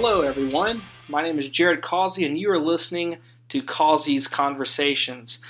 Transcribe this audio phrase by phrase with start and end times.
[0.00, 0.82] Hello, everyone.
[1.08, 3.18] My name is Jared Causey, and you are listening
[3.48, 5.40] to Causey's Conversations.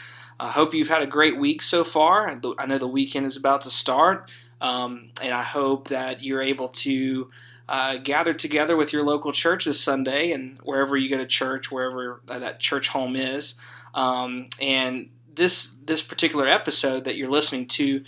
[0.40, 2.34] I hope you've had a great week so far.
[2.58, 4.32] I know the weekend is about to start,
[4.62, 7.30] um, and I hope that you're able to
[7.68, 11.70] uh, gather together with your local church this Sunday and wherever you go to church,
[11.70, 13.56] wherever that church home is.
[13.94, 18.02] Um, and this this particular episode that you're listening to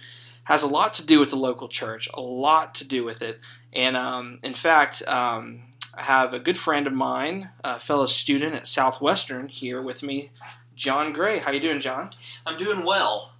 [0.44, 3.40] has a lot to do with the local church, a lot to do with it.
[3.74, 8.54] And um, in fact, um, I have a good friend of mine, a fellow student
[8.54, 10.30] at Southwestern, here with me,
[10.74, 11.38] John Gray.
[11.38, 12.10] How you doing, John?
[12.46, 13.32] I'm doing well.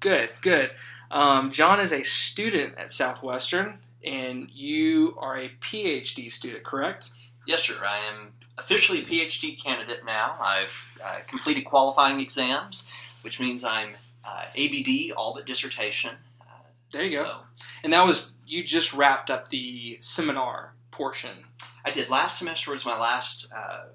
[0.00, 0.72] Good, good.
[1.10, 7.10] Um, John is a student at Southwestern, and you are a PhD student, correct?
[7.46, 7.74] Yes, sir.
[7.84, 10.36] I am officially a PhD candidate now.
[10.40, 12.90] I've uh, completed qualifying exams,
[13.22, 16.16] which means I'm uh, ABD, all but dissertation.
[16.40, 16.44] Uh,
[16.90, 17.24] there you so.
[17.24, 17.36] go.
[17.82, 21.44] And that was you just wrapped up the seminar portion.
[21.84, 23.86] I did last semester was my last uh,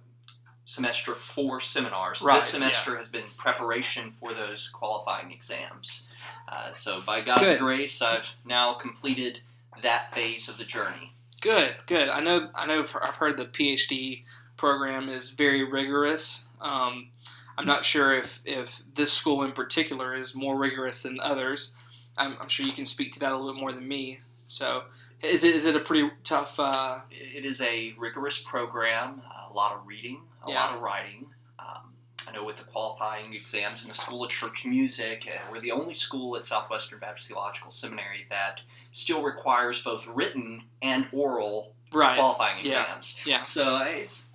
[0.66, 2.22] semester for seminars.
[2.22, 2.98] Right, this semester yeah.
[2.98, 6.08] has been preparation for those qualifying exams.
[6.50, 7.60] Uh, so by God's Good.
[7.60, 9.40] grace, I've now completed
[9.82, 11.14] that phase of the journey.
[11.40, 12.10] Good, good.
[12.10, 12.50] I know.
[12.56, 12.82] I know.
[13.02, 14.24] I've heard the PhD
[14.58, 16.48] program is very rigorous.
[16.60, 17.10] Um,
[17.58, 21.74] I'm not sure if, if this school in particular is more rigorous than others.
[22.18, 24.20] I'm, I'm, sure you can speak to that a little bit more than me.
[24.46, 24.84] So,
[25.22, 26.60] is it is it a pretty tough?
[26.60, 27.00] Uh...
[27.12, 29.22] It is a rigorous program.
[29.50, 30.56] A lot of reading, a Yeah.
[30.66, 31.28] lot of writing.
[31.60, 31.94] Um,
[32.28, 35.72] I know with the qualifying exams in the School of Church Music, uh, we're the
[35.72, 38.62] only school at Southwestern Baptist Theological Seminary that
[38.92, 42.18] still requires both written and oral Right.
[42.18, 42.82] qualifying Yeah.
[42.84, 43.22] exams.
[43.26, 43.42] Yeah.
[43.42, 44.30] So it's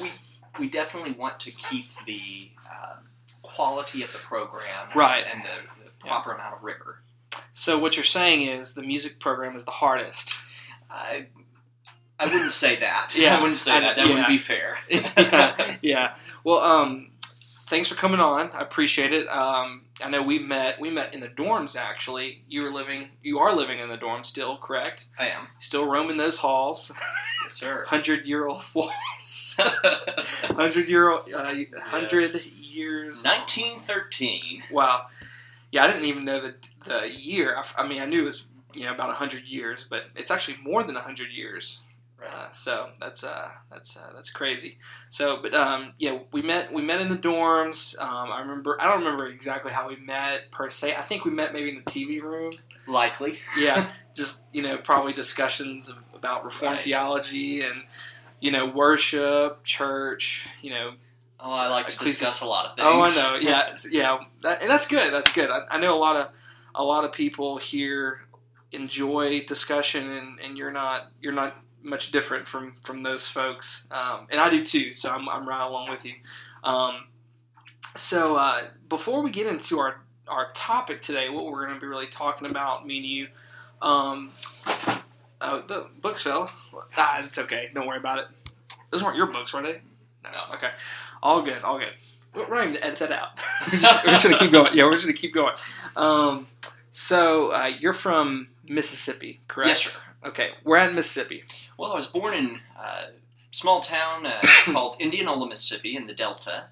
[0.00, 0.10] we
[0.58, 2.96] we definitely want to keep the uh,
[3.42, 5.26] quality of the program Right.
[5.30, 7.02] and the, the proper amount of rigor.
[7.56, 10.34] So what you're saying is the music program is the hardest.
[10.90, 11.28] I
[12.20, 13.14] I wouldn't say that.
[13.18, 13.96] Yeah, I wouldn't say I- that.
[13.96, 14.12] That yeah.
[14.12, 14.76] wouldn't be fair.
[14.90, 16.16] yeah, yeah.
[16.44, 17.12] Well, um,
[17.66, 18.50] thanks for coming on.
[18.52, 19.26] I appreciate it.
[19.28, 20.78] Um, I know we met.
[20.78, 21.76] We met in the dorms.
[21.80, 23.08] Actually, you were living.
[23.22, 25.06] You are living in the dorms still, correct?
[25.18, 25.48] I am.
[25.58, 26.92] Still roaming those halls.
[27.44, 27.84] Yes, sir.
[27.88, 29.56] Hundred year old walls.
[29.58, 31.32] Hundred year old.
[31.32, 33.24] Uh, Hundred years.
[33.24, 34.64] 1913.
[34.70, 35.06] Wow.
[35.72, 36.54] Yeah, I didn't even know the
[36.86, 37.56] the year.
[37.56, 40.58] I, I mean, I knew it was you know about hundred years, but it's actually
[40.62, 41.80] more than hundred years.
[42.24, 44.78] Uh, so that's uh, that's uh, that's crazy.
[45.10, 47.98] So, but um, yeah, we met we met in the dorms.
[48.00, 50.94] Um, I remember I don't remember exactly how we met per se.
[50.96, 52.52] I think we met maybe in the TV room.
[52.88, 53.38] Likely.
[53.58, 56.84] Yeah, just you know probably discussions of, about Reformed Right.
[56.84, 57.82] theology and
[58.40, 60.48] you know worship, church.
[60.62, 60.92] You know
[61.46, 62.88] Oh, I like to discuss a lot of things.
[62.88, 63.48] Oh, I know.
[63.48, 65.12] Yeah, yeah, that, and that's good.
[65.12, 65.48] That's good.
[65.48, 66.30] I, I know a lot of
[66.74, 68.22] a lot of people here
[68.72, 74.26] enjoy discussion, and, and you're not you're not much different from from those folks, um,
[74.28, 74.92] and I do too.
[74.92, 76.14] So I'm I'm right along with you.
[76.64, 77.06] Um,
[77.94, 81.86] so uh, before we get into our our topic today, what we're going to be
[81.86, 83.24] really talking about, me and you.
[83.80, 84.32] Um,
[85.40, 86.50] oh, the books fell.
[86.96, 87.70] Ah, it's okay.
[87.72, 88.26] Don't worry about it.
[88.90, 89.80] Those weren't your books, were they?
[90.32, 90.54] No.
[90.56, 90.70] Okay.
[91.22, 91.62] All good.
[91.62, 91.94] All good.
[92.34, 93.40] We're even to edit that out.
[93.72, 94.76] we're, just, we're just gonna keep going.
[94.76, 95.54] Yeah, we're just gonna keep going.
[95.96, 96.46] Um,
[96.90, 99.68] so uh, you're from Mississippi, correct?
[99.68, 99.98] Yes, sir.
[100.24, 101.44] Okay, we're at Mississippi.
[101.78, 103.10] Well, I was born in a
[103.52, 106.66] small town uh, called Indianola, Mississippi, in the Delta,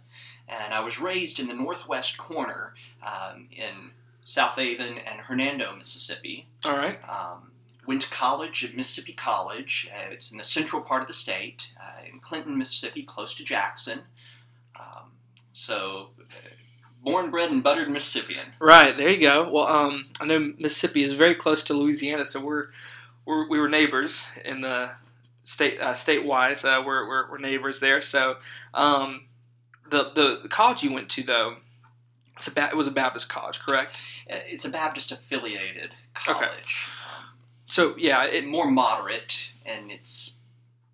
[0.49, 3.91] and I was raised in the northwest corner um, in
[4.25, 6.47] Southaven and Hernando, Mississippi.
[6.67, 6.99] All right.
[7.09, 7.51] Um,
[7.87, 9.89] went to college at Mississippi College.
[9.93, 13.45] Uh, it's in the central part of the state, uh, in Clinton, Mississippi, close to
[13.45, 14.01] Jackson.
[14.79, 15.13] Um,
[15.53, 16.25] so, uh,
[17.03, 18.55] born, bred, and buttered Mississippian.
[18.59, 19.49] Right there you go.
[19.51, 22.69] Well, um, I know Mississippi is very close to Louisiana, so we're,
[23.25, 24.91] we're we were neighbors in the
[25.43, 26.65] state uh, state wise.
[26.65, 28.01] Uh, we're, we're we're neighbors there.
[28.01, 28.37] So
[28.73, 29.27] um,
[29.89, 31.57] the, the the college you went to though,
[32.37, 34.03] it's a ba- it was a Baptist college, correct?
[34.31, 36.89] Uh, It's a Baptist affiliated college.
[36.89, 37.04] Um,
[37.67, 40.37] So yeah, it, more moderate and it's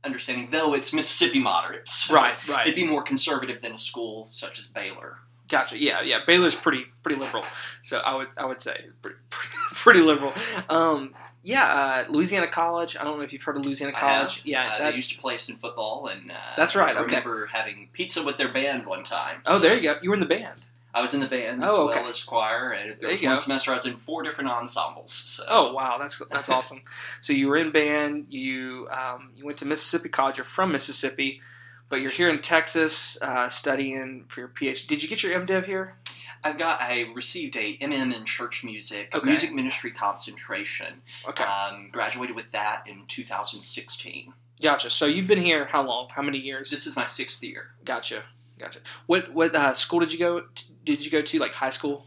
[0.04, 2.10] understanding though it's Mississippi moderates.
[2.14, 2.66] right, right.
[2.66, 5.18] It'd be more conservative than a school such as Baylor.
[5.48, 5.76] Gotcha.
[5.76, 6.20] Yeah, yeah.
[6.26, 7.44] Baylor's pretty pretty liberal,
[7.82, 9.16] so I would I would say pretty,
[9.74, 10.32] pretty liberal.
[10.68, 11.12] Um,
[11.42, 12.96] yeah, uh, Louisiana College.
[12.96, 14.42] I don't know if you've heard of Louisiana College.
[14.44, 17.16] Yeah, Uh, they used to play us in football, and uh, That's right, I okay.
[17.16, 19.42] remember having pizza with their band one time.
[19.46, 19.96] oh, there you go.
[20.02, 20.66] You were in the band.
[20.92, 22.00] I was in the band Oh, as okay.
[22.02, 23.40] well as choir, and There there was one go.
[23.40, 25.12] semester I was in four different ensembles.
[25.12, 25.44] So.
[25.48, 26.82] Oh wow, that's that's awesome.
[27.20, 28.26] So you were in band.
[28.28, 30.38] You um, you went to Mississippi College.
[30.38, 31.40] You're from Mississippi,
[31.88, 34.86] but you're here in Texas uh, studying for your PhD.
[34.88, 35.96] Did you get your MDiv here?
[36.42, 36.80] I've got.
[36.80, 39.26] I received a MM in church music, Okay.
[39.26, 41.02] music ministry concentration.
[41.28, 41.44] Okay.
[41.44, 44.32] Um, graduated with that in 2016.
[44.62, 44.90] Gotcha.
[44.90, 46.08] So you've been here how long?
[46.14, 46.70] How many years?
[46.70, 47.68] This is my sixth year.
[47.84, 48.22] Gotcha.
[48.60, 48.80] Gotcha.
[49.06, 50.40] What what uh, school did you go?
[50.40, 52.06] To, Did you go to like high school?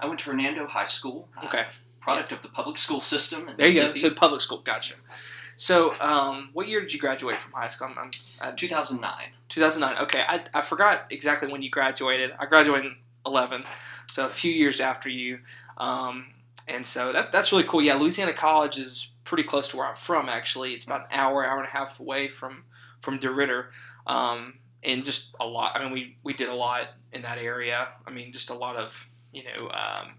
[0.00, 1.28] I went to Hernando High School.
[1.40, 1.64] uh, Okay.
[2.00, 3.50] product of the public school system.
[3.56, 3.94] There you go.
[3.94, 4.58] So public school.
[4.58, 4.94] Gotcha.
[5.56, 7.88] So um, what year did you graduate from high school?
[7.96, 8.10] I'm,
[8.40, 9.12] I'm, 2009.
[9.48, 10.02] 2009.
[10.02, 12.32] Okay, I, I forgot exactly when you graduated.
[12.38, 13.64] I graduated in 11,
[14.10, 15.38] so a few years after you.
[15.78, 16.26] Um,
[16.66, 17.80] and so that, that's really cool.
[17.82, 20.28] Yeah, Louisiana College is pretty close to where I'm from.
[20.28, 22.64] Actually, it's about an hour, hour and a half away from
[23.00, 23.66] from DeRidder,
[24.06, 25.76] um, and just a lot.
[25.76, 27.88] I mean, we we did a lot in that area.
[28.06, 29.68] I mean, just a lot of you know.
[29.70, 30.14] Um,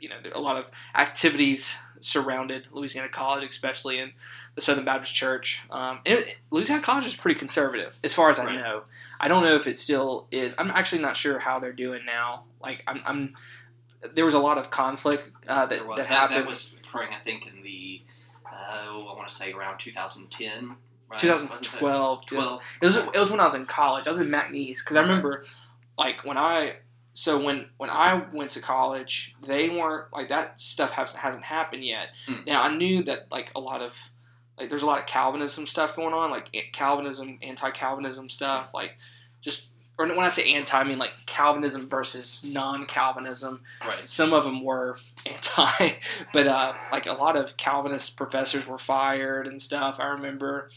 [0.00, 4.12] you know, a lot of activities surrounded Louisiana College, especially in
[4.54, 5.62] the Southern Baptist Church.
[5.70, 8.56] Um, it, Louisiana College is pretty conservative, as far as I Right.
[8.56, 8.82] know.
[9.18, 10.54] I don't know if it still is.
[10.58, 12.44] I'm actually not sure how they're doing now.
[12.60, 13.34] Like, I'm, I'm
[14.12, 15.96] there was a lot of conflict uh, that, was.
[15.96, 16.40] that That, happened.
[16.40, 18.02] that was occurring, I think, in the,
[18.44, 20.76] uh, I want to say around 2010.
[21.08, 21.20] Right?
[21.20, 22.26] 2012.
[22.26, 22.78] 12.
[22.82, 24.06] It was it was when I was in college.
[24.06, 25.44] I was in McNeese because I remember,
[25.98, 26.76] like when I
[27.12, 31.84] so when when I went to college, they weren't like that stuff has, hasn't happened
[31.84, 32.08] yet.
[32.26, 32.44] Hmm.
[32.46, 34.10] Now I knew that like a lot of
[34.58, 38.98] like there's a lot of Calvinism stuff going on, like Calvinism, anti-Calvinism stuff, like
[39.40, 44.08] just or when I say anti, I mean like Calvinism versus non-Calvinism Right.
[44.08, 45.94] some of them were anti,
[46.32, 49.98] but uh, like a lot of Calvinist professors were fired and stuff.
[50.00, 50.70] I remember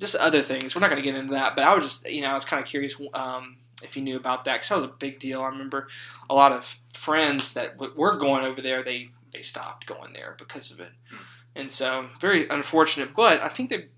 [0.00, 0.74] just other things.
[0.74, 2.44] We're not going to get into that, but I was just, you know, I was
[2.44, 5.42] kind of curious um, if you knew about that because that was a big deal.
[5.42, 5.86] I remember
[6.28, 10.34] a lot of friends that w- were going over there, they they stopped going there
[10.38, 11.16] because of it, Hmm.
[11.56, 13.14] and so very unfortunate.
[13.14, 13.88] But I think they've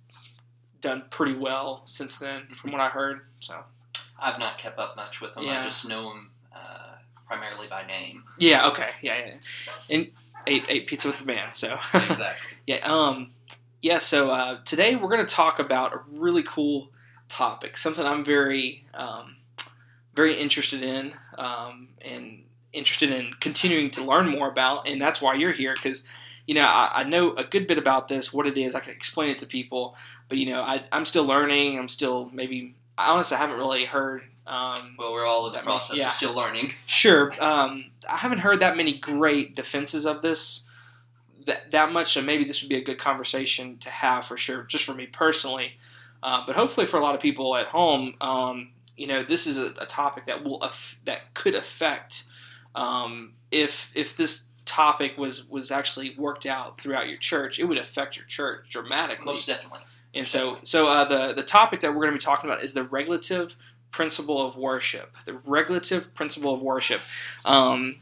[0.83, 3.21] done pretty well since then, from what I heard.
[3.41, 3.55] So
[4.19, 5.45] I've not kept up much with them.
[5.45, 5.61] Yeah.
[5.61, 6.97] I just know them uh,
[7.27, 8.25] primarily by name.
[8.39, 9.35] yeah, okay, yeah, yeah,
[9.91, 10.11] and
[10.47, 11.53] ate ate pizza with the man.
[11.53, 12.57] So Exactly.
[12.67, 12.77] Yeah.
[12.85, 13.33] Um.
[13.83, 13.99] Yeah.
[13.99, 16.91] So uh, today we're going to talk about a really cool
[17.29, 19.37] topic, something I'm very, um,
[20.15, 25.35] very interested in, um, and interested in continuing to learn more about, and that's why
[25.35, 26.07] you're here because.
[26.49, 28.77] You know, I, I know a good bit about this, what it is.
[28.77, 29.97] I can explain it to people,
[30.29, 31.77] but you know, I, I'm still learning.
[31.77, 32.77] I'm still maybe.
[32.99, 34.23] I honestly haven't really heard.
[34.47, 36.09] Um, well, we're all in the process yeah.
[36.09, 36.73] of still learning.
[36.87, 37.33] Sure.
[37.43, 40.67] Um, I haven't heard that many great defenses of this
[41.47, 44.65] that, that much, so maybe this would be a good conversation to have for sure,
[44.65, 45.73] just for me personally.
[46.23, 49.59] Uh, but hopefully for a lot of people at home, um, you know, this is
[49.59, 52.25] a, a topic that will aff- that could affect
[52.75, 57.79] um, if if this topic was was actually worked out throughout your church, it would
[57.79, 59.25] affect your church dramatically.
[59.25, 59.81] Most definitely.
[60.17, 62.75] And so, so uh, the the topic that we're going to be talking about is
[62.75, 63.57] the regulative
[63.91, 65.15] principle of worship.
[65.27, 67.01] The regulative principle of worship.
[67.45, 67.97] Um,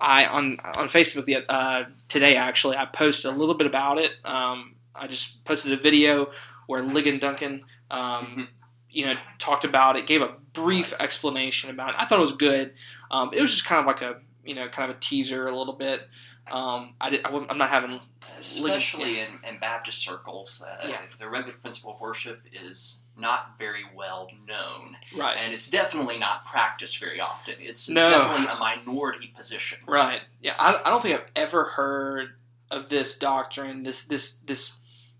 [0.00, 4.12] I on on Facebook the, uh, today actually I posted a little bit about it.
[4.24, 6.32] Um, I just posted a video
[6.66, 8.48] where Ligon Duncan, um,
[8.90, 11.96] you know, talked about it, gave a brief explanation about it.
[11.98, 12.74] I thought it was good.
[13.10, 15.56] Um, it was just kind of like a you know kind of a teaser a
[15.56, 16.02] little bit.
[16.50, 18.00] Um, I did, I, am not having
[18.46, 21.00] Especially in, in Baptist circles, uh, Yeah.
[21.18, 24.96] the regular principle of worship is not very well known.
[25.16, 25.36] right.
[25.36, 27.54] And it's definitely not practiced very often.
[27.60, 28.08] It's No.
[28.08, 29.78] definitely a minority position.
[29.86, 30.20] Right.
[30.40, 30.54] Yeah.
[30.58, 32.34] I, I don't think I've ever heard
[32.70, 33.82] of this doctrine.
[33.82, 34.72] This this this.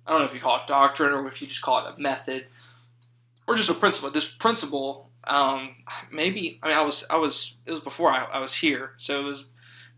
[0.07, 2.01] I don't know if you call it doctrine or if you just call it a
[2.01, 2.47] method
[3.47, 4.11] or just a principle.
[4.11, 5.09] This principle.
[5.25, 5.77] Um,
[6.11, 9.21] maybe I mean I was I was it was before I, I was here, so
[9.21, 9.47] it was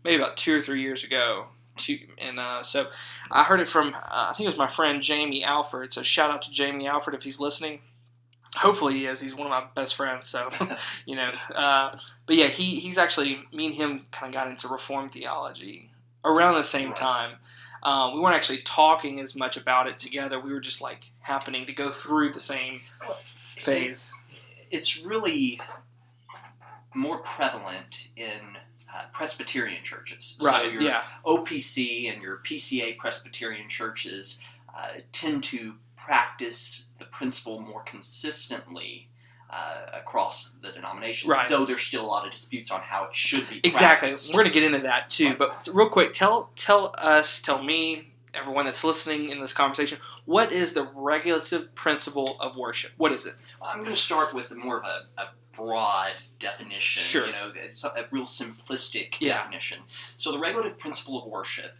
[0.03, 1.47] maybe about two or three years ago.
[1.77, 2.87] Two, and uh, so
[3.31, 5.91] I heard it from uh, I think it was my friend Jamie Alford.
[5.91, 7.81] So shout out to Jamie Alford if he's listening.
[8.55, 9.19] Hopefully he is.
[9.19, 10.29] He's one of my best friends.
[10.29, 10.49] So
[11.05, 14.67] you know, uh, but yeah, he he's actually me and him kind of got into
[14.69, 15.89] Reformed theology
[16.23, 16.95] around the same Right.
[16.95, 17.31] time.
[17.83, 20.39] Um, we weren't actually talking as much about it together.
[20.39, 22.81] We were just like happening to go through the same
[23.27, 24.11] phase.
[24.71, 25.61] It's really
[26.95, 28.57] more prevalent in
[28.95, 30.37] uh, Presbyterian churches.
[30.39, 30.71] So Right.
[30.71, 31.03] your yeah.
[31.25, 34.39] OPC and your PCA Presbyterian churches
[34.77, 39.09] uh, tend to practice the principle more consistently
[39.49, 41.47] uh, across the denominations, Right.
[41.49, 44.07] though there's still a lot of disputes on how it should be Exactly.
[44.09, 44.33] practiced.
[44.33, 45.35] We're gonna get into that too.
[45.35, 50.51] But real quick, tell tell us, tell me, everyone that's listening in this conversation, what
[50.51, 52.91] is the regulative principle of worship?
[52.97, 53.35] What is it?
[53.61, 57.01] I'm going to start with more of a, a broad definition.
[57.03, 57.25] Sure.
[57.27, 59.37] You know, it's a real simplistic Yeah.
[59.37, 59.79] definition.
[60.17, 61.71] So the regulative principle of worship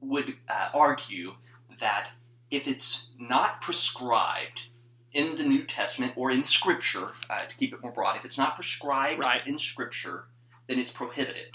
[0.00, 1.34] would uh, argue
[1.80, 2.08] that
[2.50, 4.68] if it's not prescribed
[5.12, 8.38] in the New Testament or in Scripture, uh, to keep it more broad, if it's
[8.38, 9.46] not prescribed Right.
[9.46, 10.24] in Scripture,
[10.66, 11.48] then it's prohibited.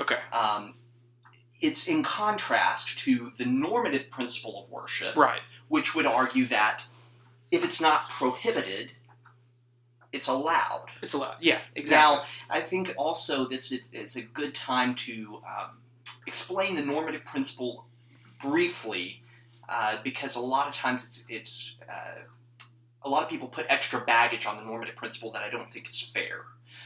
[0.00, 0.18] Okay.
[0.32, 0.74] Um,
[1.60, 5.40] it's in contrast to the normative principle of worship, Right.
[5.68, 6.84] which would argue that
[7.50, 8.90] if it's not prohibited,
[10.12, 10.86] it's allowed.
[11.02, 11.36] It's allowed.
[11.40, 11.58] Yeah.
[11.74, 12.16] Exactly.
[12.16, 15.78] Now, I think also this is, is a good time to um,
[16.26, 17.84] explain the normative principle
[18.42, 19.22] briefly,
[19.68, 22.20] uh, because a lot of times it's, it's uh,
[23.02, 25.88] a lot of people put extra baggage on the normative principle that I don't think
[25.88, 26.42] is fair.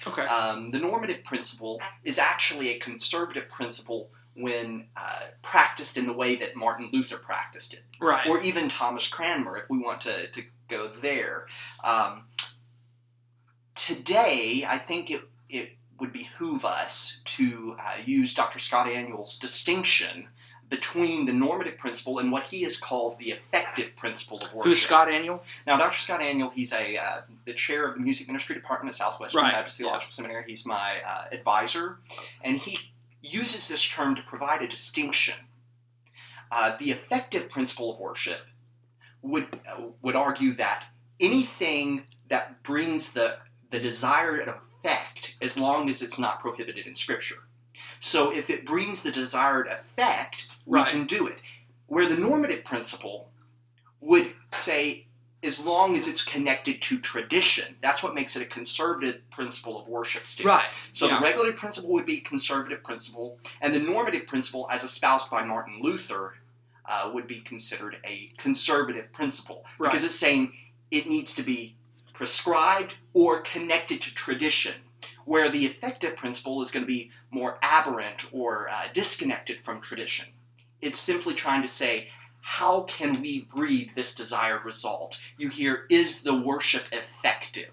[0.06, 0.22] okay.
[0.22, 6.36] Um, the normative principle is actually a conservative principle when uh, practiced in the way
[6.36, 8.26] that Martin Luther practiced it right.
[8.26, 11.46] or even Thomas Cranmer, if we want to, to go there.
[11.84, 12.24] Um,
[13.74, 18.58] today, I think it, it would behoove us to uh, use Dr.
[18.58, 20.28] Scott Aniol's distinction
[20.70, 24.70] between the normative principle and what he has called the effective principle of worship.
[24.70, 25.40] Who's Scott Aniol?
[25.66, 25.98] Now, Dr.
[25.98, 29.52] Scott Aniol, he's a uh, the chair of the music ministry department at Southwestern Right,
[29.52, 30.44] Baptist Theological Seminary.
[30.46, 31.98] He's my uh, advisor,
[32.42, 32.78] and he
[33.22, 35.34] uses this term to provide a distinction.
[36.50, 38.40] Uh, the effective principle of worship
[39.22, 40.86] would uh, would argue that
[41.20, 43.36] anything that brings the
[43.70, 47.36] the desired effect, as long as it's not prohibited in Scripture.
[48.00, 50.88] So, if it brings the desired effect, we Right.
[50.90, 51.38] can do it.
[51.86, 53.30] Where the normative principle
[54.00, 55.06] would say,
[55.42, 59.88] as long as it's connected to tradition, that's what makes it a conservative principle of
[59.88, 60.26] worship.
[60.26, 60.46] Still.
[60.46, 60.66] Right.
[60.92, 61.18] So yeah.
[61.18, 65.80] the regulative principle would be conservative principle, and the normative principle, as espoused by Martin
[65.80, 66.34] Luther,
[66.86, 69.90] uh, would be considered a conservative principle Right.
[69.90, 70.52] because it's saying
[70.90, 71.76] it needs to be
[72.12, 74.74] prescribed or connected to tradition.
[75.24, 80.26] Where the effective principle is going to be more aberrant or uh, disconnected from tradition.
[80.80, 82.08] It's simply trying to say,
[82.40, 85.20] how can we breed this desired result?
[85.38, 87.70] You hear, is the worship effective?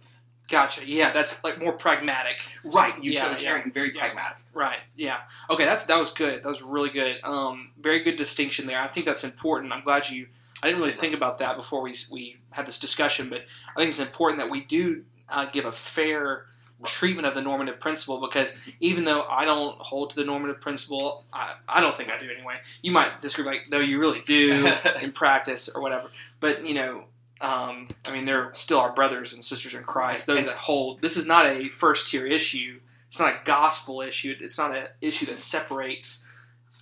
[0.49, 0.87] Gotcha.
[0.89, 2.39] Yeah, that's like more pragmatic.
[2.63, 3.99] Right, Yeah, utilitarian, very yeah.
[3.99, 4.37] pragmatic.
[4.53, 4.79] Right.
[4.95, 5.19] Yeah.
[5.49, 5.65] Okay.
[5.65, 6.41] That's that was good.
[6.41, 7.19] That was really good.
[7.23, 8.79] Um, very good distinction there.
[8.79, 9.73] I think that's important.
[9.73, 10.27] I'm glad you.
[10.63, 13.41] I didn't really think about that before we we had this discussion, but
[13.75, 16.45] I think it's important that we do uh, give a fair
[16.85, 21.25] treatment of the normative principle because even though I don't hold to the normative principle,
[21.33, 22.57] I, I don't think I do anyway.
[22.81, 26.09] You might disagree, like no, you really do in practice or whatever.
[26.39, 27.05] But you know,
[27.41, 30.27] um, I mean, they're still our brothers and sisters in Christ.
[30.27, 32.77] Those that hold this is not a first tier issue.
[33.05, 34.35] It's not a gospel issue.
[34.39, 36.27] It's not an issue that separates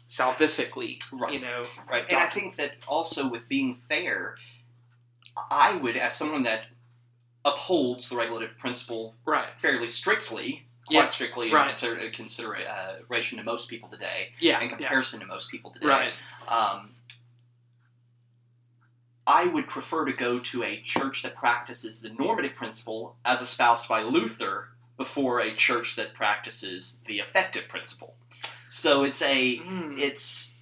[0.09, 1.01] salvifically.
[1.11, 1.33] Right.
[1.33, 4.35] You know, Right, and I think that also with being fair,
[5.51, 6.63] I would, as someone that
[7.45, 9.47] upholds the regulative principle right?
[9.61, 11.61] fairly strictly, quite Yeah, strictly right.
[11.61, 15.85] in consider- consideration to most people today, Yeah, in yeah, comparison to most people today,
[15.87, 16.13] right.
[16.49, 16.91] um,
[19.27, 23.87] I would prefer to go to a church that practices the normative principle as espoused
[23.87, 28.15] by Luther before a church that practices the effective principle.
[28.67, 30.54] So it's a Mm, it's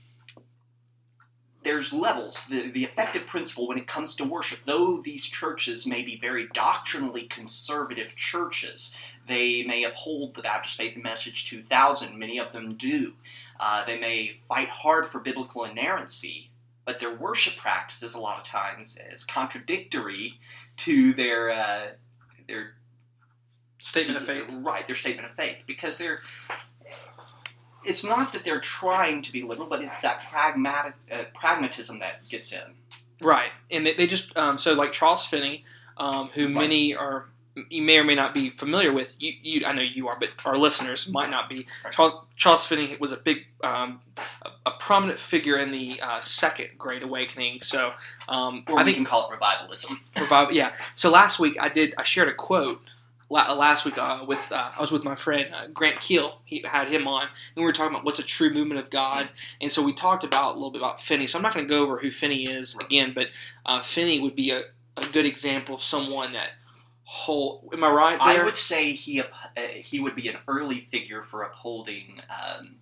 [1.63, 2.45] there's levels.
[2.47, 6.47] The the effective principle when it comes to worship, though these churches may be very
[6.53, 8.95] doctrinally conservative churches,
[9.27, 12.17] they may uphold the Baptist Faith and Message 2000.
[12.17, 13.13] Many of them do.
[13.59, 16.49] Uh, they may fight hard for biblical inerrancy,
[16.85, 20.39] but their worship practices a lot of times is contradictory
[20.77, 21.87] to their uh,
[22.47, 22.73] their
[23.77, 24.45] statement of faith.
[24.51, 25.63] Right, their statement of faith.
[25.65, 26.21] Because they're.
[27.85, 32.27] It's not that they're trying to be liberal, but it's that pragmatic uh, pragmatism that
[32.29, 32.61] gets in.
[33.21, 35.63] Right, and they, they just um, so like Charles Finney,
[35.97, 36.53] um, who Right.
[36.55, 37.25] many are
[37.69, 39.15] you may or may not be familiar with.
[39.19, 41.67] You, you I know you are, but our listeners might not be.
[41.83, 41.93] Right.
[41.93, 44.01] Charles Charles Finney was a big, um,
[44.41, 47.61] a, a prominent figure in the uh, Second Great Awakening.
[47.61, 47.93] So
[48.27, 49.99] um, Or I we think can call it revivalism.
[50.19, 50.53] revival.
[50.55, 50.73] Yeah.
[50.95, 51.93] So last week I did.
[51.97, 52.81] I shared a quote.
[53.33, 56.39] La- Last week uh, with uh, I was with my friend uh, Grant Keel.
[56.45, 59.29] He had him on, and we were talking about what's a true movement of God.
[59.59, 61.27] And so we talked about a little bit about Finney.
[61.27, 63.29] So I'm not going to go over who Finney is again, but
[63.65, 64.61] uh, Finney would be a,
[64.95, 66.51] a good example of someone that
[67.03, 67.69] whole.
[67.73, 68.19] Am I right?
[68.19, 68.41] There?
[68.41, 69.25] I would say he uh,
[69.75, 72.77] he would be an early figure for upholding um,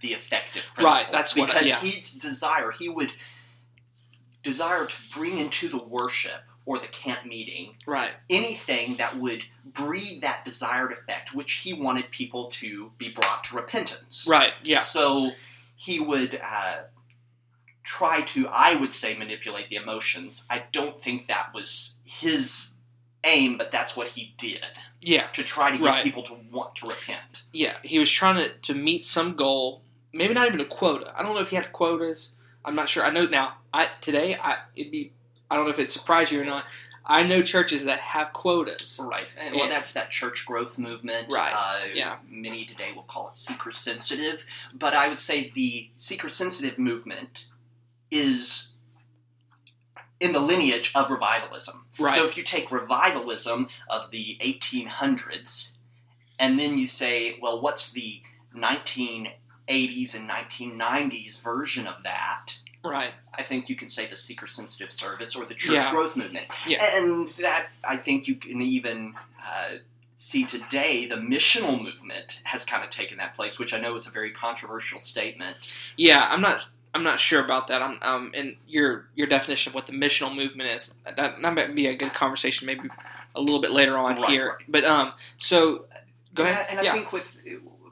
[0.00, 0.70] the effective.
[0.78, 1.80] Right, that's what I- because yeah.
[1.80, 3.12] he's desire he would
[4.42, 8.10] desire to bring into the worship or the camp meeting right.
[8.30, 13.56] anything that would breed that desired effect, which he wanted people to be brought to
[13.56, 14.26] repentance.
[14.30, 14.52] Right.
[14.62, 14.78] Yeah.
[14.78, 15.32] So
[15.76, 16.76] he would uh,
[17.82, 20.46] try to, I would say, manipulate the emotions.
[20.48, 22.74] I don't think that was his
[23.24, 24.64] aim, but that's what he did
[25.00, 25.26] Yeah.
[25.28, 26.04] to try to get Right.
[26.04, 27.42] people to want to repent.
[27.52, 27.76] Yeah.
[27.82, 29.82] He was trying to to meet some goal.
[30.12, 31.12] Maybe not even a quota.
[31.16, 32.36] I don't know if he had quotas.
[32.64, 33.04] I'm not sure.
[33.04, 33.58] I know now.
[33.72, 34.36] I today.
[34.36, 35.12] I it'd be.
[35.50, 36.64] I don't know if it surprised you or not.
[37.06, 38.98] I know churches that have quotas.
[39.10, 39.26] Right.
[39.38, 41.30] And, well, that's that church growth movement.
[41.30, 41.52] Right.
[41.54, 42.16] Uh, Yeah.
[42.26, 47.46] Many today will call it seeker sensitive, but I would say the seeker sensitive movement
[48.10, 48.72] is
[50.18, 51.84] in the lineage of revivalism.
[51.98, 52.14] Right.
[52.14, 55.76] So if you take revivalism of the 1800s,
[56.38, 58.22] and then you say, well, what's the
[58.56, 62.54] 1980s and 1990s version of that?
[62.84, 63.12] Right.
[63.32, 65.90] I think you can say the seeker sensitive service or the church Yeah.
[65.90, 66.46] growth movement.
[66.66, 66.84] Yeah.
[66.96, 69.14] And that, I think you can even
[69.44, 69.76] uh,
[70.16, 74.06] see today, the missional movement has kind of taken that place, which I know is
[74.06, 75.56] a very controversial statement.
[75.96, 76.66] Yeah, I'm not.
[76.96, 77.82] I'm not sure about that.
[77.82, 77.98] I'm.
[78.02, 80.94] Um, and your your definition of what the missional movement is.
[81.04, 82.88] That that might be a good conversation, maybe
[83.34, 84.46] a little bit later on Right, here.
[84.50, 84.56] right.
[84.68, 85.86] But um, so
[86.34, 86.66] go ahead.
[86.70, 86.92] And I yeah.
[86.92, 87.36] think with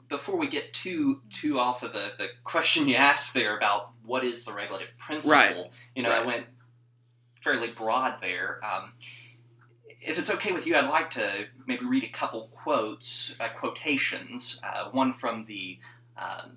[0.09, 4.23] before we get too too off of the, the question you asked there about what
[4.23, 5.55] is the regulative principle, Right.
[5.95, 6.21] you know, Right.
[6.23, 6.45] I went
[7.43, 8.59] fairly broad there.
[8.63, 8.93] Um,
[10.01, 14.59] if it's okay with you, I'd like to maybe read a couple quotes, uh, quotations.
[14.63, 15.79] Uh, one from the
[16.17, 16.55] um,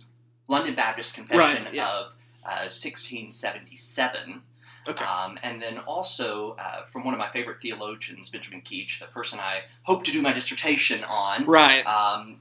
[0.49, 1.87] London Baptist Confession Right, yeah.
[1.89, 2.07] of
[2.45, 4.43] uh, 1677.
[4.89, 5.05] okay.
[5.05, 9.39] Um, and then also uh, from one of my favorite theologians, Benjamin Keach, the person
[9.41, 11.85] I hope to do my dissertation on, right.
[11.87, 12.39] um,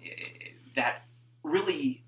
[0.75, 1.03] that
[1.43, 2.03] really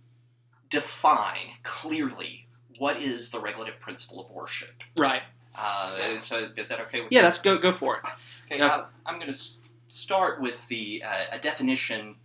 [0.69, 2.47] define clearly
[2.77, 4.69] what is the regulative principle of worship.
[4.95, 5.23] Right.
[5.55, 7.19] Uh, so is that okay with Yeah.
[7.19, 7.25] you?
[7.25, 7.57] Let's go.
[7.57, 8.03] Go for it.
[8.45, 8.67] Okay, Yeah.
[8.67, 12.15] uh, I'm going to s- start with the uh, a definition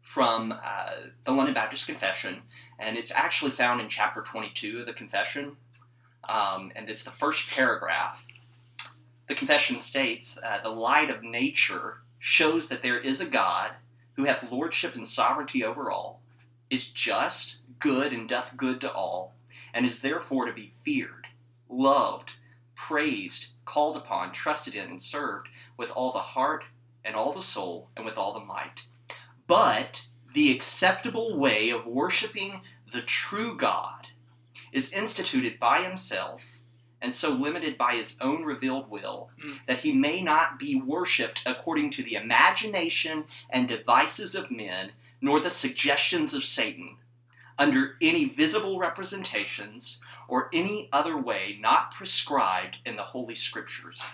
[0.00, 0.90] from uh,
[1.24, 2.42] the London Baptist Confession,
[2.78, 5.56] and it's actually found in chapter 22 of the Confession,
[6.28, 8.24] um, and it's the first paragraph.
[9.28, 13.72] The confession states, uh, "The light of nature shows that there is a God
[14.14, 16.20] who hath lordship and sovereignty over all,
[16.70, 19.34] is just, good, and doth good to all,
[19.74, 21.26] and is therefore to be feared,
[21.68, 22.32] loved,
[22.74, 26.64] praised, called upon, trusted in, and served with all the heart
[27.04, 28.86] and all the soul and with all the might.
[29.46, 34.08] But the acceptable way of worshiping the true God
[34.72, 36.42] is instituted by himself
[37.02, 39.58] and so limited by his own revealed will Mm.
[39.66, 45.38] that he may not be worshipped according to the imagination and devices of men nor
[45.40, 46.96] the suggestions of Satan
[47.58, 54.06] under any visible representations or any other way not prescribed in the Holy Scriptures.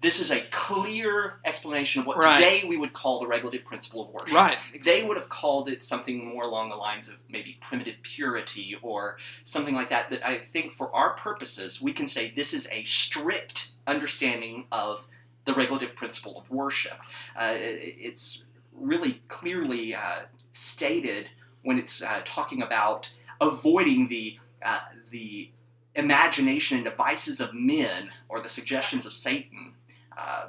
[0.00, 2.36] This is a clear explanation of what Right.
[2.36, 4.34] today we would call the regulative principle of worship.
[4.34, 4.56] Right.
[4.82, 9.18] They would have called it something more along the lines of maybe primitive purity or
[9.44, 10.08] something like that.
[10.08, 15.06] But I think for our purposes, we can say this is a strict understanding of
[15.44, 16.98] the regulative principle of worship.
[17.36, 21.28] Uh, it's really clearly uh, stated
[21.62, 25.50] when it's uh, talking about avoiding the uh, the
[25.94, 29.74] imagination and devices of men or the suggestions of Satan.
[30.20, 30.48] Uh,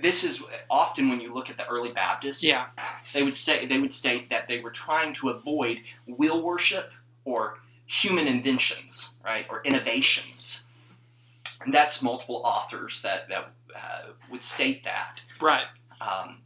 [0.00, 2.66] this is often when you look at the early Baptists, Yeah.
[3.12, 6.92] they would state they would state that they were trying to avoid will worship
[7.24, 10.64] or human inventions, right, or innovations.
[11.60, 15.20] And that's multiple authors that that uh, would state that.
[15.40, 15.66] Right.
[16.00, 16.40] Um,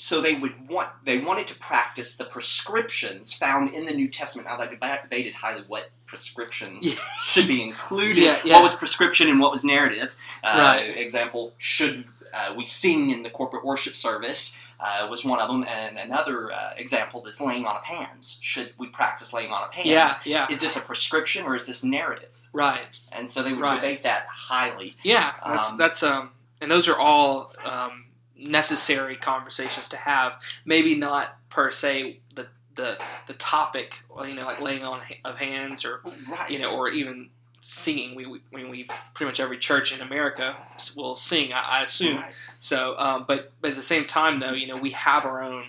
[0.00, 4.48] so they would want they wanted to practice the prescriptions found in the New Testament.
[4.48, 6.94] Now they debated highly what prescriptions Yeah.
[7.24, 8.16] should be included.
[8.18, 8.54] Yeah, yeah.
[8.54, 10.14] What was prescription and what was narrative?
[10.42, 10.96] Uh, Right.
[10.96, 14.58] Example: Should uh, we sing in the corporate worship service?
[14.80, 18.38] Uh, was one of them, and another uh, example is laying on of hands.
[18.42, 19.86] Should we practice laying on of hands?
[19.86, 20.14] Yeah.
[20.24, 20.46] Yeah.
[20.50, 22.48] Is this a prescription or is this narrative?
[22.54, 22.80] Right.
[23.12, 23.74] And so they would Right.
[23.76, 24.96] debate that highly.
[25.02, 25.34] Yeah.
[25.46, 26.30] That's Um, that's um.
[26.62, 28.06] And those are all um
[28.40, 30.42] necessary conversations to have.
[30.64, 34.00] Maybe not per se the the the topic.
[34.26, 36.50] You know, like laying on of hands or Right.
[36.50, 37.30] you know, or even
[37.62, 38.14] singing.
[38.14, 40.56] We, we, I mean, we pretty much every church in America
[40.96, 41.52] will sing.
[41.52, 42.16] I, I assume.
[42.16, 42.34] Right.
[42.58, 45.64] So, um, but but at the same time, though, you know, we have our own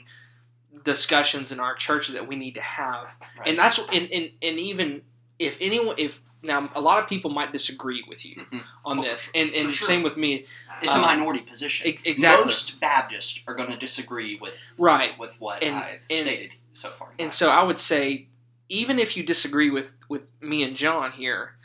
[0.84, 3.50] discussions in our church that we need to have, Right.
[3.50, 5.02] and that's and, and and even
[5.38, 8.64] if anyone if now a lot of people might disagree with you Mhm.
[8.86, 9.88] on Well, this, and and sure.
[9.88, 10.46] same with me,
[10.82, 11.88] It's Um, a minority position.
[11.88, 12.46] ex- exactly.
[12.46, 15.16] Most Baptists are going to disagree with right?
[15.20, 17.14] with what And- I've and- stated so far.
[17.20, 18.28] And so I would say,
[18.68, 21.56] even if you disagree with, with me and John here,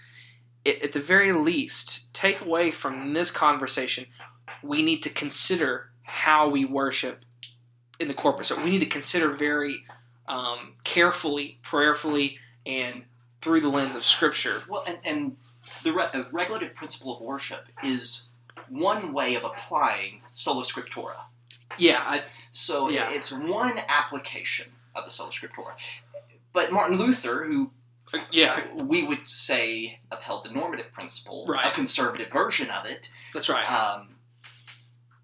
[0.66, 4.06] it, at the very least, take away from this conversation,
[4.62, 7.24] we need to consider how we worship
[7.98, 8.46] in the corporate.
[8.46, 9.82] So we need to consider very
[10.28, 13.04] um, carefully, prayerfully, and
[13.40, 14.62] through the lens of Scripture.
[14.68, 15.36] well, and, and
[15.82, 18.28] the re- uh, regulative principle of worship is
[18.68, 21.14] one way of applying sola scriptura.
[21.78, 22.22] Yeah, I,
[22.52, 23.10] So Yeah.
[23.10, 25.72] it's one application of the sola scriptura.
[26.52, 27.70] But Martin Luther, who
[28.30, 31.66] yeah, we would say upheld the normative principle, Right.
[31.66, 33.08] a conservative version of it.
[33.34, 33.66] that's right.
[33.70, 34.14] Um,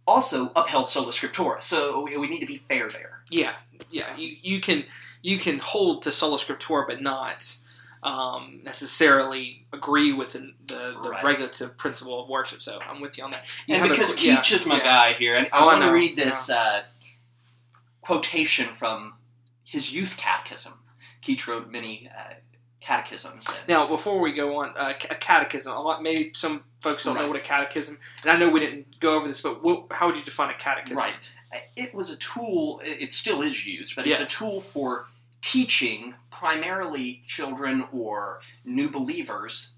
[0.07, 1.63] also upheld sola scriptura.
[1.63, 3.23] So we, we need to be fair there.
[3.31, 3.55] Yeah,
[3.91, 4.15] yeah.
[4.17, 4.85] You you can
[5.23, 7.55] you can hold to sola scriptura, but not
[8.03, 11.25] um, necessarily agree with the the, the Right.
[11.25, 12.61] regulative principle of worship.
[12.61, 13.47] So I'm with you on that.
[13.67, 14.85] You and a- because yeah, Keach is my yeah.
[14.85, 16.83] guy here, and I Oh, I want to read this uh,
[18.01, 19.15] quotation from
[19.65, 20.75] his youth catechism.
[21.23, 22.35] Keach wrote many uh,
[22.81, 23.47] catechisms.
[23.49, 25.73] And, Now, before we go on, uh, a catechism.
[25.73, 27.99] A lot, maybe some folks don't know what a catechism.
[28.23, 30.55] And I know we didn't go over this, but what, how would you define a
[30.59, 30.97] catechism?
[30.99, 31.15] Right.
[31.77, 35.07] It was a tool, it it still is used, but it's a tool for
[35.43, 39.75] teaching primarily children or new believers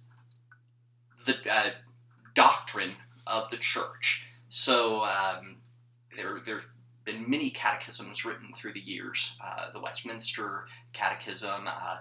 [1.26, 1.70] the uh,
[2.34, 2.92] doctrine
[3.26, 4.28] of the church.
[4.50, 5.56] So um,
[6.16, 6.66] there, there have
[7.04, 9.36] been many catechisms written through the years.
[9.42, 11.96] Uh, the Westminster Catechism, uh,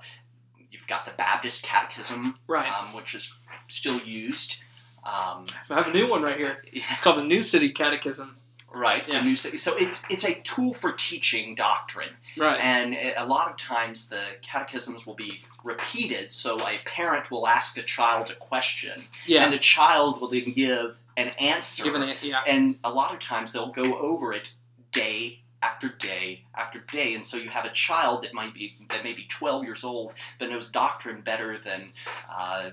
[0.69, 2.69] you've got the Baptist Catechism, Right.
[2.71, 3.34] um, which is
[3.69, 4.60] still used.
[5.06, 6.63] Um, I have a new one right here.
[6.71, 8.38] It's called the New City Catechism.
[8.73, 9.19] Right, Yeah.
[9.19, 9.36] the new.
[9.36, 12.59] So it's it's a tool for teaching doctrine, Right.
[12.59, 16.31] and a lot of times the catechisms will be repeated.
[16.31, 19.43] So a parent will ask a child a question, yeah.
[19.43, 21.83] and the child will then give an answer.
[21.83, 22.23] Given it.
[22.23, 22.41] Yeah.
[22.47, 24.51] And a lot of times they'll go over it
[24.91, 29.03] day after day after day, and so you have a child that might be that
[29.03, 31.93] may be twelve years old, but knows doctrine better than
[32.29, 32.71] uh,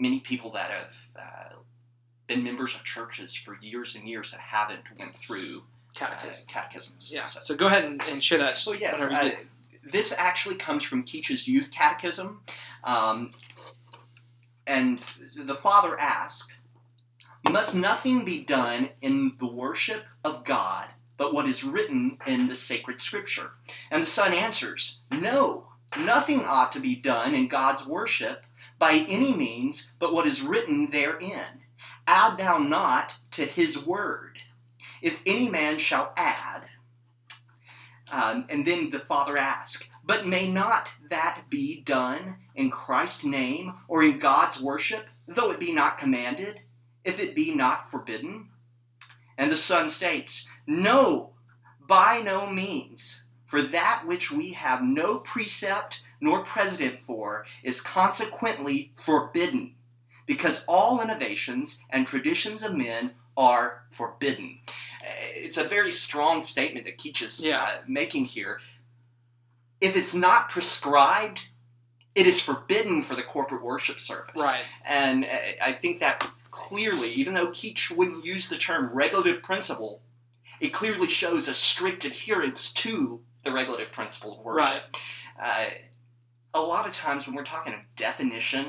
[0.00, 0.92] many people that have.
[1.16, 1.54] Uh,
[2.26, 5.62] been members of churches for years and years that haven't went through
[6.00, 6.10] uh,
[6.48, 7.10] catechisms.
[7.12, 7.26] Yeah.
[7.26, 8.56] So, So go ahead and, and share that.
[8.58, 9.30] so yes, uh,
[9.84, 12.40] this actually comes from Keach's Youth Catechism,
[12.82, 13.32] um,
[14.66, 14.98] and
[15.36, 16.52] the father asks,
[17.50, 22.54] "Must nothing be done in the worship of God but what is written in the
[22.54, 23.52] sacred Scripture?"
[23.90, 28.44] And the son answers, "No, nothing ought to be done in God's worship
[28.78, 31.63] by any means but what is written therein.
[32.06, 34.42] Add thou not to His word."
[35.02, 36.70] If any man shall add,
[38.10, 43.74] um, and then the father asked, But may not that be done in Christ's name
[43.88, 46.60] or in God's worship, though it be not commanded,
[47.04, 48.50] if it be not forbidden?
[49.36, 51.34] And the son states, No,
[51.80, 53.24] by no means.
[53.46, 59.74] For that which we have no precept nor precedent for is consequently forbidden,
[60.26, 64.60] because all innovations and traditions of men are forbidden.
[65.34, 67.62] It's a very strong statement that Keach is Yeah.
[67.62, 68.60] uh, making here.
[69.80, 71.48] If it's not prescribed,
[72.14, 74.40] it is forbidden for the corporate worship service.
[74.40, 74.64] Right.
[74.84, 75.28] And uh,
[75.60, 80.00] I think that clearly, even though Keach wouldn't use the term regulative principle,
[80.60, 84.96] it clearly shows a strict adherence to the regulative principle of worship.
[85.42, 85.66] Uh,
[86.54, 88.66] a lot of times when we're talking a definition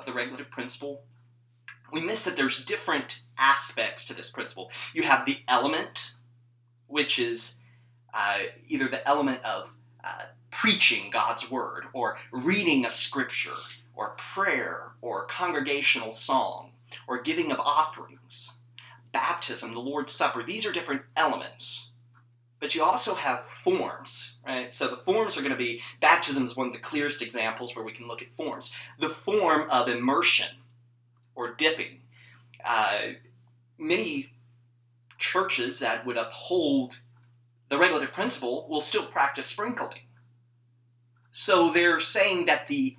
[0.00, 1.02] of the regulative principle,
[1.92, 4.70] we miss that there's different aspects to this principle.
[4.94, 6.14] You have the element,
[6.86, 7.58] which is
[8.14, 13.54] uh, either the element of uh, preaching God's word, or reading of scripture,
[13.94, 16.72] or prayer, or congregational song,
[17.06, 18.60] or giving of offerings,
[19.12, 20.42] baptism, the Lord's Supper.
[20.42, 21.89] These are different elements.
[22.60, 24.70] But you also have forms, right?
[24.72, 27.84] So the forms are going to be baptism is one of the clearest examples where
[27.84, 28.72] we can look at forms.
[28.98, 30.48] The form of immersion
[31.34, 32.02] or dipping.
[32.64, 33.12] Uh,
[33.78, 34.34] many
[35.18, 37.00] churches that would uphold
[37.70, 40.02] the regulative principle will still practice sprinkling.
[41.30, 42.96] So they're saying that the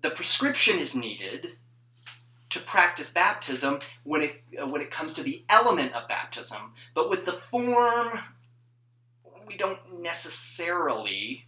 [0.00, 1.48] the prescription is needed
[2.50, 7.24] to practice baptism when it when it comes to the element of baptism, but with
[7.24, 8.20] the form,
[9.48, 11.46] we don't necessarily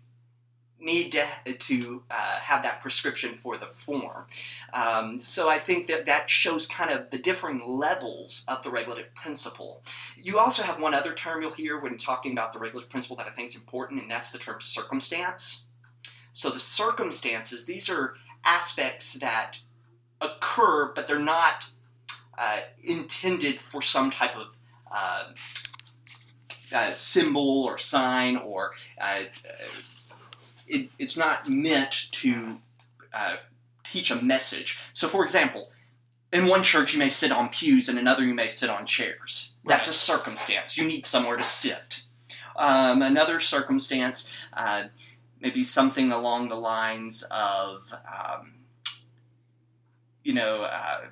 [0.81, 4.25] need to, to uh, have that prescription for the form.
[4.73, 9.15] Um, so I think that that shows kind of the differing levels of the regulative
[9.15, 9.83] principle.
[10.17, 13.27] You also have one other term you'll hear when talking about the regulative principle that
[13.27, 15.67] I think is important, and that's the term circumstance.
[16.33, 19.59] So the circumstances, these are aspects that
[20.21, 21.67] occur, but they're not
[22.39, 24.57] uh, intended for some type of
[24.91, 25.25] uh,
[26.75, 29.23] uh, symbol or sign, or uh,
[30.67, 32.57] it, it's not meant to
[33.13, 33.37] uh,
[33.85, 34.79] teach a message.
[34.93, 35.71] So, for example,
[36.33, 39.57] in one church you may sit on pews, and another you may sit on chairs.
[39.65, 40.77] That's a circumstance.
[40.79, 42.05] You need somewhere to sit.
[42.57, 44.85] Um, another circumstance, uh,
[45.41, 48.55] maybe something along the lines of, um,
[50.23, 51.07] you know, uh,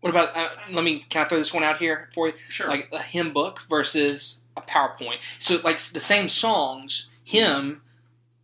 [0.00, 0.34] What about?
[0.34, 1.04] Uh, let me.
[1.10, 2.34] Can I throw this one out here for you?
[2.48, 5.18] sure, Like a hymn book versus a PowerPoint.
[5.38, 7.82] So like the same songs, hymn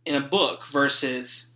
[0.05, 1.51] in a book versus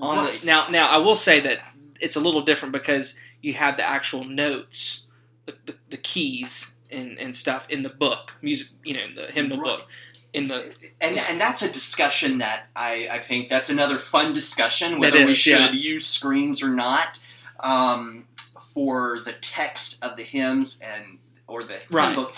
[0.00, 0.40] on Right.
[0.40, 0.68] the now.
[0.68, 1.58] Now I will say that
[2.00, 5.10] it's a little different because you have the actual notes,
[5.46, 9.26] the, the, the keys and, and stuff in the book, music, you know, in the
[9.26, 9.78] hymnal Right.
[9.78, 9.88] book.
[10.32, 14.98] In the and and that's a discussion that I, I think that's another fun discussion
[14.98, 15.72] whether we should yeah.
[15.72, 17.20] use screens or not
[17.60, 18.26] um,
[18.72, 22.34] for the text of the hymns and or the hymn book.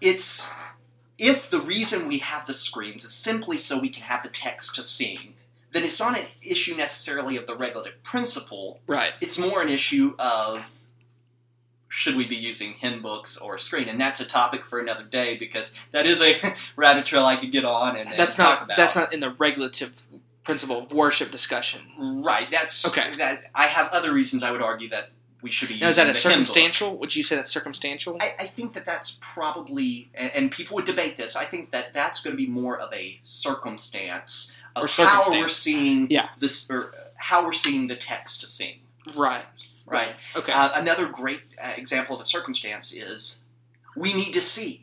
[0.00, 0.52] It's
[1.18, 4.74] if the reason we have the screens is simply so we can have the text
[4.76, 5.34] to sing,
[5.72, 8.80] then it's not an issue necessarily of the regulative principle.
[8.86, 10.62] right, It's more an issue of
[11.88, 15.36] should we be using hymn books or screen, and that's a topic for another day
[15.36, 18.64] because that is a rabbit trail I could get on and, and that's talk not
[18.64, 18.76] about.
[18.76, 20.06] that's not in the regulative
[20.44, 22.22] principle of worship discussion.
[22.24, 22.50] right.
[22.50, 23.16] That's Okay.
[23.16, 25.10] That I have other reasons I would argue that
[25.42, 25.78] we should be.
[25.78, 26.96] Now, is that a circumstantial?
[26.98, 28.16] Would you say that's circumstantial?
[28.20, 31.36] I, I think that that's probably, and, and people would debate this.
[31.36, 35.48] I think that that's going to be more of a circumstance of Or how we're
[35.48, 36.28] seeing Yeah.
[36.38, 38.80] this, or how we're seeing the text to sing.
[39.16, 39.44] right,
[39.86, 40.14] Right.
[40.34, 40.52] Okay.
[40.52, 43.44] Uh, another great uh, example of a circumstance is
[43.96, 44.82] we need to see.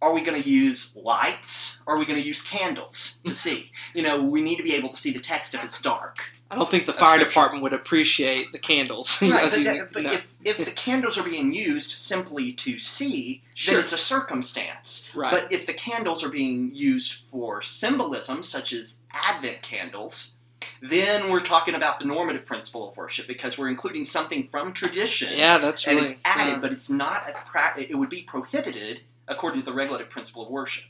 [0.00, 1.82] Are we going to use lights?
[1.86, 3.72] Or are we going to use candles to see?
[3.94, 6.30] You know, we need to be able to see the text if it's dark.
[6.50, 9.18] I don't think the fire department would appreciate the candles.
[9.22, 10.12] Right, was but using- that- but no.
[10.12, 13.74] if, if the candles are being used simply to see, Sure.
[13.74, 15.10] then it's a circumstance.
[15.14, 20.36] right, But if the candles are being used for symbolism, such as Advent candles,
[20.80, 25.32] then we're talking about the normative principle of worship because we're including something from tradition
[25.34, 28.22] yeah, that's and really it's added, uh, but it's not a pra- it would be
[28.22, 30.84] prohibited according to the regulative principle of worship.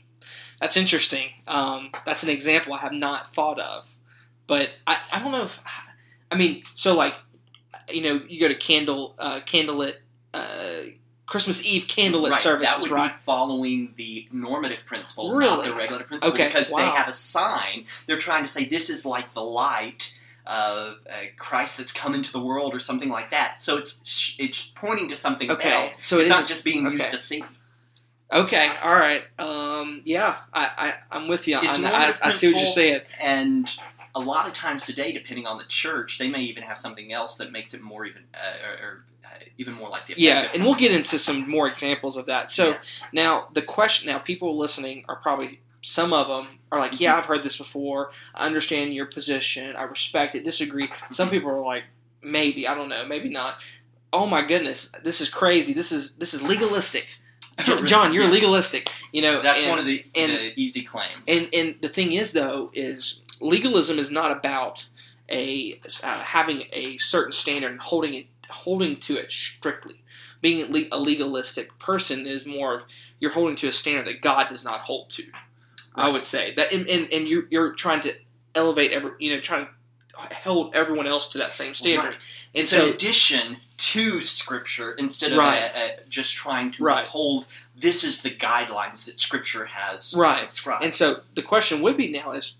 [0.59, 1.29] That's interesting.
[1.47, 3.95] Um, that's an example I have not thought of,
[4.47, 5.61] but I, I don't know if
[6.31, 7.15] I mean so like
[7.89, 9.95] you know you go to candle uh, candlelit
[10.33, 10.91] uh,
[11.25, 15.73] Christmas Eve candlelit right, services that would right be following the normative principle, not the
[15.73, 17.85] regulative principle, Okay, because they have a sign.
[18.05, 22.31] They're trying to say this is like the light of uh, Christ that's come into
[22.31, 23.59] the world, or something like that.
[23.59, 26.01] So it's it's pointing to something Okay, else.
[26.03, 26.95] so it it's not just being okay.
[26.95, 27.43] used to see.
[28.31, 31.93] okay all right um, yeah I, I I'm with you that.
[32.23, 33.69] I, I see what you're saying And
[34.17, 37.37] a lot of times today, depending on the church, they may even have something else
[37.37, 40.63] that makes it more even uh, or, or uh, even more like the yeah and
[40.63, 42.49] we'll get into some more examples of that.
[42.51, 42.77] So Yeah.
[43.11, 47.25] now the question now people listening are probably some of them are like yeah i've
[47.25, 48.11] heard this before.
[48.35, 49.75] I understand your position.
[49.75, 50.89] I respect it disagree.
[51.11, 51.83] Some people are like
[52.21, 53.61] maybe i don't know maybe not.
[54.13, 55.73] Oh my goodness this is crazy.
[55.73, 57.07] This is this is legalistic.
[57.85, 58.33] John you're Yes.
[58.33, 61.17] legalistic you know That's and, one of the, and- the easy claims.
[61.27, 64.87] and and the thing is though is legalism is not about
[65.29, 70.03] a uh, having a certain standard and holding it holding to it strictly.
[70.41, 72.85] Being a legalistic person is more of
[73.19, 75.23] you're holding to a standard that God does not hold to.
[75.95, 78.13] I would say that, and, and, and you're you're trying to
[78.55, 79.71] elevate every you know trying to
[80.35, 82.09] hold everyone else to that same standard.
[82.09, 82.49] Right.
[82.53, 85.63] And it's so an addition to Scripture instead of Right.
[85.63, 87.05] uh, uh, just trying to Right.
[87.05, 90.39] uphold this is the guidelines that Scripture has Right.
[90.39, 90.83] prescribed.
[90.83, 92.57] And so the question would be now is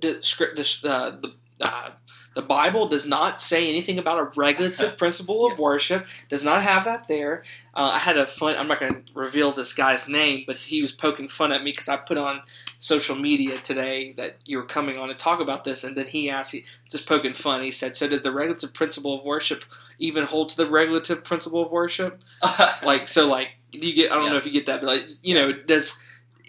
[0.00, 1.90] the script this uh, the uh,
[2.34, 5.58] the Bible does not say anything about a regulative principle of Yes.
[5.58, 6.06] worship.
[6.28, 7.42] Does not have that there.
[7.74, 8.54] Uh, I had a fun.
[8.56, 11.72] I'm not going to reveal this guy's name, but he was poking fun at me
[11.72, 12.42] because I put on
[12.78, 16.30] social media today that you were coming on to talk about this, and then he
[16.30, 17.64] asked, he just poking fun.
[17.64, 19.64] He said, "So does the regulative principle of worship
[19.98, 22.20] even hold to the regulative principle of worship?
[22.84, 24.12] Like, so like, do you get?
[24.12, 24.30] I don't Yeah.
[24.30, 26.04] know if you get that, but like, you know, does."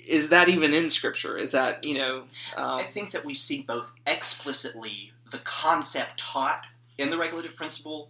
[0.10, 1.38] Is that even in Scripture?
[1.38, 2.24] Is that you know?
[2.58, 6.64] Um, I think that we see both explicitly the concept taught
[6.98, 8.10] in the regulative principle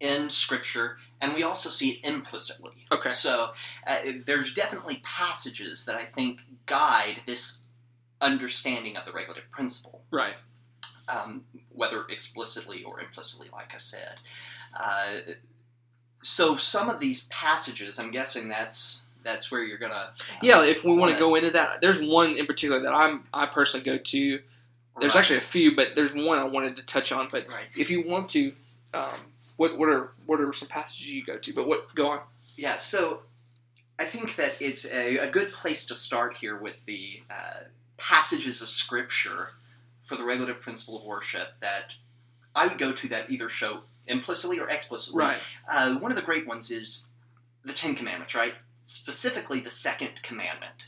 [0.00, 2.84] in Scripture, and we also see it implicitly.
[2.92, 3.10] okay.
[3.10, 3.52] So
[3.86, 7.62] uh, there's definitely passages that I think guide this
[8.20, 10.02] understanding of the regulative principle.
[10.10, 10.34] Right.
[11.08, 14.16] um, whether explicitly or implicitly, like I said.
[14.74, 15.32] Uh,
[16.22, 20.10] so some of these passages, I'm guessing that's that's where you're gonna.
[20.42, 23.46] Yeah, if we want to go into that, there's one in particular that I'm I
[23.46, 24.40] personally go to.
[24.98, 25.20] There's Right.
[25.20, 27.28] actually a few, but there's one I wanted to touch on.
[27.30, 27.68] But right.
[27.76, 28.54] if you want to,
[28.94, 29.10] um,
[29.56, 31.52] what what are what are some passages you go to?
[31.52, 32.20] But what go on?
[32.56, 33.22] Yeah, so
[33.98, 37.64] I think that it's a, a good place to start here with the uh,
[37.98, 39.48] passages of Scripture
[40.04, 41.94] for the regulative principle of worship that
[42.54, 45.20] I would go to that either show implicitly or explicitly.
[45.20, 45.38] Right.
[45.68, 47.10] Uh, one of the great ones is
[47.64, 48.54] the Ten Commandments, right?
[48.86, 50.84] Specifically, the second commandment.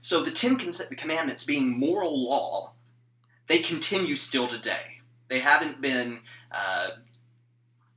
[0.00, 2.72] So, the Ten Commandments being moral law,
[3.46, 5.00] they continue still today.
[5.28, 6.88] They haven't been, uh,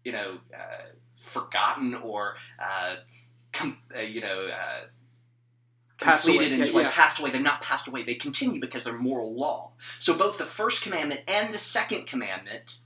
[0.04, 2.98] you know, uh, forgotten or, uh,
[3.52, 4.86] com- uh, you know, uh,
[6.00, 6.92] Passed away, and yeah, like yeah.
[6.92, 7.32] passed away.
[7.32, 8.04] They're not passed away.
[8.04, 9.72] They continue because they're moral law.
[9.98, 12.82] So both the first commandment and the second commandment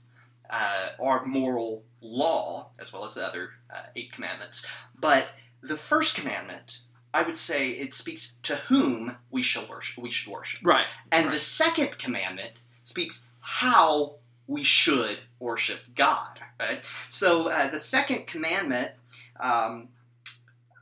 [0.48, 4.66] uh, are moral law, as well as the other uh, eight commandments.
[4.98, 5.30] But
[5.62, 6.80] the first commandment,
[7.14, 10.02] I would say, it speaks to whom we shall worship.
[10.02, 10.60] We should worship.
[10.64, 10.86] Right.
[11.10, 11.32] And Right.
[11.34, 16.40] the second commandment speaks how we should worship God.
[16.58, 16.84] Right.
[17.08, 18.92] So uh, the second commandment,
[19.40, 19.88] um,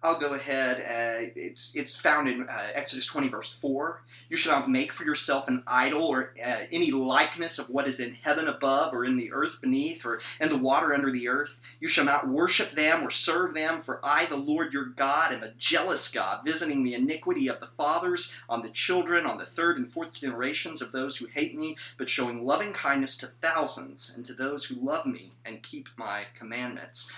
[0.03, 0.79] I'll go ahead.
[0.79, 4.03] Uh, it's it's found in uh, Exodus twenty verse four.
[4.31, 8.01] You shall not make for yourself an idol or uh, any likeness of what is
[8.01, 11.61] in heaven above, or in the earth beneath, or in the water under the earth.
[11.81, 15.43] You shall not worship them or serve them, for I, the Lord your God, am
[15.43, 19.77] a jealous God, visiting the iniquity of the fathers on the children, on the third
[19.77, 24.25] and fourth generations of those who hate me, but showing loving kindness to thousands, and
[24.25, 27.13] to those who love me and keep my commandments.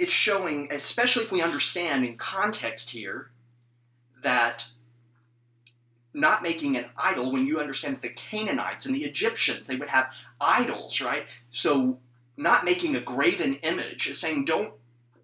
[0.00, 3.30] It's showing, especially if we understand in context here,
[4.22, 4.66] that
[6.14, 9.90] not making an idol, when you understand that the Canaanites and the Egyptians, they would
[9.90, 10.10] have
[10.40, 11.26] idols, right?
[11.50, 11.98] So
[12.38, 14.72] not making a graven image is saying don't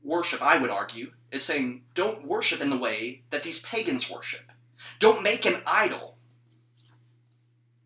[0.05, 4.53] worship, I would argue, is saying don't worship in the way that these pagans worship.
[4.99, 6.19] Don't make an idol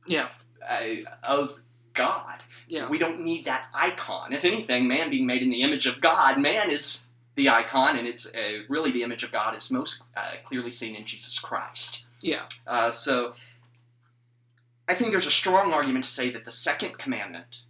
[0.09, 0.29] Yeah.
[0.69, 0.87] uh,
[1.23, 1.61] of
[1.95, 2.41] God.
[2.71, 2.89] Yeah.
[2.89, 4.33] We don't need that icon.
[4.33, 8.07] If anything, man being made in the image of God, man is the icon, and
[8.07, 12.07] it's uh, really the image of God is most uh, clearly seen in Jesus Christ.
[12.21, 12.43] Yeah.
[12.67, 13.35] Uh, so
[14.89, 17.63] I think there's a strong argument to say that the second commandment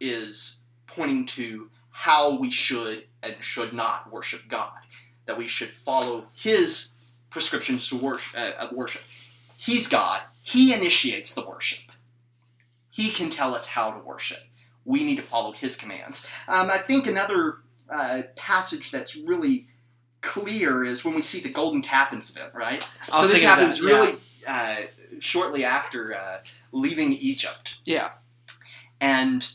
[0.00, 4.78] is pointing to how we should and should not worship God.
[5.26, 6.94] That we should follow His
[7.30, 9.02] prescriptions to worship, uh, of worship.
[9.58, 10.22] He's God.
[10.42, 11.85] He initiates the worship.
[12.96, 14.38] He can tell us how to worship.
[14.86, 16.26] We need to follow His commands.
[16.48, 17.58] Um, I think another
[17.90, 19.68] uh, passage that's really
[20.22, 22.82] clear is when we see the golden calf incident, right?
[23.06, 23.94] So this happens that, yeah.
[23.98, 24.14] really
[24.46, 24.76] uh,
[25.18, 26.38] shortly after uh,
[26.72, 28.12] leaving Egypt, Yeah.
[28.98, 29.46] and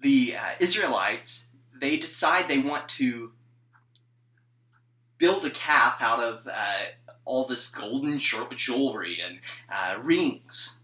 [0.00, 3.32] the uh, Israelites they decide they want to
[5.18, 6.84] build a calf out of uh,
[7.24, 9.38] all this golden jewelry and
[9.70, 10.79] uh, rings,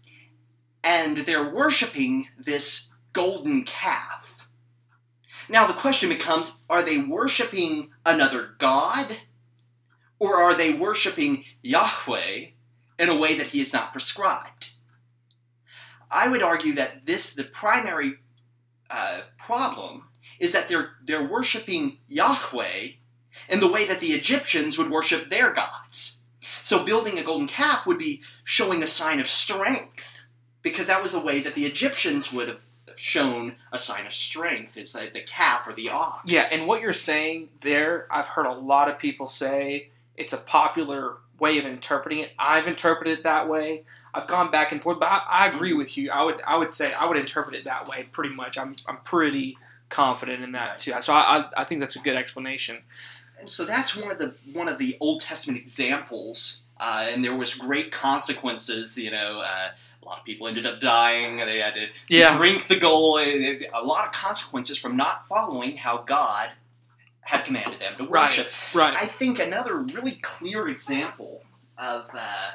[0.87, 4.47] and they're worshiping this golden calf.
[5.49, 9.17] Now the question becomes: Are they worshiping another god?
[10.19, 12.47] Or are they worshiping Yahweh
[12.97, 14.71] in a way that he is not prescribed?
[16.09, 18.15] I would argue that this, the primary
[18.89, 20.05] uh, problem,
[20.39, 22.87] is that they're, they're worshiping Yahweh
[23.49, 26.23] in the way that the Egyptians would worship their gods.
[26.63, 30.16] So building a golden calf would be showing a sign of strength,
[30.61, 32.61] because that was the way that the Egyptians would have
[32.95, 34.77] shown a sign of strength.
[34.77, 36.31] It's like the calf or the ox.
[36.31, 40.37] Yeah, and what you're saying there, I've heard a lot of people say it's a
[40.37, 42.31] popular way of interpreting it.
[42.39, 43.83] I've interpreted it that way.
[44.13, 46.09] I've gone back and forth, but I, I agree with you.
[46.11, 48.57] I would I would say I would interpret it that way pretty much.
[48.57, 49.57] I'm I'm pretty
[49.89, 50.93] confident in that too.
[51.01, 52.77] So I, I I think that's a good explanation.
[53.39, 57.35] And so that's one of the one of the Old Testament examples, uh, and there
[57.35, 58.97] was great consequences.
[58.97, 61.37] You know, uh, a lot of people ended up dying.
[61.37, 62.37] They had to Yeah.
[62.37, 63.19] drink the goal.
[63.19, 66.51] A lot of consequences from not following how God
[67.21, 68.23] had commanded them to Right.
[68.29, 68.51] worship.
[68.73, 68.95] Right.
[68.95, 71.43] I think another really clear example
[71.77, 72.51] of uh,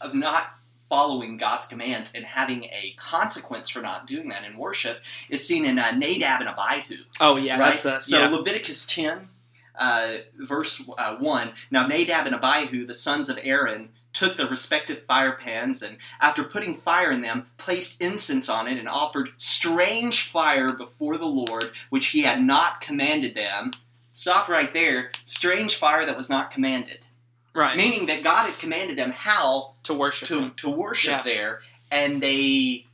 [0.00, 0.54] of not
[0.88, 5.64] following God's commands and having a consequence for not doing that in worship is seen
[5.64, 7.04] in uh, Nadab and Abihu.
[7.20, 7.68] Oh yeah, right?
[7.68, 8.28] that's uh, so yeah.
[8.28, 9.28] Leviticus 10,
[9.76, 11.52] uh, verse uh, 1.
[11.70, 16.42] Now Nadab and Abihu, the sons of Aaron, took the respective fire pans and, after
[16.44, 21.72] putting fire in them, placed incense on it and offered strange fire before the Lord,
[21.90, 23.72] which he had not commanded them.
[24.12, 25.12] Stop right there.
[25.24, 27.06] Strange fire that was not commanded.
[27.54, 30.28] right Meaning that God had commanded them how to worship.
[30.28, 30.52] to, him.
[30.56, 31.22] to worship Yeah.
[31.22, 32.86] there, and they,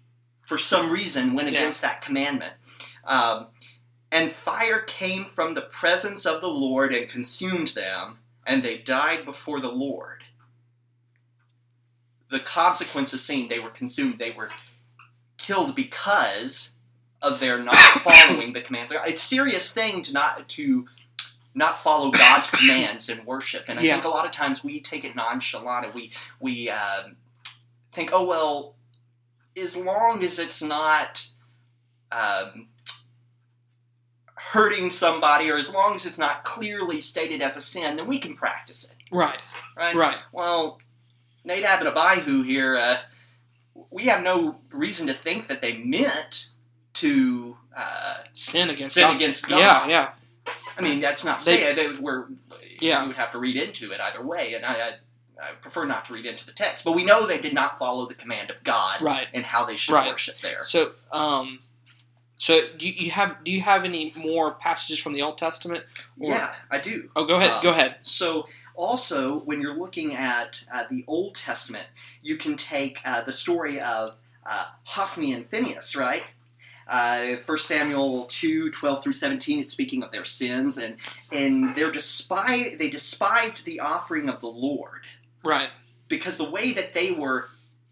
[0.48, 1.58] for some reason, went Yeah.
[1.60, 2.54] against that commandment.
[3.04, 3.46] Um,
[4.10, 9.24] and fire came from the presence of the Lord and consumed them, and they died
[9.24, 10.17] before the Lord.
[12.30, 13.48] The consequence is seen.
[13.48, 14.18] They were consumed.
[14.18, 14.50] They were
[15.38, 16.74] killed because
[17.22, 17.74] of their not
[18.04, 18.92] following the commands.
[18.92, 20.86] It's a serious thing to not to
[21.54, 23.64] not follow God's commands in worship.
[23.68, 23.94] And I Yeah.
[23.94, 27.16] think a lot of times we take it nonchalant and we we um,
[27.92, 28.74] think, oh well,
[29.56, 31.26] as long as it's not
[32.12, 32.68] um,
[34.34, 38.18] hurting somebody, or as long as it's not clearly stated as a sin, then we
[38.18, 39.38] can practice it, Right.
[39.76, 39.94] right?
[39.96, 40.16] Right.
[40.32, 40.78] Well,
[41.49, 42.99] Nadab and Abihu here, uh,
[43.90, 46.51] we have no reason to think that they meant
[46.94, 49.16] to uh, Sin against sin God.
[49.16, 49.59] against God.
[49.59, 49.88] Yeah.
[49.88, 50.53] Yeah.
[50.76, 51.74] I mean, that's not They-.
[51.74, 52.26] They, we're,
[52.80, 53.03] Yeah.
[53.03, 54.88] You would have to read into it either way, and I, I,
[55.42, 56.84] I prefer not to read into the text.
[56.84, 59.26] But we know they did not follow the command of God Right.
[59.32, 60.11] and how they should Right.
[60.11, 60.62] worship there.
[60.62, 61.61] So, um,
[62.36, 65.84] so do you, you have do you have any more passages from the Old Testament?
[66.20, 67.11] Or- Yeah, I do.
[67.16, 67.51] Oh, go ahead.
[67.51, 67.96] Um, go ahead.
[68.03, 68.46] So,
[68.78, 71.86] also, when you're looking at uh, the Old Testament,
[72.22, 74.14] you can take uh, the story of
[74.46, 76.22] uh, Hophni and Phinehas, right?
[76.86, 80.96] Uh, 1 Samuel 2, 12 through 17, it's speaking of their sins, and,
[81.32, 85.02] and they're despise, they despised the offering of the Lord
[85.42, 85.68] Right.
[86.06, 87.48] because the way that they were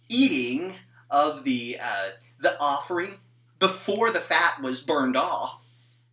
[0.08, 0.76] eating
[1.10, 2.10] of the, uh,
[2.40, 3.18] the offering
[3.58, 5.60] before the fat was burned off,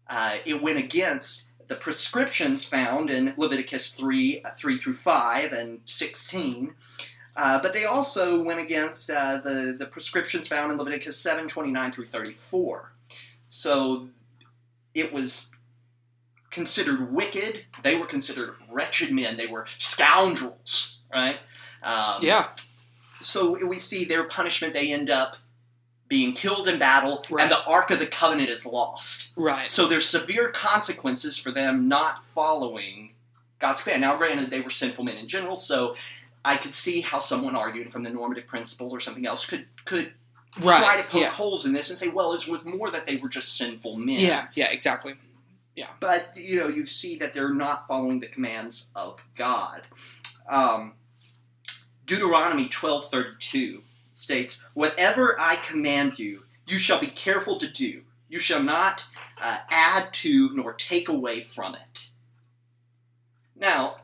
[0.09, 5.79] uh, it went against the prescriptions found in Leviticus 3, uh, 3 through 5 and
[5.85, 6.75] 16.
[7.35, 11.91] Uh, but they also went against uh, the, the prescriptions found in Leviticus 7, 29
[11.91, 12.93] through 34.
[13.47, 14.09] So
[14.93, 15.49] it was
[16.51, 17.65] considered wicked.
[17.81, 19.35] They were considered wretched men.
[19.35, 21.39] They were scoundrels, right?
[21.81, 22.49] Um, Yeah.
[23.19, 24.75] So we see their punishment.
[24.75, 25.37] They end up
[26.07, 27.43] being killed in battle, Right.
[27.43, 29.31] and the Ark of the Covenant is lost.
[29.35, 29.71] Right.
[29.71, 33.15] So there's severe consequences for them not following
[33.59, 34.01] God's command.
[34.01, 35.95] Now, granted, they were sinful men in general, so
[36.45, 40.13] I could see how someone arguing from the normative principle or something else could could
[40.59, 40.83] Right.
[40.83, 41.29] try to poke yeah.
[41.31, 44.19] holes in this and say, well, it was more that they were just sinful men.
[44.19, 44.47] Yeah.
[44.53, 44.69] Yeah.
[44.69, 45.15] Exactly.
[45.75, 45.87] Yeah.
[45.99, 49.81] But you know, you see that they're not following the commands of God.
[50.47, 50.93] Um,
[52.05, 53.81] Deuteronomy twelve thirty two
[54.17, 58.03] states, "Whatever I command you, you shall be careful to do.
[58.29, 59.05] You shall not
[59.41, 62.09] uh, add to nor take away from it."
[63.55, 63.97] Now,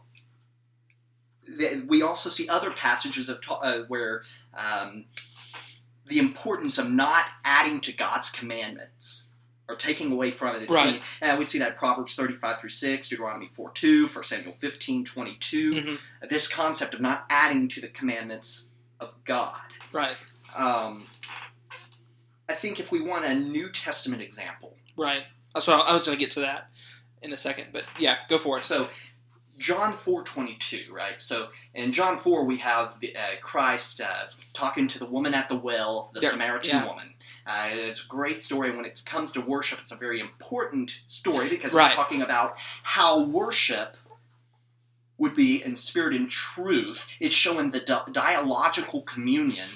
[1.45, 5.05] th- we also see other passages of ta- uh, where um,
[6.05, 9.27] the importance of not adding to God's commandments
[9.67, 10.93] or taking away from it is Right.
[10.95, 11.01] seen.
[11.21, 15.05] And we see that in Proverbs 35 through 6, Deuteronomy 4 2, 1 Samuel 15
[15.05, 15.73] 22.
[15.73, 15.99] Mhm.
[16.29, 18.68] This concept of not adding to the commandments
[18.99, 19.59] of God.
[19.91, 20.15] Right.
[20.57, 21.03] Um,
[22.47, 25.23] I think if we want a New Testament example, Right.
[25.53, 26.69] That's what I, I was going to get to that
[27.21, 28.61] in a second, but yeah, go for it.
[28.63, 28.89] So,
[29.57, 31.19] John four twenty two, right?
[31.19, 35.47] So, in John four, we have the, uh, Christ uh, talking to the woman at
[35.49, 36.85] the well, the There- Samaritan yeah.
[36.87, 37.13] woman.
[37.47, 38.75] Uh, it's a great story.
[38.75, 41.87] When it comes to worship, it's a very important story because Right.
[41.87, 43.97] it's talking about how worship
[45.19, 47.15] would be in spirit and truth.
[47.19, 49.69] It's showing the di- dialogical communion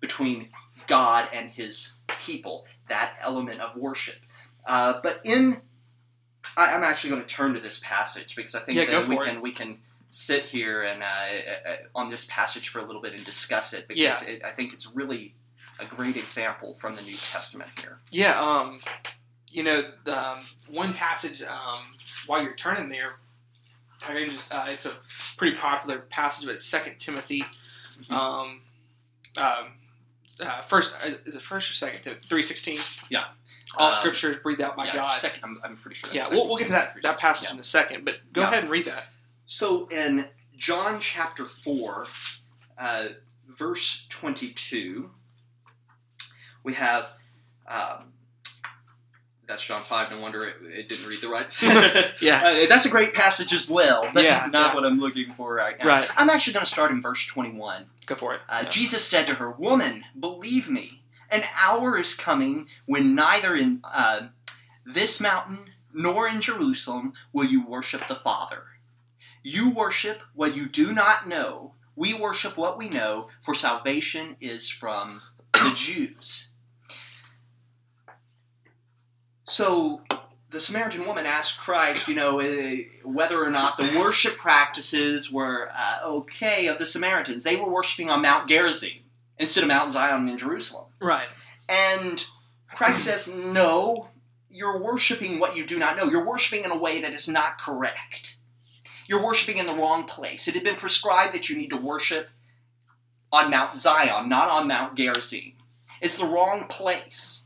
[0.00, 0.50] between
[0.86, 2.66] God and His people.
[2.88, 4.16] That element of worship.
[4.64, 5.60] Uh, but in
[6.56, 9.16] I, I'm actually going to turn to this passage because I think Yeah, that we
[9.16, 9.22] it.
[9.22, 9.78] can we can
[10.10, 11.06] sit here and uh,
[11.68, 14.28] uh, on this passage for a little bit and discuss it because Yeah.
[14.28, 15.34] it, I think it's really
[15.80, 17.98] a great example from the New Testament here.
[18.10, 18.78] Yeah, um,
[19.50, 21.82] you know, um, one passage um,
[22.26, 23.16] while you're turning there,
[24.04, 24.92] I can just uh, it's a
[25.36, 27.44] pretty popular passage, but it's Second Timothy.
[28.10, 28.60] Um,
[29.38, 29.72] um,
[30.40, 30.94] uh, first
[31.24, 32.78] is it first or second Timothy three sixteen?
[33.08, 33.24] Yeah.
[33.76, 35.16] all Uh, scripture is breathed out by yeah, God.
[35.18, 36.08] Second, I'm, I'm pretty sure.
[36.08, 37.54] That's yeah, second we'll, we'll get to that that passage Yeah.
[37.54, 38.48] in a second, but go Yeah.
[38.48, 39.04] ahead and read that.
[39.46, 42.06] So in John chapter 4,
[42.78, 43.08] uh,
[43.48, 45.10] verse 22,
[46.62, 47.08] we have.
[47.68, 48.12] Um,
[49.48, 51.50] that's John 5, no wonder it, it didn't read the right.
[52.20, 52.42] Yeah.
[52.44, 54.74] Uh, that's a great passage as well, but Yeah, not yeah.
[54.74, 55.86] what I'm looking for right now.
[55.86, 56.08] Right.
[56.16, 57.86] I'm actually going to start in verse 21.
[58.06, 58.40] Go for it.
[58.48, 58.68] Uh, Yeah.
[58.68, 64.28] Jesus said to her, Woman, believe me, an hour is coming when neither in uh,
[64.84, 68.62] this mountain nor in Jerusalem will you worship the Father.
[69.42, 71.72] You worship what you do not know.
[71.94, 75.22] We worship what we know, for salvation is from
[75.52, 76.48] the Jews.
[79.48, 80.02] So
[80.50, 85.70] the Samaritan woman asked Christ, you know, eh, whether or not the worship practices were
[85.74, 87.44] uh, okay of the Samaritans.
[87.44, 89.04] They were worshiping on Mount Gerizim
[89.38, 90.86] instead of Mount Zion in Jerusalem.
[91.00, 91.28] Right.
[91.68, 92.24] And
[92.72, 94.08] Christ says, no,
[94.50, 96.04] you're worshiping what you do not know.
[96.04, 98.36] You're worshiping in a way that is not correct.
[99.08, 100.48] You're worshiping in the wrong place.
[100.48, 102.28] It had been prescribed that you need to worship
[103.32, 105.52] on Mount Zion, not on Mount Gerizim.
[106.00, 107.45] It's the wrong place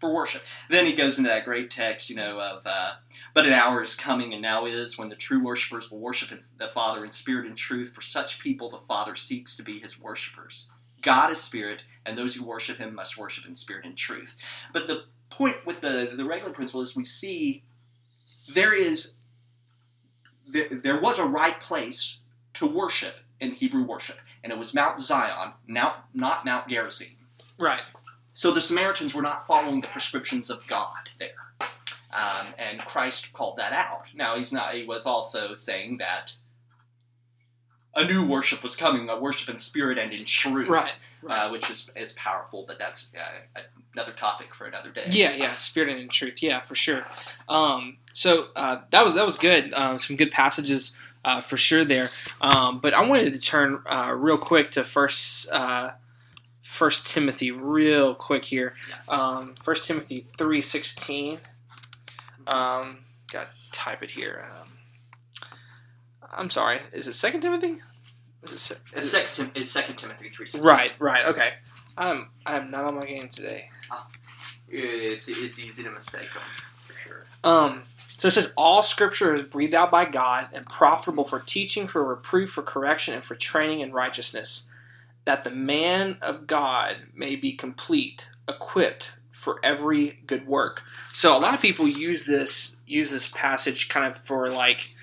[0.00, 0.42] for worship.
[0.70, 2.92] Then he goes into that great text, you know, of, uh,
[3.34, 6.68] but an hour is coming and now is when the true worshipers will worship the
[6.68, 7.92] Father in spirit and truth.
[7.94, 10.70] For such people, the Father seeks to be his worshipers.
[11.02, 14.36] God is spirit, and those who worship him must worship in spirit and truth.
[14.72, 17.62] But the point with the, the regulative principle is we see
[18.52, 19.16] there is
[20.48, 22.20] there, there was a right place
[22.54, 27.16] to worship in Hebrew worship, and it was Mount Zion, now not Mount Gerizim.
[27.58, 27.82] Right.
[28.38, 31.30] So the Samaritans were not following the prescriptions of God there.
[32.12, 34.04] Um, and Christ called that out.
[34.14, 34.74] Now he's not.
[34.76, 36.34] He was also saying that
[37.96, 40.94] a new worship was coming, a worship in spirit and in truth, Right.
[41.20, 41.46] right.
[41.46, 42.64] Uh, which is is powerful.
[42.64, 43.60] But that's uh,
[43.92, 45.06] another topic for another day.
[45.08, 46.40] Yeah, yeah, spirit and in truth.
[46.40, 47.04] Yeah, for sure.
[47.48, 49.74] Um, so uh, that was that was good.
[49.74, 52.08] Uh, some good passages uh, for sure there.
[52.40, 55.90] Um, but I wanted to turn uh, real quick to first uh,
[56.78, 58.74] First Timothy, real quick here.
[58.88, 59.08] Yes.
[59.08, 61.38] Um, First Timothy three sixteen.
[62.46, 62.98] Um,
[63.32, 64.44] got type it here.
[64.44, 65.48] Um,
[66.32, 66.80] I'm sorry.
[66.92, 67.78] Is it Second Timothy?
[68.44, 70.62] Is it, se- is Second, Tim- it's Second Timothy three sixteen.
[70.62, 71.26] right, right.
[71.26, 71.50] Okay.
[71.96, 73.70] I'm I'm not on my game today.
[74.68, 76.42] It's it's easy to mistake them
[76.76, 77.24] for sure.
[77.42, 81.88] Um, so it says, All scripture is breathed out by God and profitable for teaching,
[81.88, 84.68] for reproof, for correction, and for training in righteousness,
[85.28, 90.82] that the man of God may be complete, equipped for every good work.
[91.12, 94.94] So a lot of people use this use this passage kind of for like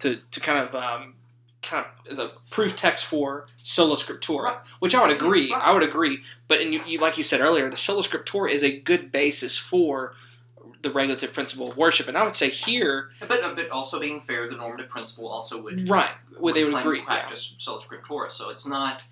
[0.00, 1.14] to, to kind of um,
[1.62, 5.54] kind of as a proof text for sola scriptura, which I would agree.
[5.54, 6.22] I would agree.
[6.48, 10.14] But in, you, like you said earlier, the sola scriptura is a good basis for
[10.82, 12.08] the regulative principle of worship.
[12.08, 15.88] And I would say here, But but also being fair, the normative principle also would
[15.88, 16.10] right,
[16.40, 16.98] well, they would agree.
[16.98, 17.04] Yeah.
[17.04, 18.32] practice sola scriptura.
[18.32, 19.02] So it's not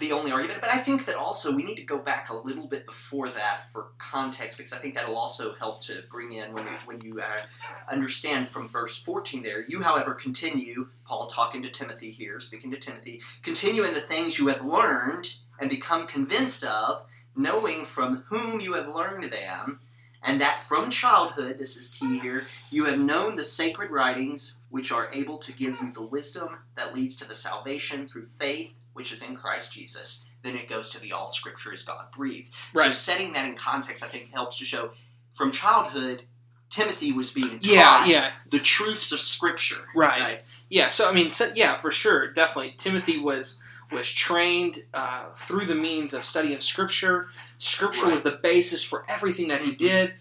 [0.00, 0.60] the only argument.
[0.60, 3.70] But I think that also we need to go back a little bit before that
[3.72, 7.20] for context, because I think that'll also help to bring in when you, when you
[7.20, 7.42] uh,
[7.88, 9.42] understand from verse fourteen.
[9.42, 10.88] There, you, however, continue.
[11.06, 15.34] Paul talking to Timothy here, speaking to Timothy, continue in the things you have learned
[15.60, 17.04] and become convinced of,
[17.36, 19.80] knowing from whom you have learned them.
[20.22, 24.92] And that from childhood, this is key here, you have known the sacred writings, which
[24.92, 29.12] are able to give you the wisdom that leads to the salvation through faith, which
[29.12, 30.26] is in Christ Jesus.
[30.42, 32.50] Then it goes to the all scripture is God breathed.
[32.74, 34.90] So setting that in context, I think, helps to show
[35.34, 36.22] from childhood,
[36.70, 39.84] Timothy was being taught Yeah, yeah, the truths of Scripture.
[39.94, 40.42] right.
[40.68, 42.74] Yeah, so I mean, so, yeah, for sure, definitely.
[42.76, 47.26] Timothy was was trained uh, through the means of studying Scripture.
[47.58, 50.14] Scripture was the basis for everything that he did.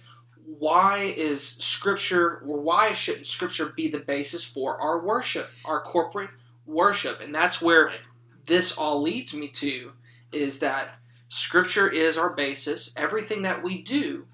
[0.57, 6.31] Why is Scripture, or why shouldn't Scripture be the basis for our worship, our corporate
[6.65, 7.21] worship?
[7.21, 7.99] And that's where Right.
[8.49, 9.93] This all leads me to
[10.33, 10.97] is that
[11.29, 12.93] Scripture is our basis.
[12.97, 14.25] Everything that we do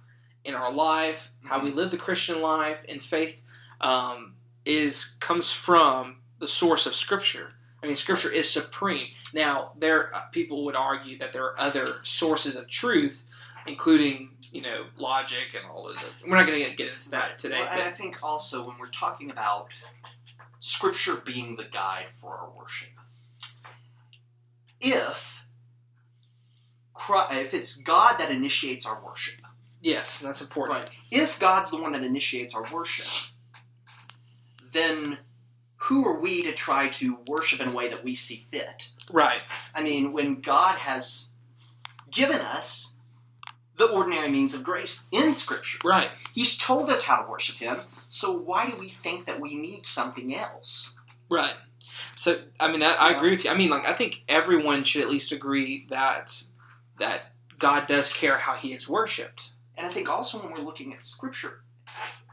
[0.43, 3.41] in our life, how we live the Christian life in faith,
[3.81, 4.33] um,
[4.65, 7.51] is comes from the source of Scripture.
[7.83, 9.07] I mean, Scripture is supreme.
[9.33, 13.23] Now, there uh, people would argue that there are other sources of truth,
[13.67, 15.97] including you know logic and all those.
[15.97, 17.59] Other, we're not going to get into that today.
[17.59, 19.67] Well, and I think also when we're talking about
[20.59, 22.94] Scripture being the guide for our worship,
[24.85, 25.41] if
[27.31, 29.41] if it's God that initiates our worship,
[29.81, 30.79] yes, that's important.
[30.79, 30.89] Right.
[31.11, 33.31] if God's the one that initiates our worship,
[34.71, 35.17] then
[35.77, 38.89] who are we to try to worship in a way that we see fit?
[39.11, 39.41] Right.
[39.73, 41.29] I mean, when God has
[42.11, 42.97] given us
[43.77, 46.09] the ordinary means of grace in Scripture, Right.
[46.33, 49.85] He's told us how to worship Him, so why do we think that we need
[49.85, 50.95] something else?
[51.29, 51.55] Right.
[52.15, 53.51] So I mean that I agree with you.
[53.51, 56.43] I mean like I think everyone should at least agree that
[56.97, 59.51] that God does care how he is worshipped.
[59.77, 61.63] And I think also when we're looking at Scripture,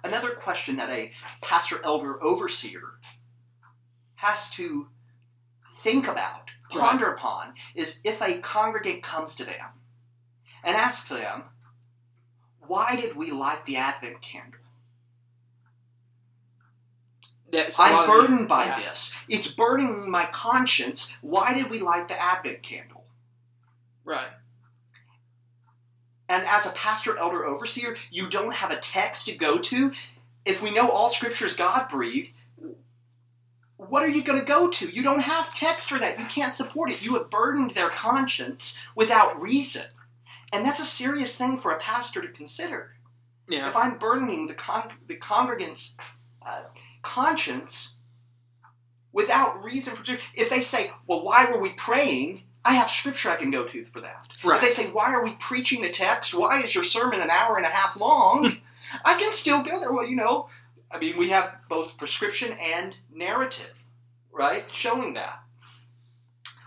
[0.05, 1.13] another question that a
[1.43, 2.83] pastor, elder, overseer
[4.17, 4.89] has to
[5.71, 9.81] think about, ponder upon, is if a congregant comes to them
[10.63, 11.45] and asks them,
[12.61, 14.61] Why did we light the Advent candle?
[17.53, 18.81] That's I'm burdened by yeah.
[18.81, 19.15] this.
[19.29, 21.17] It's burdening my conscience.
[21.21, 23.05] Why did we light the Advent candle?
[24.05, 24.31] Right.
[26.31, 29.93] And as a pastor, elder, overseer, you don't have a text to go to.
[30.47, 32.33] If we know all scripture is God breathed,
[33.77, 34.89] what are you going to go to?
[34.89, 36.19] You don't have text for that.
[36.19, 37.03] You can't support it.
[37.03, 39.85] You have burdened their conscience without reason.
[40.53, 42.95] And that's a serious thing for a pastor to consider.
[43.47, 43.69] Yeah.
[43.69, 45.99] If I'm burdening the, con- the congregant's
[46.47, 46.63] uh,
[47.03, 47.97] conscience
[49.13, 52.45] without reason for if they say, well, why were we praying?
[52.65, 54.29] I have scripture I can go to for that.
[54.45, 54.57] Right.
[54.57, 56.35] If they say, why are we preaching the text?
[56.35, 58.51] Why is your sermon an hour and a half long?
[58.51, 58.57] Hmm.
[59.05, 59.93] I can still go there.
[59.93, 60.49] Well, you know,
[60.91, 63.73] I mean, we have both prescription and narrative,
[64.31, 64.65] right?
[64.73, 65.41] Showing that.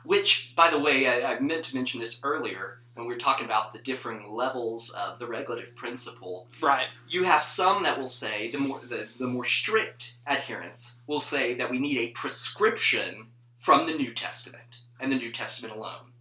[0.03, 3.73] Which, by the way, I, I meant to mention this earlier when we're talking about
[3.73, 6.87] the differing levels of the regulative principle Right.
[7.07, 11.53] you have some that will say the more the, the more strict adherents will say
[11.55, 13.27] that we need a prescription
[13.57, 16.11] from the New Testament and the New Testament alone.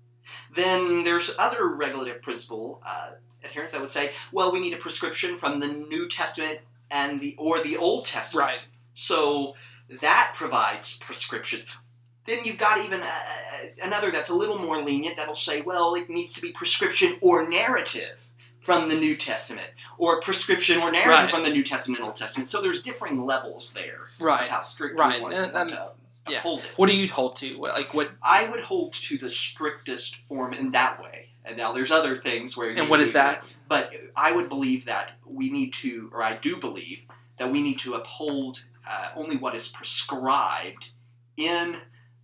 [0.55, 3.11] Then there's other regulative principle uh,
[3.45, 6.61] adherents that would say, well, we need a prescription from the New Testament
[6.91, 8.49] and the or the Old Testament.
[8.49, 8.66] Right.
[8.95, 9.55] So
[10.01, 11.66] that provides prescriptions.
[12.27, 13.09] Then you've got even uh,
[13.83, 17.49] another that's a little more lenient that'll say, well, it needs to be prescription or
[17.49, 18.27] narrative
[18.61, 19.68] from the New Testament,
[19.99, 21.31] or prescription or narrative Right.
[21.31, 22.49] from the New Testament and Old Testament.
[22.49, 24.49] So there's differing levels there Right.
[24.49, 25.16] how strict Right.
[25.16, 25.93] we want, And, um, to
[26.31, 26.39] yeah.
[26.39, 26.72] uphold it.
[26.77, 27.53] What do you hold to?
[27.57, 28.12] What, like what?
[28.22, 31.29] I would hold to the strictest form in that way.
[31.45, 32.70] And now there's other things where.
[32.70, 33.45] And you what is that?
[33.68, 37.01] But I would believe that we need to, or I do believe
[37.37, 40.91] that we need to uphold uh, only what is prescribed
[41.37, 41.77] in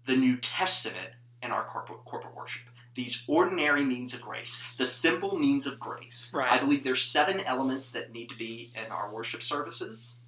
[0.07, 1.11] the New Testament
[1.43, 2.63] in our corporate corporate worship.
[2.95, 6.33] These ordinary means of grace, the simple means of grace.
[6.35, 6.51] Right.
[6.51, 10.19] I believe there's seven elements that need to be in our worship services,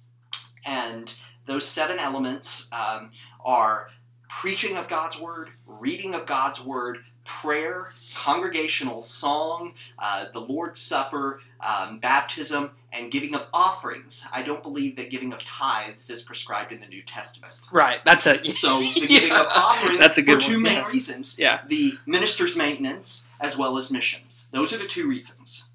[0.65, 1.13] and
[1.45, 3.11] those seven elements um,
[3.43, 3.89] are
[4.29, 11.41] preaching of God's word, reading of God's word, prayer, congregational song, uh, the Lord's Supper,
[11.59, 14.25] um, baptism, and giving of offerings.
[14.31, 17.53] I don't believe that giving of tithes is prescribed in the New Testament.
[17.71, 17.99] Right.
[18.05, 18.45] That's a.
[18.47, 20.87] So the giving of offerings That's a good for two one, main yeah.
[20.87, 21.61] reasons: Yeah.
[21.67, 24.47] the minister's maintenance as well as missions.
[24.51, 25.69] Those are the two reasons.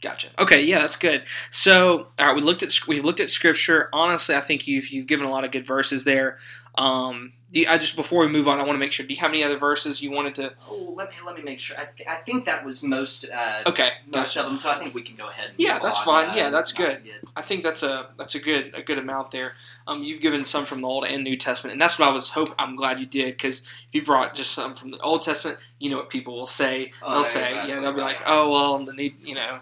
[0.00, 0.28] Gotcha.
[0.38, 1.24] Okay, yeah, that's good.
[1.50, 3.88] So, all right, we looked at we looked at scripture.
[3.92, 6.38] Honestly, I think you've you've given a lot of good verses there.
[6.78, 9.06] Um, do you, I just before we move on, I want to make sure.
[9.06, 10.52] Do you have any other verses you wanted to?
[10.68, 11.78] Oh, let me let me make sure.
[11.78, 14.40] I, th- I think that was most uh, Okay, most gotcha.
[14.40, 14.58] of them.
[14.58, 15.48] So I think we can go ahead.
[15.50, 16.28] And Yeah, that's on, fine.
[16.30, 17.02] uh, Yeah, that's good.
[17.34, 19.54] I think that's a that's a good a good amount there.
[19.86, 22.28] Um, you've given some from the Old and New Testament, and that's what I was
[22.30, 22.50] hope.
[22.58, 25.88] I'm glad you did because if you brought just some from the Old Testament, you
[25.90, 26.92] know what people will say.
[27.02, 29.58] Oh, They'll say, exactly, yeah, they'll be like, oh well, the new, you know,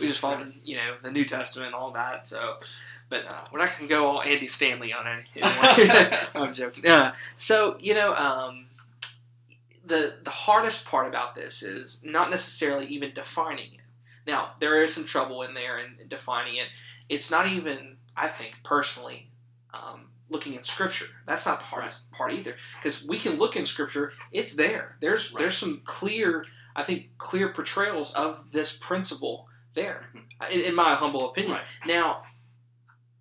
[0.00, 2.26] we just followed, you know, the New Testament and all that.
[2.26, 2.56] So,
[3.08, 5.24] but uh, we're not going to go all Andy Stanley on it.
[6.34, 6.86] I'm joking.
[6.86, 8.66] Uh, so you know, um,
[9.84, 13.82] the the hardest part about this is not necessarily even defining it.
[14.26, 16.68] Now there is some trouble in there in, in defining it.
[17.08, 19.30] It's not even, I think personally,
[19.72, 21.06] um, looking at Scripture.
[21.26, 24.12] That's not the hardest part either, because we can look in Scripture.
[24.30, 24.96] It's there.
[25.00, 25.40] There's Right.
[25.40, 26.44] there's some clear,
[26.76, 30.10] I think, clear portrayals of this principle there,
[30.50, 31.54] in, in my humble opinion.
[31.54, 31.64] Right.
[31.86, 32.24] Now,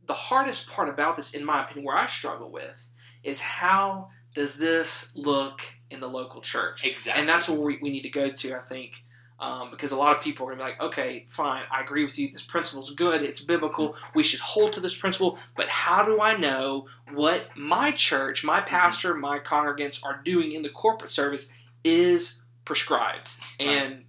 [0.08, 2.88] the hardest part about this, in my opinion, where I struggle with,
[3.24, 6.86] is how does this look in the local church?
[6.86, 7.20] Exactly.
[7.20, 9.04] And that's where we, we need to go to, I think,
[9.40, 12.04] um, because a lot of people are going to be like, okay, fine, I agree
[12.04, 12.32] with you.
[12.32, 13.22] This principle is good.
[13.22, 13.96] It's biblical.
[14.16, 15.38] We should hold to this principle.
[15.56, 20.64] But how do I know what my church, my pastor, my congregants are doing in
[20.64, 23.30] the corporate service is prescribed?
[23.60, 24.06] And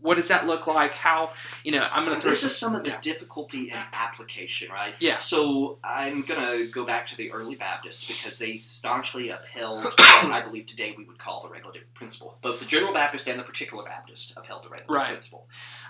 [0.00, 0.94] what does that look like?
[0.94, 1.30] How,
[1.64, 3.00] you know, I'm going to this some- is some of the yeah.
[3.00, 4.94] difficulty in application, right?
[5.00, 5.18] Yeah.
[5.18, 9.98] So I'm gonna go back to the early Baptists because they staunchly upheld what
[10.32, 12.38] I believe today we would call the regulative principle.
[12.42, 15.08] Both the General Baptist and the Particular Baptist upheld the regulative Right.
[15.08, 15.48] principle.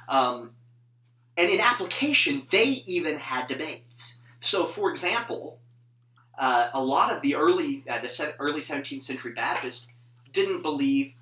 [0.09, 0.53] Um,
[1.37, 4.23] and in application, they even had debates.
[4.41, 5.59] So, for example,
[6.39, 9.89] uh, a lot of the early uh, the early 17th century Baptists
[10.33, 11.13] didn't believe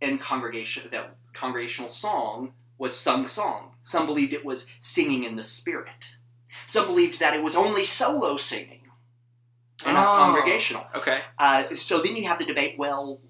[0.00, 3.72] in congregation that congregational song was sung song.
[3.82, 6.16] Some believed it was singing in the spirit.
[6.66, 8.80] Some believed that it was only solo singing
[9.84, 10.16] and not Oh.
[10.16, 10.86] congregational.
[10.94, 11.20] Okay.
[11.38, 12.76] Uh, so then you have the debate.
[12.78, 13.20] Well,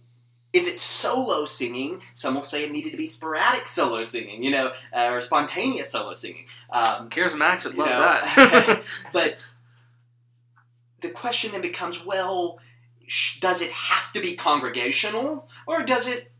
[0.52, 4.50] if it's solo singing, some will say it needed to be sporadic solo singing, you
[4.50, 6.46] know, uh, or spontaneous solo singing.
[6.70, 8.00] Um, Charismatics would love know.
[8.00, 8.82] that.
[9.12, 9.46] but
[11.00, 12.58] the question then becomes well
[13.06, 16.32] sh- does it have to be congregational or does it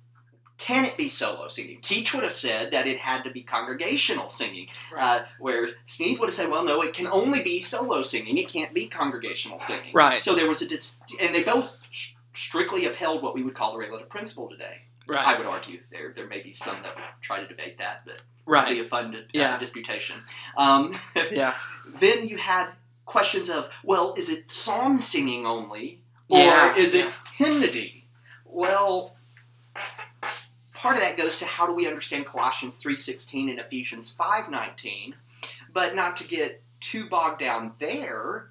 [0.59, 4.28] can it be solo singing keach would have said that it had to be congregational
[4.28, 4.66] singing
[4.98, 8.48] uh, where sneed would have said well no it can only be solo singing it
[8.48, 10.20] can't be congregational singing Right.
[10.20, 13.72] so there was a dis- and they both sh- strictly upheld what we would call
[13.72, 15.26] the regulative principle today Right.
[15.26, 18.14] i would argue there there may be some that would try to debate that but
[18.14, 18.68] it'd Right.
[18.68, 19.59] be a fun uh, Yeah.
[19.59, 20.16] disputation
[20.57, 20.96] um,
[21.32, 21.54] Yeah.
[22.00, 22.70] then you had
[23.04, 27.12] questions of, well, is it psalm singing only, or Yeah, is it yeah.
[27.36, 28.04] hymnody?
[28.44, 29.16] Well,
[30.87, 34.49] part of that goes to how do we understand Colossians three sixteen and Ephesians five
[34.51, 35.16] nineteen,
[35.72, 38.51] but not to get too bogged down there.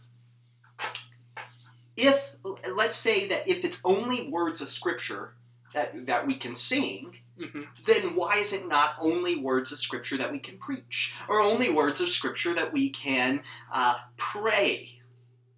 [1.96, 2.36] If
[2.76, 5.34] let's say that if it's only words of scripture
[5.74, 10.18] that that we can sing, hmm then why is it not only words of scripture
[10.18, 15.00] that we can preach or only words of scripture that we can uh, pray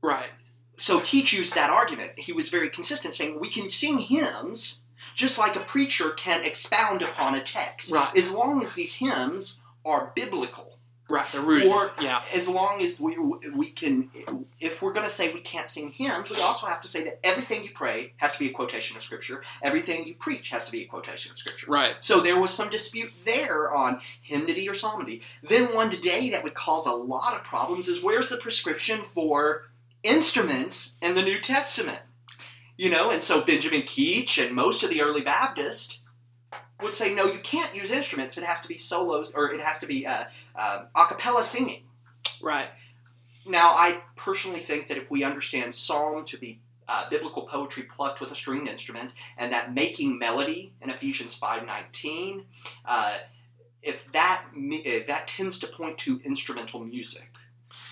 [0.01, 0.29] Right.
[0.77, 4.81] so keach used that argument he was very consistent saying we can sing hymns
[5.17, 8.15] just like a preacher can expound upon a text Right.
[8.15, 10.75] as long as these hymns are biblical
[11.09, 11.71] Right, they're rooted.
[11.71, 14.11] Or yeah, as long as we we can,
[14.59, 17.21] if we're going to say we can't sing hymns, we also have to say that
[17.23, 19.41] everything you pray has to be a quotation of scripture.
[19.61, 21.71] Everything you preach has to be a quotation of scripture.
[21.71, 21.95] right.
[21.99, 25.21] So there was some dispute there on hymnody or psalmody.
[25.41, 29.69] Then one today that would cause a lot of problems is where's the prescription for
[30.03, 31.99] instruments in the New Testament?
[32.77, 36.01] You know, and so Benjamin Keach and most of the early Baptists
[36.79, 38.37] would say, no, you can't use instruments.
[38.37, 40.25] It has to be solos, or it has to be uh,
[40.55, 41.83] uh, a cappella singing.
[42.39, 42.67] Right.
[43.47, 48.21] Now, I personally think that if we understand psalm to be uh, biblical poetry plucked
[48.21, 52.45] with a stringed instrument, and that making melody in Ephesians five nineteen,
[52.85, 53.17] uh,
[53.81, 54.43] if that
[55.07, 57.29] that tends to point to instrumental music.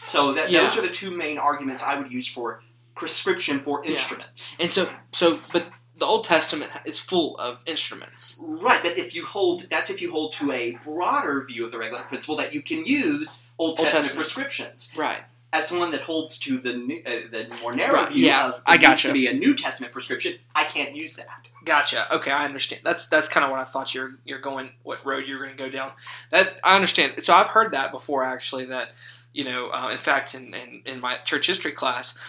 [0.01, 0.61] So that Yeah.
[0.63, 2.61] those are the two main arguments I would use for
[2.95, 3.91] prescription for Yeah.
[3.91, 4.55] instruments.
[4.59, 5.67] And so, so, but
[5.97, 8.37] the Old Testament is full of instruments.
[8.41, 11.77] Right, but if you hold that's if you hold to a broader view of the
[11.77, 14.25] regulative principle that you can use Old, Old Testament, Testament.
[14.25, 14.91] prescriptions.
[14.97, 15.23] Right.
[15.53, 18.55] as someone that holds to the new, uh, the more narrow Right, view yeah, of
[18.55, 19.07] it I gotcha.
[19.07, 21.47] to be a New Testament prescription, I can't use that.
[21.63, 22.13] Gotcha.
[22.13, 22.81] Okay, I understand.
[22.83, 25.63] That's that's kind of what I thought you're you're going what road you're going to
[25.63, 25.91] go down.
[26.31, 27.23] That I understand.
[27.23, 28.65] So I've heard that before actually.
[28.65, 28.89] That
[29.31, 32.19] you know, uh, in fact, in, in in my church history class,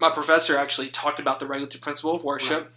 [0.00, 2.72] my professor actually talked about the regulative principle of worship,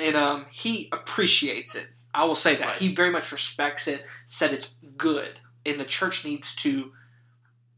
[0.00, 1.88] and um, he appreciates it.
[2.12, 2.78] I will say that Right.
[2.78, 4.04] he very much respects it.
[4.26, 6.92] Said it's good, and the church needs to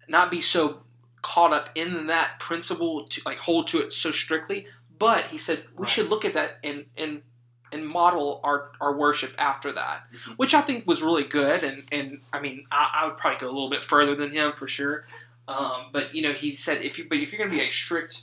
[0.08, 0.82] not be so
[1.22, 4.66] caught up in that principle to like hold to it so strictly.
[4.98, 5.90] But he said we Right.
[5.90, 7.22] should look at that and and
[7.72, 10.36] and model our, our worship after that, Mhm.
[10.38, 11.64] which I think was really good.
[11.64, 14.52] And and I mean I, I would probably go a little bit further than him
[14.56, 15.04] for sure.
[15.48, 17.70] Um, but you know he said if you but if you're going to be a
[17.70, 18.22] strict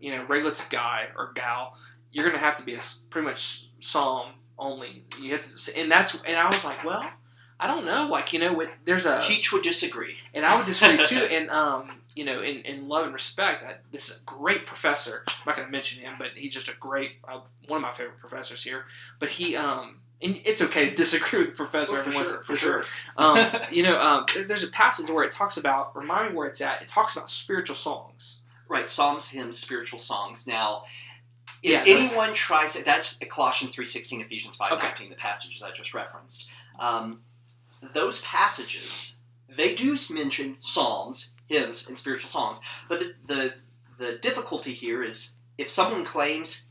[0.00, 1.76] you know regulative guy or gal,
[2.12, 2.80] you're going to have to be a
[3.10, 4.28] pretty much psalm
[4.58, 5.04] only.
[5.20, 7.08] You have to, and that's and I was like, well,
[7.58, 10.16] I don't know, like you know, it, there's a Keach would disagree.
[10.34, 11.26] and I would disagree too.
[11.30, 15.24] And um, you know, in, in love and respect, I, this is a great professor.
[15.28, 17.92] I'm not going to mention him, but he's just a great uh, one of my
[17.92, 18.84] favorite professors here.
[19.18, 22.30] But he um, and it's okay to disagree with the professor Oh, for every once
[22.30, 22.84] sure, for sure.
[23.16, 26.60] Um, you know, um, there's a passage where it talks about remind me where it's
[26.60, 26.80] at.
[26.82, 28.42] It talks about spiritual songs.
[28.68, 30.46] Right, psalms, hymns, spiritual songs.
[30.46, 30.82] Now,
[31.62, 34.88] if Yeah, anyone tries it, that's Colossians three sixteen, Ephesians five Okay.
[34.88, 36.48] nineteen, the passages I just referenced.
[36.78, 37.22] Um,
[37.94, 43.54] those passages they do mention psalms, hymns, and spiritual songs, but the, the
[43.98, 46.66] the difficulty here is if someone claims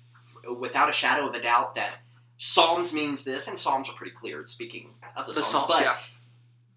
[0.60, 1.96] without a shadow of a doubt that
[2.38, 5.66] psalms means this, and psalms are pretty clear at speaking of the, The psalms, songs,
[5.70, 5.98] but yeah,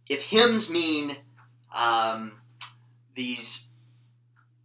[0.08, 1.16] if hymns mean
[1.74, 2.40] um,
[3.14, 3.70] these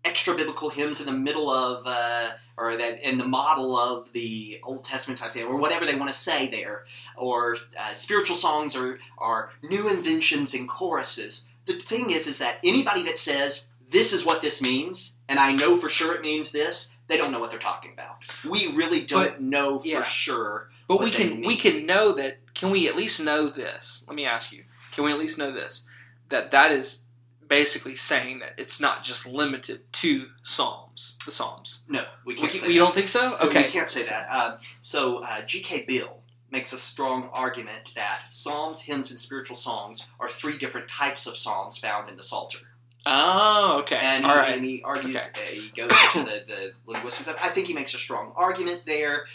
[0.05, 4.59] extra biblical hymns in the middle of, uh, or that in the model of the
[4.63, 6.85] Old Testament type thing, or whatever they want to say there,
[7.17, 11.47] or uh, spiritual songs are, are new inventions in choruses.
[11.65, 15.53] The thing is, is that anybody that says this is what this means, and I
[15.53, 18.17] know for sure it means this, they don't know what they're talking about.
[18.49, 19.99] We really don't But- know yeah.
[20.01, 20.69] for sure.
[20.87, 22.37] but what we can we can know that.
[22.53, 24.05] Can we at least know this?
[24.07, 24.63] Let me ask you.
[24.93, 25.87] Can we at least know this?
[26.29, 27.05] That that is
[27.47, 31.17] basically saying that it's not just limited to psalms.
[31.25, 31.85] The psalms.
[31.87, 32.51] No, we We, can't.
[32.51, 32.79] can, say we that.
[32.79, 33.37] don't think so.
[33.41, 33.63] Okay.
[33.63, 34.27] We can't say that.
[34.29, 35.85] Um, so uh, G.K.
[35.87, 41.25] Beale makes a strong argument that psalms, hymns, and spiritual songs are three different types
[41.25, 42.59] of psalms found in the Psalter.
[43.05, 43.97] Oh, okay.
[44.01, 45.47] And, All he, and he argues, Okay.
[45.47, 47.27] uh, he goes into the, the linguistics.
[47.27, 49.25] I think he makes a strong argument there.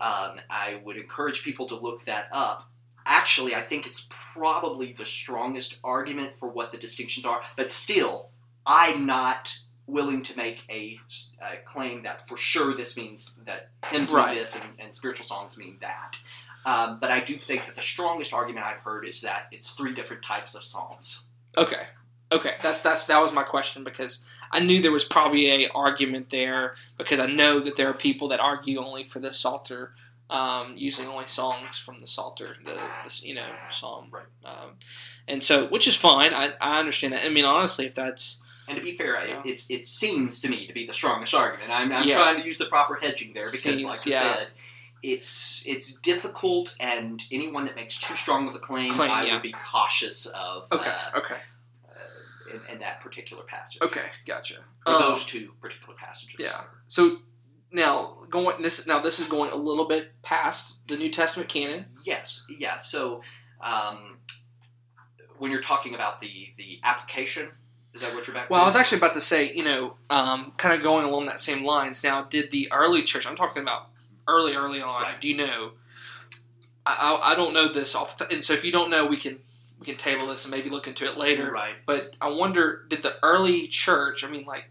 [0.00, 2.70] Um, I would encourage people to look that up.
[3.04, 8.28] Actually, I think it's probably the strongest argument for what the distinctions are, but still,
[8.66, 9.58] I'm not
[9.88, 11.00] willing to make a,
[11.42, 14.28] a claim that for sure this means that hymns Right.
[14.30, 16.14] mean this and, and spiritual songs mean that.
[16.66, 19.94] Um, but I do think that the strongest argument I've heard is that it's three
[19.94, 21.28] different types of psalms.
[21.56, 21.86] Okay.
[22.30, 22.56] Okay.
[22.62, 24.22] That's that's that was my question because
[24.52, 28.28] I knew there was probably a argument there because I know that there are people
[28.28, 29.94] that argue only for the Psalter,
[30.28, 34.24] um, using only songs from the Psalter, the, the you know psalm, Right.
[34.44, 34.72] um,
[35.26, 36.34] and so which is fine.
[36.34, 37.24] I, I understand that.
[37.24, 39.40] I mean, honestly, if that's And to be fair, Yeah.
[39.40, 41.70] it, it's, it seems to me to be the strongest argument.
[41.70, 42.16] I'm, I'm Yeah.
[42.16, 44.34] trying to use the proper hedging there because, Seems, like I yeah.
[44.34, 44.48] said,
[45.02, 49.42] it's it's difficult, and anyone that makes too strong of a claim, Claim, I would
[49.42, 50.90] be cautious of okay.
[50.90, 51.36] uh, okay.
[51.88, 53.78] uh, in, in that particular passage.
[53.82, 54.06] Okay.
[54.26, 54.56] Gotcha.
[54.86, 56.40] Or Um, those two particular passages.
[56.40, 56.62] yeah.
[56.88, 57.18] So
[57.70, 61.86] now going this now this is going a little bit past the New Testament canon.
[62.04, 62.44] Yes.
[62.48, 62.76] Yeah.
[62.78, 63.22] So
[63.60, 64.18] um,
[65.38, 67.52] when you're talking about the the application,
[67.94, 68.50] is that what you're back?
[68.50, 71.40] Well, I was actually about to say, you know, um, kind of going along that
[71.40, 72.04] same lines.
[72.04, 73.26] Now, did the early church?
[73.26, 73.88] I'm talking about
[74.26, 75.02] early, early on.
[75.02, 75.20] Right.
[75.20, 75.72] Do you know?
[76.86, 79.16] I, I, I don't know this off, the, and so if you don't know, we
[79.16, 79.38] can
[79.78, 81.50] we can table this and maybe look into it later.
[81.50, 81.74] Right.
[81.86, 84.24] But I wonder, did the early church?
[84.24, 84.70] I mean, like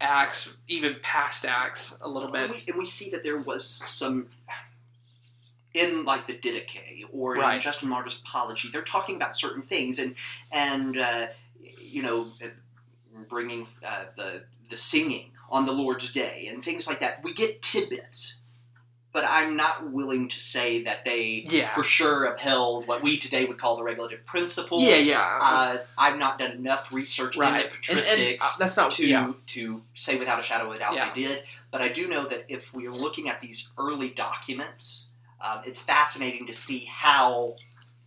[0.00, 2.42] Acts, even past Acts, a little bit.
[2.42, 4.28] And we, and we see that there was some
[5.74, 7.60] in like the Didache or in Right.
[7.60, 8.68] Justin Martyr's apology.
[8.72, 10.14] They're talking about certain things and
[10.50, 11.26] and uh,
[11.88, 12.32] you know
[13.28, 17.22] bringing uh, the the singing on the Lord's Day and things like that.
[17.24, 18.42] We get tidbits.
[19.10, 21.74] But I'm not willing to say that they Yeah.
[21.74, 24.80] for sure upheld what we today would call the regulative principle.
[24.82, 25.38] Yeah, yeah.
[25.40, 27.64] Uh, I've not done enough research right.
[27.64, 29.32] in the And, and, uh, that's not to yeah.
[29.46, 31.12] to say without a shadow of a doubt Yeah.
[31.14, 31.42] they did.
[31.70, 35.80] But I do know that if we are looking at these early documents, um, it's
[35.80, 37.56] fascinating to see how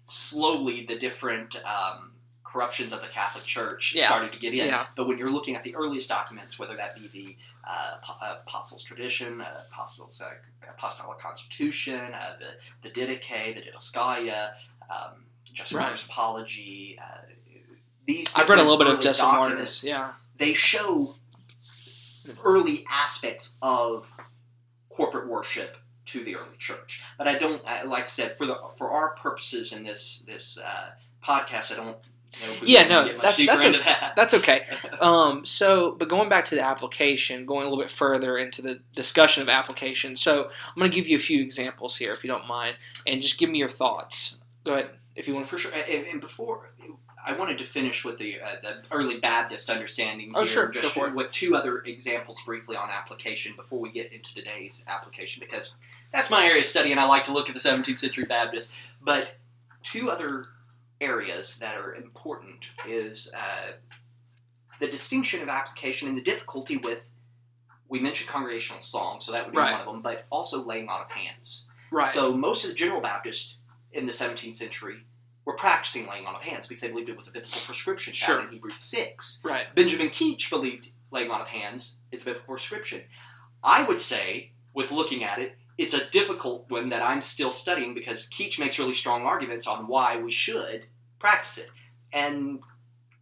[0.05, 2.10] slowly the different um,
[2.51, 4.07] corruptions of the Catholic Church Yeah.
[4.07, 4.67] started to get in.
[4.67, 4.87] Yeah.
[4.95, 7.97] But when you're looking at the earliest documents, whether that be the uh,
[8.45, 10.31] Apostles' Tradition, uh, Apostles' uh,
[10.67, 14.53] Apostolic Constitution, uh, the the Didache, the Didascalia,
[14.89, 15.83] um, Justin Right.
[15.85, 16.99] Martyr's Apology.
[17.01, 17.17] Uh,
[18.07, 20.13] these I've read a little bit of Justin documents, Yeah.
[20.37, 21.07] They show
[22.43, 24.07] early aspects of
[24.89, 27.01] corporate worship to the early church.
[27.17, 30.91] But I don't, like I said, for the for our purposes in this this uh,
[31.23, 31.97] podcast, I don't.
[32.39, 34.13] Know if we Yeah, no, that's- that's into that.
[34.15, 34.65] That's okay.
[35.01, 38.79] Um, so, but going back to the application, going a little bit further into the
[38.93, 40.15] discussion of application.
[40.15, 42.75] So, I'm going to give you a few examples here, if you don't mind,
[43.07, 44.39] and just give me your thoughts.
[44.63, 45.47] Go ahead, if you want.
[45.47, 45.71] for sure.
[45.73, 46.69] And, and before,
[47.25, 50.31] I wanted to finish with the uh, the early Baptist understanding.
[50.35, 51.15] Oh, sure, just for it.
[51.15, 55.73] with two other examples briefly on application before we get into today's application because
[56.11, 58.71] that's my area of study, and I like to look at the 17th century Baptist.
[59.01, 59.35] But
[59.83, 60.45] two other
[61.11, 63.71] areas that are important is uh,
[64.79, 67.07] the distinction of application and the difficulty with.
[67.89, 69.71] We mentioned congregational song, so that would be Right.
[69.73, 71.67] one of them, but also laying on of hands.
[71.91, 72.07] Right.
[72.07, 73.57] So most of the General Baptists
[73.91, 75.03] in the 17th century
[75.43, 78.35] were practicing laying on of hands because they believed it was a biblical prescription Sure.
[78.37, 79.41] found in Hebrews 6.
[79.43, 79.75] right.
[79.75, 83.01] Benjamin Keach believed laying on of hands is a biblical prescription.
[83.61, 87.93] I would say, with looking at it, it's a difficult one that I'm still studying
[87.93, 90.85] because Keach makes really strong arguments on why we should
[91.21, 91.69] practice it.
[92.11, 92.59] And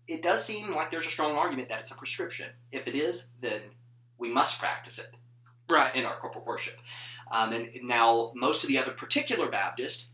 [0.07, 2.47] it does seem like there's a strong argument that it's a prescription.
[2.71, 3.61] If it is, then
[4.17, 5.11] we must practice it
[5.69, 5.93] Right.
[5.95, 6.77] in our corporate worship.
[7.31, 10.07] Um, and now, most of the other particular Baptists,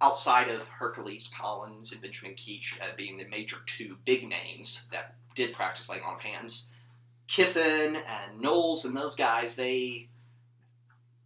[0.00, 5.14] outside of Hercules, Collins, and Benjamin Keach uh, being the major two big names that
[5.34, 6.68] did practice laying on of hands,
[7.28, 10.08] Kiffin and Knollys and those guys, they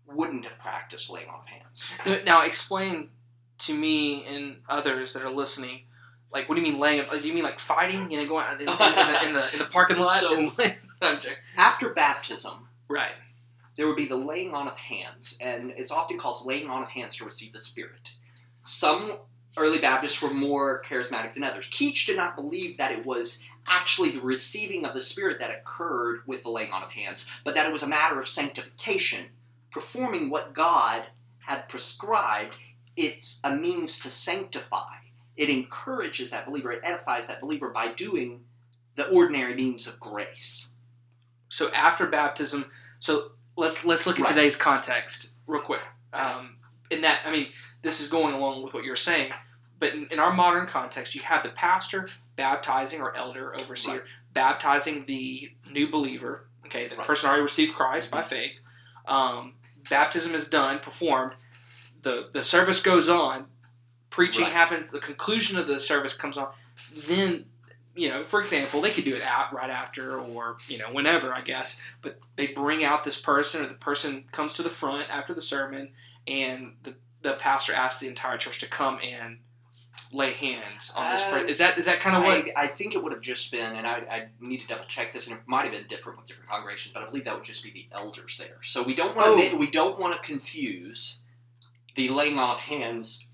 [0.07, 2.25] wouldn't have practiced laying on of hands.
[2.25, 3.11] Now, explain
[3.59, 5.83] to me and others that are listening.
[6.33, 7.01] Like, what do you mean laying?
[7.01, 8.11] Uh, do you mean like fighting?
[8.11, 10.18] You know, going out in, in, in, the, in the in the parking lot?
[10.20, 10.53] So-
[11.59, 13.12] After baptism, right.
[13.77, 16.89] there would be the laying on of hands, and it's often called laying on of
[16.89, 18.11] hands to receive the Spirit.
[18.62, 19.18] Some
[19.59, 21.68] early Baptists were more charismatic than others.
[21.68, 26.20] Keach did not believe that it was actually the receiving of the Spirit that occurred
[26.27, 29.27] with the laying on of hands, but that it was a matter of sanctification,
[29.70, 31.05] performing what God
[31.41, 32.57] had prescribed.
[32.97, 34.95] It's a means to sanctify.
[35.37, 38.45] It encourages that believer, it edifies that believer by doing
[38.95, 40.72] the ordinary means of grace.
[41.49, 44.34] So after baptism, so let's let's look at Right.
[44.34, 45.82] today's context real quick.
[46.12, 46.57] Um,
[46.91, 47.51] in that, I mean,
[47.82, 49.32] this is going along with what you're saying,
[49.78, 54.03] but in, in our modern context, you have the pastor baptizing or elder overseer Right.
[54.32, 56.49] baptizing the new believer.
[56.66, 57.07] Okay, the Right.
[57.07, 58.26] person already received Christ by Mhm.
[58.26, 58.61] faith.
[59.07, 59.57] Um,
[59.91, 61.34] baptism is done, performed.
[62.03, 63.51] The the service goes on.
[64.11, 64.52] Preaching Right.
[64.52, 64.90] happens.
[64.90, 66.48] The conclusion of the service comes on.
[66.94, 67.46] Then
[67.94, 71.32] you know, for example, they could do it out right after or you know whenever
[71.34, 75.09] I guess, but they bring out this person or the person comes to the front
[75.11, 75.92] after the sermon,
[76.26, 79.38] and the the pastor asks the entire church to come and
[80.12, 81.48] lay hands on this Uh, person.
[81.48, 82.50] Is that is that kind of what?
[82.54, 85.14] I, I think it would have just been, and I, I need to double check
[85.14, 87.44] this, and it might have been different with different congregations, but I believe that would
[87.44, 88.59] just be the elders there.
[88.62, 89.57] So we don't want to Oh.
[89.57, 91.20] we don't want to confuse
[91.96, 93.32] the laying on of hands,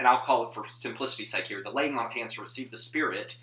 [0.00, 2.70] and I'll call it for simplicity's sake here, the laying on of hands to receive
[2.70, 3.36] the Spirit,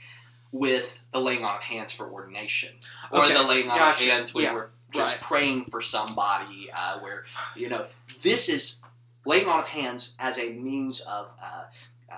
[0.52, 2.74] with the laying on of hands for ordination,
[3.12, 4.06] or Okay, the laying on gotcha.
[4.06, 5.22] of hands when Yeah, we're just right.
[5.22, 7.86] praying for somebody, uh, where you know
[8.24, 8.82] this is
[9.24, 11.32] laying on of hands as a means of.
[11.42, 11.64] Uh,
[12.12, 12.16] uh,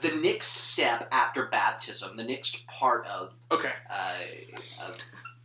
[0.00, 4.14] the next step after baptism, the next part of, Okay, uh,
[4.84, 4.96] of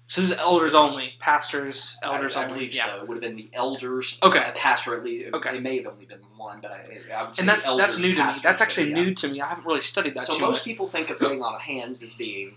[0.08, 2.55] so this is elders only, pastors, elders I, I only.
[2.55, 2.86] believe yeah.
[2.86, 3.01] so.
[3.01, 4.18] It would have been the elders.
[4.24, 4.39] Okay.
[4.39, 5.30] uh, pastor at least.
[5.34, 5.58] Okay.
[5.58, 7.97] It may have only been one, but I, I would say And that's the that's
[7.99, 8.34] new to me.
[8.41, 9.41] That's actually new to me.
[9.41, 10.64] I haven't really studied that So most much.
[10.64, 12.55] people think of laying on of hands as being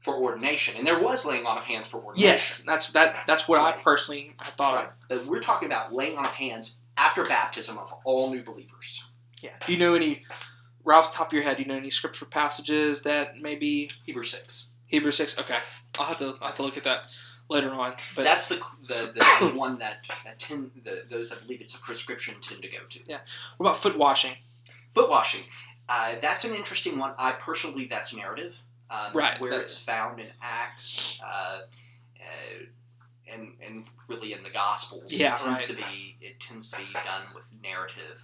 [0.00, 2.30] for ordination, and there was laying on of hands for ordination.
[2.30, 3.24] Yes, that's that.
[3.26, 4.84] That's what I personally I thought Right.
[4.88, 4.94] of.
[5.08, 9.04] But we're talking about laying on of hands after baptism of all new believers.
[9.42, 9.50] Yeah.
[9.66, 10.22] Do you know any
[10.84, 13.90] right off the top of your head, do you know any scripture passages that maybe
[14.06, 14.68] Hebrew six.
[14.94, 15.38] Hebrew six?
[15.38, 15.58] Okay,
[15.98, 17.06] I'll have to I'll have to look at that
[17.48, 17.94] later on.
[18.14, 21.80] But That's the the, the one that, that tend, the, those that believe it's a
[21.80, 23.00] prescription tend to go to.
[23.06, 23.18] Yeah.
[23.56, 24.34] what about foot washing?
[24.90, 25.42] Foot washing.
[25.88, 27.12] Uh, that's an interesting one.
[27.18, 28.56] I personally believe that's narrative.
[28.88, 31.62] Um, Right, Where it's found in Acts uh, uh,
[33.32, 35.12] and, and really in the Gospels.
[35.12, 35.68] Yeah, it tends right.
[35.70, 38.22] to be it tends to be done with narrative.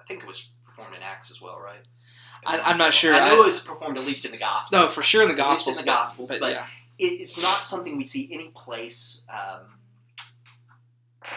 [0.00, 1.84] I think it was performed in Acts as well, right?
[2.44, 3.14] I- I'm not sure.
[3.14, 4.72] I know I- it was performed at least in the Gospels.
[4.72, 6.66] No, for sure in the At least in the but- Gospels, but, but- yeah,
[6.98, 9.78] it, it's not something we see any place um,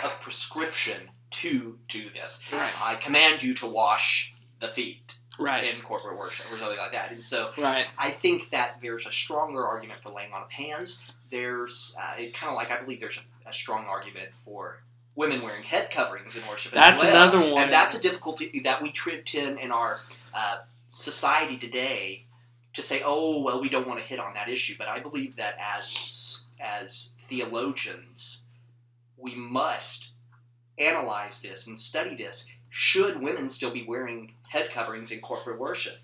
[0.04, 2.42] of prescription to do this.
[2.52, 6.94] right, I command you to wash the feet right, in corporate worship or something like
[6.94, 7.12] that.
[7.12, 7.88] And so right.
[7.98, 11.06] I think that there's a stronger argument for laying on of hands.
[11.30, 14.82] There's uh, kind of like I believe there's a, a strong argument for
[15.16, 16.74] women wearing head coverings in worship.
[16.74, 17.12] That's well.
[17.12, 17.64] another one.
[17.64, 20.00] and that's a difficulty that we tripped in in our
[20.34, 20.58] uh,
[20.96, 22.26] society today
[22.74, 24.76] to say, oh well, we don't want to hit on that issue.
[24.78, 28.48] But I believe that as as theologians,
[29.18, 30.12] we must
[30.78, 32.52] analyze this and study this.
[32.70, 35.98] Should women still be wearing head coverings in corporate worship?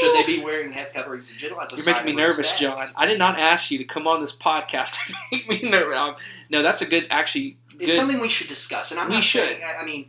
[0.00, 1.62] Should they be wearing head coverings in general?
[1.62, 2.60] As a You're making me nervous, respect?
[2.60, 2.86] John.
[2.94, 5.96] I did not ask you to come on this podcast to make me nervous.
[5.96, 6.14] Um,
[6.50, 9.44] no, that's a good, actually, It's something we should discuss, and I'm We not should.
[9.48, 9.62] saying.
[9.64, 10.08] I mean,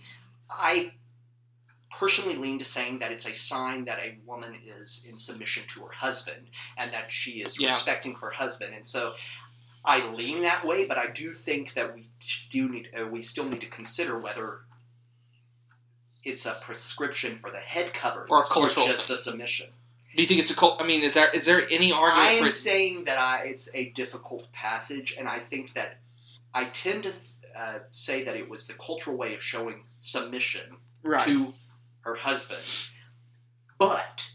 [0.52, 0.92] I
[2.04, 5.80] personally lean to saying that it's a sign that a woman is in submission to
[5.82, 6.48] her husband
[6.78, 7.70] and that she is Yeah.
[7.70, 9.16] respecting her husband, and so
[9.86, 10.86] I lean that way.
[10.86, 12.10] But I do think that we
[12.50, 14.62] do need, uh, we still need to consider whether
[16.24, 19.68] it's a prescription for the head cover Or a cultural just the submission.
[20.16, 20.82] Do you think it's a cult?
[20.82, 22.30] I mean, is there is there any argument?
[22.30, 25.98] I am for saying that I, it's a difficult passage, and I think that
[26.54, 27.14] I tend to
[27.58, 31.26] uh, say that it was the cultural way of showing submission Right.
[31.26, 31.54] to
[32.04, 32.62] her husband.
[33.78, 34.32] But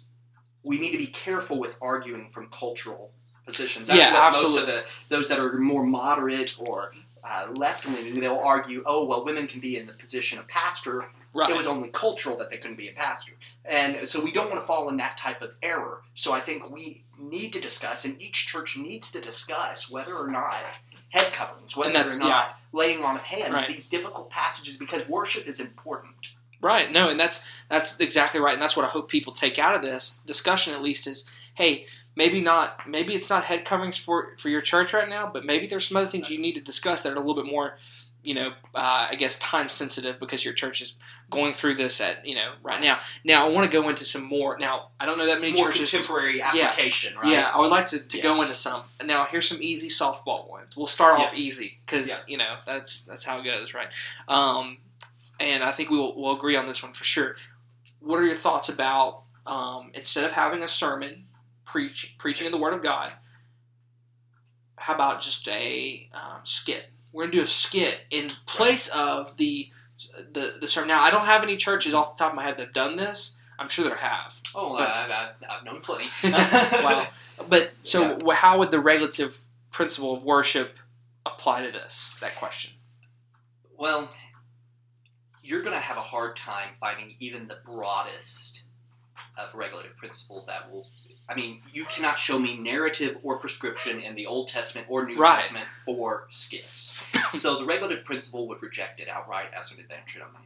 [0.62, 3.12] we need to be careful with arguing from cultural
[3.46, 3.88] positions.
[3.88, 4.60] That's Yeah, absolutely.
[4.60, 6.92] Most of the, those that are more moderate or
[7.24, 11.06] uh, left leaning, they'll argue, oh, well, women can be in the position of pastor.
[11.34, 11.50] Right.
[11.50, 13.32] It was only cultural that they couldn't be a pastor.
[13.64, 16.02] And so we don't want to fall in that type of error.
[16.14, 20.28] So I think we need to discuss, and each church needs to discuss whether or
[20.28, 20.56] not
[21.10, 23.68] head coverings, whether or not laying on of hands, Right.
[23.68, 26.34] these difficult passages, because worship is important.
[26.61, 26.90] Right.
[26.90, 29.82] No, and that's that's exactly right, and that's what I hope people take out of
[29.82, 30.74] this discussion.
[30.74, 31.86] At least is, hey,
[32.16, 35.66] maybe not, maybe it's not head coverings for for your church right now, but maybe
[35.66, 37.76] there's some other things you need to discuss that are a little bit more,
[38.24, 40.96] you know, uh, I guess time sensitive because your church is
[41.30, 42.98] going through this at you know right now.
[43.22, 44.59] Now I want to go into some more.
[44.59, 45.90] Now I don't know that many More churches.
[45.92, 47.28] contemporary application, right?
[47.30, 48.82] Yeah, I would like to, to go into some.
[49.04, 50.76] Now, here's some easy softball ones.
[50.76, 51.38] We'll start off Yeah.
[51.40, 52.16] easy because Yeah.
[52.26, 53.88] you know that's that's how it goes, right?
[54.26, 54.78] Um,
[55.41, 57.36] and I think we will we'll agree on this one for sure.
[58.01, 61.26] What are your thoughts about um, instead of having a sermon,
[61.64, 63.12] preach preaching of the Word of God?
[64.76, 66.86] How about just a um, skit?
[67.12, 69.68] We're gonna do a skit in place of the
[70.32, 70.89] the the sermon.
[70.89, 72.97] Now, I don't have any churches off the top of my head that have done
[72.97, 73.36] this.
[73.59, 74.41] I'm sure there have.
[74.55, 76.05] Oh, But- I, I've known plenty.
[76.22, 77.09] wow.
[77.49, 78.34] But so, Yeah.
[78.34, 79.41] how would the regulative
[79.72, 80.76] principle of worship
[81.26, 82.14] apply to this?
[82.20, 82.74] That question.
[83.76, 84.11] Well,
[85.49, 88.64] you're going to have a hard time finding even the broadest
[89.38, 90.86] of regulative principle that will.
[91.30, 95.16] I mean, you cannot show me narrative or prescription in the Old Testament or New
[95.16, 95.40] Right.
[95.40, 97.03] Testament for skits.
[97.30, 100.42] so the regulative principle would reject it outright as an invention of man.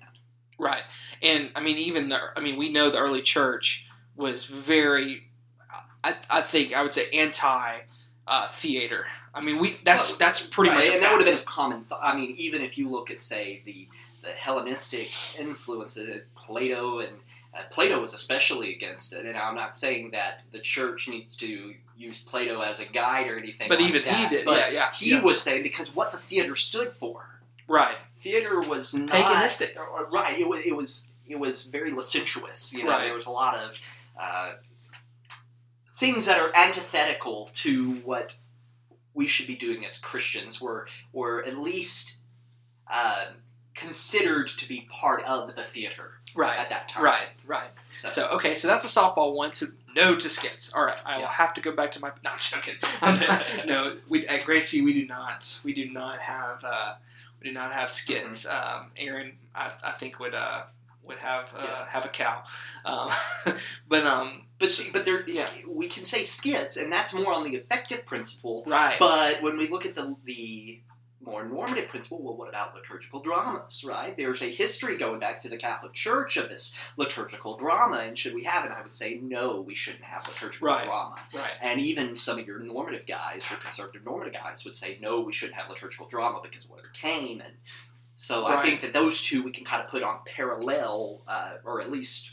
[0.59, 0.83] Right.
[1.23, 2.21] And I mean, even the.
[2.37, 5.25] I mean, we know the early church was very.
[6.05, 7.79] I, I think I would say anti
[8.27, 9.07] uh, theater.
[9.35, 10.89] I mean, we that's that's pretty Right, much.
[10.89, 11.79] and that would have been a common.
[11.85, 13.89] Th- I mean, even if you look at say the
[14.23, 15.09] the Hellenistic
[15.39, 17.13] influences, Plato and
[17.55, 19.27] uh, Plato was especially against it.
[19.27, 23.37] And I'm not saying that the church needs to use Plato as a guide or
[23.39, 23.69] anything.
[23.69, 24.45] But like even he did.
[24.45, 24.93] But yeah, yeah.
[24.95, 25.23] he yeah.
[25.23, 27.41] was saying because what the theater stood for.
[27.69, 27.97] right.
[28.21, 29.77] Theater was not Paganistic.
[29.77, 30.39] or- or- right.
[30.39, 30.61] It was.
[30.65, 31.09] It was.
[31.27, 32.73] It was very licentious.
[32.73, 33.05] You know, Right.
[33.07, 33.81] there was a lot of
[34.21, 34.53] uh,
[35.97, 38.35] things that are antithetical to what
[39.15, 40.61] we should be doing as Christians.
[40.61, 42.19] Were were at least
[42.91, 43.27] uh,
[43.75, 46.59] considered to be part of the theater Right.
[46.59, 47.03] at that time.
[47.05, 47.29] Right.
[47.47, 47.69] Right.
[47.87, 49.53] So, So okay, so that's a softball one.
[49.53, 50.73] So no to skits.
[50.73, 51.33] All right, I will Yeah.
[51.33, 52.11] have to go back to my.
[52.25, 52.75] No, I'm joking.
[53.03, 55.61] I'm not- no, we at Gracie we do not.
[55.65, 56.65] We do not have.
[56.65, 56.95] Uh,
[57.41, 58.47] we do not have skits.
[58.47, 58.79] Mm-hmm.
[58.85, 60.63] Um, Aaron, I, I think would uh,
[61.03, 61.89] would have uh, Yeah.
[61.91, 62.43] have a cow.
[62.87, 63.11] Um,
[63.89, 65.51] but um, but see, but there, Yeah.
[65.67, 68.63] we can say skits, and that's more on the effective principle.
[68.67, 68.99] right.
[68.99, 70.81] But when we look at the the
[71.25, 74.17] more normative principle, well, what about liturgical dramas, right?
[74.17, 78.35] There's a history going back to the Catholic Church of this liturgical drama, and should
[78.35, 78.73] we have it?
[78.73, 80.85] I would say no, we shouldn't have liturgical Right.
[80.85, 81.17] drama.
[81.33, 81.53] Right.
[81.61, 85.33] And even some of your normative guys, your conservative normative guys, would say no, we
[85.33, 87.41] shouldn't have liturgical drama because what it came.
[87.41, 87.55] And
[88.17, 91.81] so I think that those two we can kind of put on parallel, uh, or
[91.81, 92.33] at least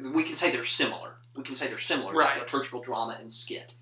[0.00, 1.16] we can say they're similar.
[1.36, 2.38] We can say they're similar, Right.
[2.38, 3.74] liturgical drama and skit.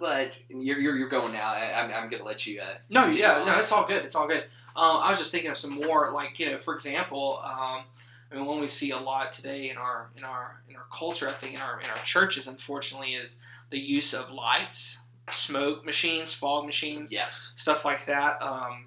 [0.00, 1.48] But you're, you're, you're going now.
[1.48, 2.60] I, I'm, I'm going to let you.
[2.60, 4.04] Uh, No, yeah, no, it's all good.
[4.04, 4.44] It's all good.
[4.76, 7.82] Um, I was just thinking of some more, like you know, for example, um,
[8.30, 11.28] I mean, one we see a lot today in our in our in our culture,
[11.28, 13.40] I think in our in our churches, unfortunately, is
[13.70, 17.54] the use of lights, smoke machines, fog machines, Yes.
[17.56, 18.40] stuff like that.
[18.42, 18.86] Um,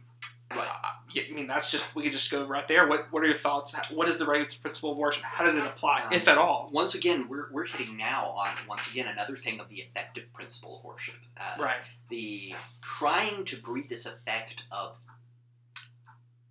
[0.55, 0.67] Right.
[0.67, 2.87] uh, I mean, that's just we could just go right there.
[2.87, 3.91] What What are your thoughts?
[3.91, 5.23] What is the regular principle of worship?
[5.23, 6.69] How does it apply, Um, if at all?
[6.71, 10.77] Once again, we're, we're hitting now on once again another thing of the effective principle
[10.79, 11.15] of worship.
[11.37, 11.77] Uh, Right.
[12.09, 14.97] the trying to breed this effect of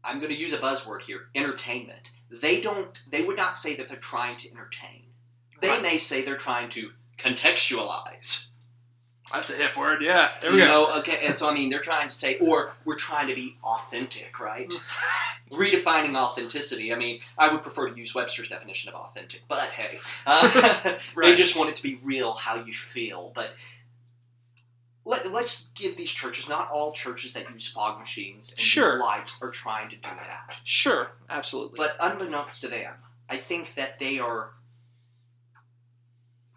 [0.02, 2.10] I'm going to use a buzzword here entertainment.
[2.30, 5.04] They don't they would not say that they're trying to entertain.
[5.60, 5.82] They Right.
[5.82, 8.48] may say they're trying to contextualize.
[9.32, 10.02] That's a hip word.
[10.02, 10.30] Yeah.
[10.40, 10.68] There you we go.
[10.68, 13.56] know, okay, and so I mean they're trying to say or we're trying to be
[13.62, 14.68] authentic, right?
[15.52, 16.92] Redefining authenticity.
[16.92, 21.34] I mean, I would prefer to use Webster's definition of authentic, but hey, uh, they
[21.34, 23.32] just want it to be real, how you feel.
[23.34, 23.54] But
[25.04, 28.92] let, us give these churches, not all churches that use fog machines and Sure.
[28.92, 30.60] use lights are trying to do that.
[30.62, 31.12] Sure.
[31.28, 31.76] Absolutely.
[31.78, 32.94] But unbeknownst to them,
[33.28, 34.50] I think that they are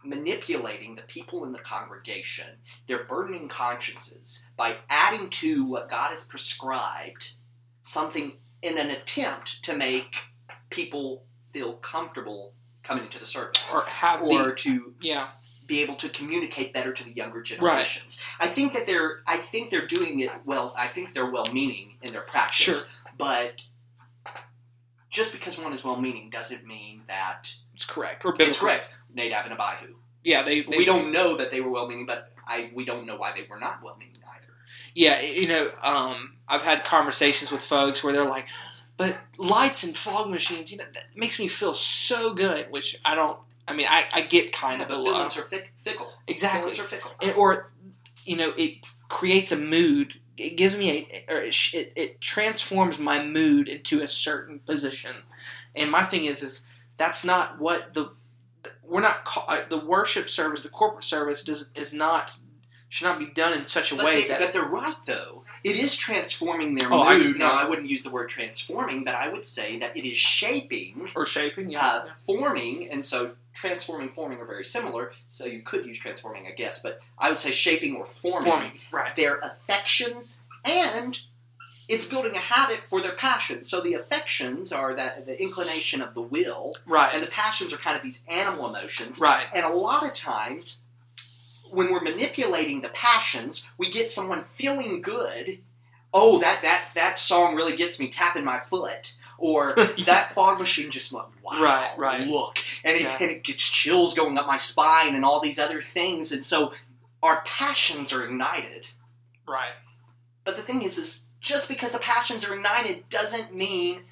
[0.04, 6.26] manipulating the people in the congregation, their burdening consciences, by adding to what God has
[6.26, 7.34] prescribed
[7.82, 10.16] something in an attempt to make
[10.70, 13.62] people feel comfortable coming into the service.
[13.74, 15.30] or have or the to yeah.
[15.66, 18.20] be able to communicate better to the younger generations.
[18.40, 20.74] I think that they're I think they're doing it well.
[20.78, 22.58] I think they're well meaning in their practice.
[22.58, 22.76] Sure.
[23.18, 23.56] But
[25.10, 28.24] just because one is well meaning doesn't mean that It's correct.
[28.26, 28.48] Or biblical.
[28.52, 28.94] it's correct.
[29.14, 29.96] Nadab and Abihu.
[30.24, 30.44] Yeah.
[30.44, 33.16] They, they we don't know that they were well meaning, but I we don't know
[33.18, 34.54] why they were not well meaning either.
[34.96, 38.48] Yeah, you know, um, I've had conversations with folks where they're like,
[38.98, 43.16] "But lights and fog machines, you know, that makes me feel so good." Which I
[43.16, 43.40] don't.
[43.68, 46.12] I mean, I, I get kind Yeah, of the the feelings love, are fick- fickle.
[46.28, 47.12] exactly, Feelings are fickle.
[47.22, 47.72] And- or
[48.26, 50.20] you know, it creates a mood.
[50.38, 50.90] It gives me
[51.28, 55.16] a, or it, it, it transforms my mood into a certain position.
[55.76, 56.68] And my thing is, is
[56.98, 58.12] that's not what the
[58.84, 62.38] we're not uh, the worship service, the corporate service does is not
[62.90, 65.44] should not be done in such a But, way they, that but they're right though.
[65.64, 67.40] It is transforming their Oh, I- mood.
[67.40, 67.58] now no.
[67.58, 71.26] I wouldn't use the word transforming, but I would say that it is shaping or
[71.26, 75.14] shaping, yeah, uh, forming, and so transforming, forming are very similar.
[75.30, 78.72] So you could use transforming, I guess, but I would say shaping or forming, forming,
[78.92, 79.16] right.
[79.16, 81.20] their affections, and
[81.88, 83.70] it's building a habit for their passions.
[83.70, 87.14] So the affections are that the inclination of the will, Right.
[87.14, 89.20] and the passions are kind of these animal emotions.
[89.20, 89.48] Right.
[89.54, 90.84] And a lot of times,
[91.70, 95.60] when we're manipulating the passions, we get someone feeling good.
[96.14, 99.14] Oh, that that that song really gets me tapping my foot.
[99.40, 99.74] Or
[100.06, 102.28] that fog machine just went, wow, Right, right.
[102.28, 102.60] look.
[102.86, 103.18] And it, Yeah.
[103.20, 106.32] and it gets chills going up my spine and all these other things.
[106.32, 106.74] And so
[107.22, 108.88] our passions are ignited.
[109.48, 109.74] Right.
[110.46, 114.06] But the thing is, is just because the passions are ignited doesn't mean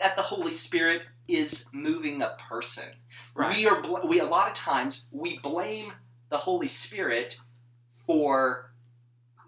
[0.00, 2.84] that the Holy Spirit is moving a person.
[3.34, 3.56] Right.
[3.56, 5.92] We are bl- we a lot of times we blame
[6.28, 7.38] the Holy Spirit
[8.06, 8.72] for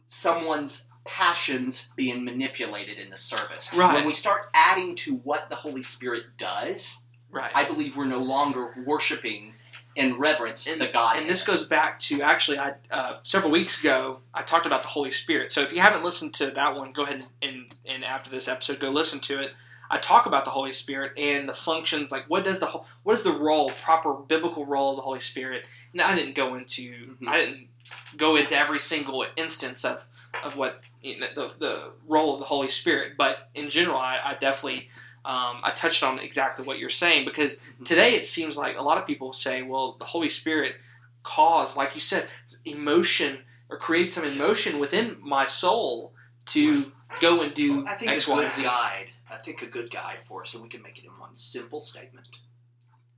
[0.07, 3.75] someone's passions being manipulated in the service.
[3.75, 3.97] Right.
[3.97, 7.51] When we start adding to what the Holy Spirit does, Right.
[7.53, 9.54] I believe we're no longer worshiping
[9.97, 11.17] in reverence and, the God.
[11.17, 14.89] and this goes back to actually, I uh, several weeks ago I talked about the
[14.89, 15.51] Holy Spirit.
[15.51, 18.81] So if you haven't listened to that one, go ahead and and after this episode,
[18.81, 19.53] go listen to it.
[19.91, 22.67] I talk about the Holy Spirit and the functions, like what does the
[23.05, 25.67] what is the role, proper biblical role of the Holy Spirit.
[25.93, 27.29] And I didn't go into Mhm.
[27.29, 27.69] I didn't
[28.17, 30.05] go into every single instance of
[30.43, 34.19] of what you know, the the role of the Holy Spirit, but in general, I,
[34.25, 34.89] I definitely.
[35.25, 38.99] Um, I touched on exactly what you're saying because today it seems like a lot
[38.99, 40.75] of people say, well, the Holy Spirit
[41.23, 42.27] caused, like you said,
[42.67, 43.39] emotion
[43.71, 46.13] or create some emotion within my soul
[46.47, 48.63] to go and do I think X, a Y, good Z.
[48.63, 49.07] guide.
[49.31, 51.81] I think a good guide for us, and we can make it in one simple
[51.81, 52.27] statement.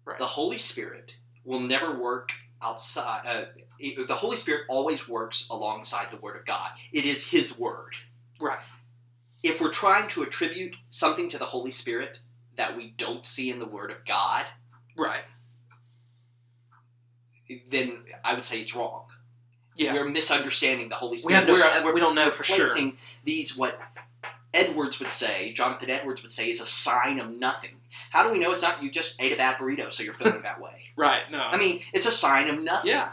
[0.04, 0.18] Right.
[0.18, 1.14] The Holy Spirit
[1.44, 2.30] will never work
[2.62, 3.22] outside.
[3.26, 3.44] Uh,
[3.80, 6.70] it- the Holy Spirit always works alongside the Word of God.
[6.92, 7.94] It is His Word.
[8.40, 8.60] Right.
[9.42, 12.20] If we're trying to attribute something to the Holy Spirit
[12.56, 14.44] that we don't see in the Word of God,
[14.96, 15.22] Right.
[17.70, 19.04] then I would say it's wrong.
[19.76, 19.92] Yeah.
[19.92, 21.30] We're misunderstanding the Holy Spirit.
[21.30, 22.66] We have no, we're, we're we don't know for sure.
[23.24, 23.78] these what
[24.54, 27.72] Edwards would say, Jonathan Edwards would say, is a sign of nothing.
[28.10, 30.42] How do we know it's not you just ate a bad burrito, so you're feeling
[30.42, 30.70] that way?
[30.98, 31.30] Right.
[31.30, 31.40] No.
[31.40, 32.90] I mean, it's a sign of nothing.
[32.90, 33.10] Yeah,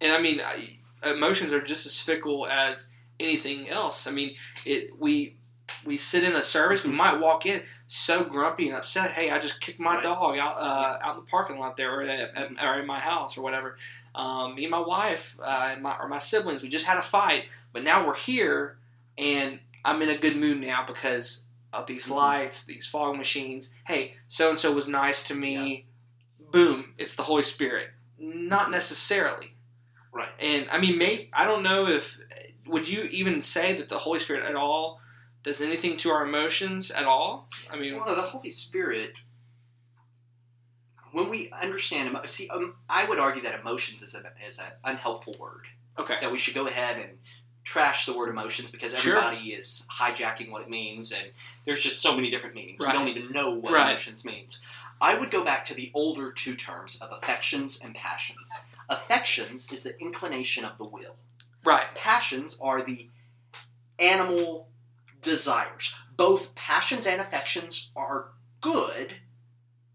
[0.00, 0.76] and I mean, I,
[1.08, 2.90] emotions are just as fickle as
[3.20, 4.08] anything else.
[4.08, 4.34] I mean,
[4.66, 5.36] it we
[5.84, 9.10] we sit in a service, we might walk in so grumpy and upset.
[9.10, 10.02] Hey, I just kicked my Right.
[10.02, 13.00] dog out uh, out in the parking lot there, or, at, at- or in my
[13.00, 13.76] house, or whatever.
[14.14, 17.02] Um, me and my wife uh, and my or my siblings, we just had a
[17.02, 18.78] fight, but now we're here,
[19.18, 22.14] and I'm in a good mood now because of these Mhm.
[22.16, 23.74] lights, these fog machines.
[23.86, 25.86] Hey, so and so was nice to me.
[26.38, 26.94] Boom!
[26.98, 27.90] It's the Holy Spirit.
[28.18, 29.54] Not necessarily.
[30.12, 30.28] Right.
[30.38, 32.18] And I mean, maybe I don't know if
[32.66, 35.00] would you even say that the Holy Spirit at all
[35.42, 37.48] does anything to our emotions at all?
[37.70, 39.20] I mean, Well, the Holy Spirit,
[41.12, 44.66] when we understand, emo- see, um, I would argue that emotions is, a, is an
[44.84, 45.66] unhelpful word.
[45.98, 47.18] okay, That we should go ahead and
[47.64, 49.18] trash the word emotions because Sure.
[49.18, 51.30] everybody is hijacking what it means, and
[51.66, 52.80] there's just so many different meanings.
[52.80, 52.92] Right.
[52.92, 53.86] We don't even know what Right.
[53.90, 54.60] emotions means.
[55.00, 58.48] I would go back to the older two terms of affections and passions.
[58.88, 61.16] Affections is the inclination of the will.
[61.64, 63.08] right, passions are the
[64.00, 64.68] animal
[65.22, 65.94] desires.
[66.16, 68.28] Both passions and affections are
[68.60, 69.14] good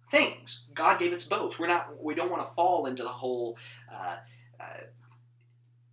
[0.10, 0.66] things.
[0.74, 1.60] God gave us both.
[1.60, 2.04] We're not.
[2.04, 3.58] We don't want to fall into the whole
[3.94, 4.16] uh,
[4.60, 4.64] uh,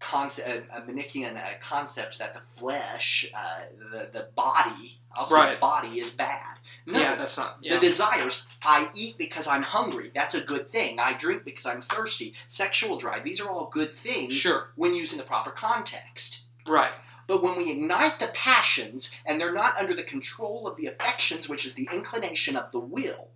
[0.01, 3.61] concept, a Manichaean uh, concept that the flesh, uh,
[3.93, 5.55] the the body, also Right.
[5.55, 6.59] the body is bad.
[6.86, 8.44] No, yeah, that's not yeah, the desires.
[8.62, 10.11] I eat because I'm hungry.
[10.15, 10.98] That's a good thing.
[10.98, 12.35] I drink because I'm thirsty.
[12.47, 13.24] Sexual drive.
[13.24, 16.43] These are all good things sure, when used in the proper context.
[16.66, 16.93] right,
[17.26, 21.48] But when we ignite the passions and they're not under the control of the affections,
[21.48, 23.28] which is the inclination of the will.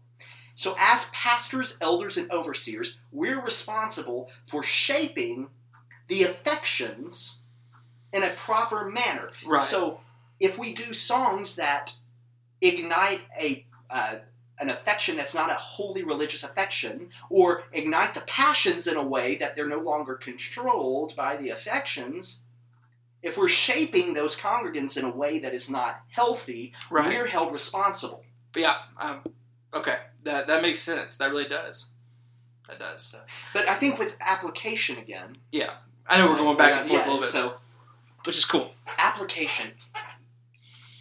[0.55, 5.51] So, as pastors, elders, and overseers, we're responsible for shaping
[6.09, 7.43] the affections
[8.13, 9.31] in a proper manner.
[9.47, 10.01] right, So,
[10.41, 11.95] if we do songs that
[12.61, 14.17] ignite a uh,
[14.61, 19.37] an affection that's not a wholly religious affection, or ignite the passions in a way
[19.37, 22.41] that they're no longer controlled by the affections,
[23.23, 27.09] if we're shaping those congregants in a way that is not healthy, right.
[27.09, 28.25] we're held responsible.
[28.53, 29.21] But yeah, um,
[29.75, 31.17] okay, that that makes sense.
[31.17, 31.91] That really does.
[32.69, 33.15] That does.
[33.53, 35.75] But I think with application again, Yeah.
[36.11, 37.55] I know we're going back and forth yeah, a little bit, So
[38.25, 38.73] which is cool.
[38.99, 39.73] application,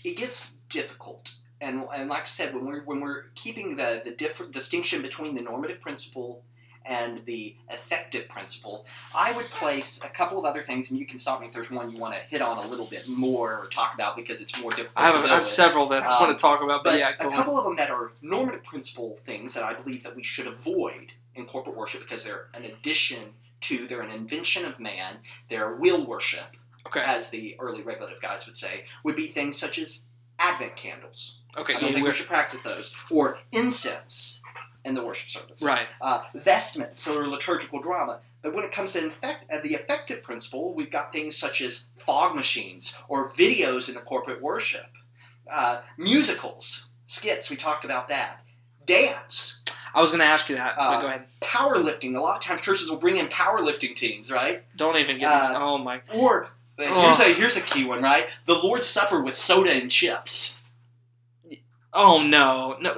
[0.04, 1.36] it gets difficult.
[1.62, 5.36] And, and like I said, when we're when we're keeping the the different distinction between
[5.36, 6.44] the normative principle
[6.88, 8.86] and the effective principle,
[9.16, 11.70] I would place a couple of other things, and you can stop me if there's
[11.72, 14.60] one you want to hit on a little bit more or talk about because it's
[14.62, 14.94] more difficult.
[14.96, 17.12] I have, I have several that I Um, want to talk about, but, But yeah,
[17.20, 17.32] a on.
[17.32, 21.12] couple of them that are normative principle things that I believe that we should avoid
[21.36, 25.18] in corporate worship because they're an addition to, they're an invention of man,
[25.50, 26.56] they're will worship,
[26.86, 30.04] Okay, as the early regulative guys would say, would be things such as
[30.40, 31.42] Advent candles.
[31.58, 32.94] okay, I don't yeah, think we should practice those.
[33.10, 34.40] Or incense
[34.88, 35.62] in the worship service.
[35.62, 38.20] right, Uh, vestments or liturgical drama.
[38.42, 41.86] But when it comes to infect, uh, the effective principle, we've got things such as
[41.98, 44.90] fog machines or videos in the corporate worship,
[45.52, 47.50] uh, musicals, skits.
[47.50, 48.40] We talked about that.
[48.86, 50.76] Dance, I was going to ask you that.
[50.78, 51.26] Uh, go ahead.
[51.42, 52.16] powerlifting.
[52.16, 54.64] A lot of times churches will bring in powerlifting teams, right?
[54.78, 55.58] Don't even get uh, this.
[55.60, 56.02] Oh my.
[56.16, 56.50] Or
[56.80, 57.02] Oh.
[57.06, 58.28] here's a here's a key one, right?
[58.46, 60.64] The Lord's Supper with soda and chips.
[61.94, 62.94] Oh no, no.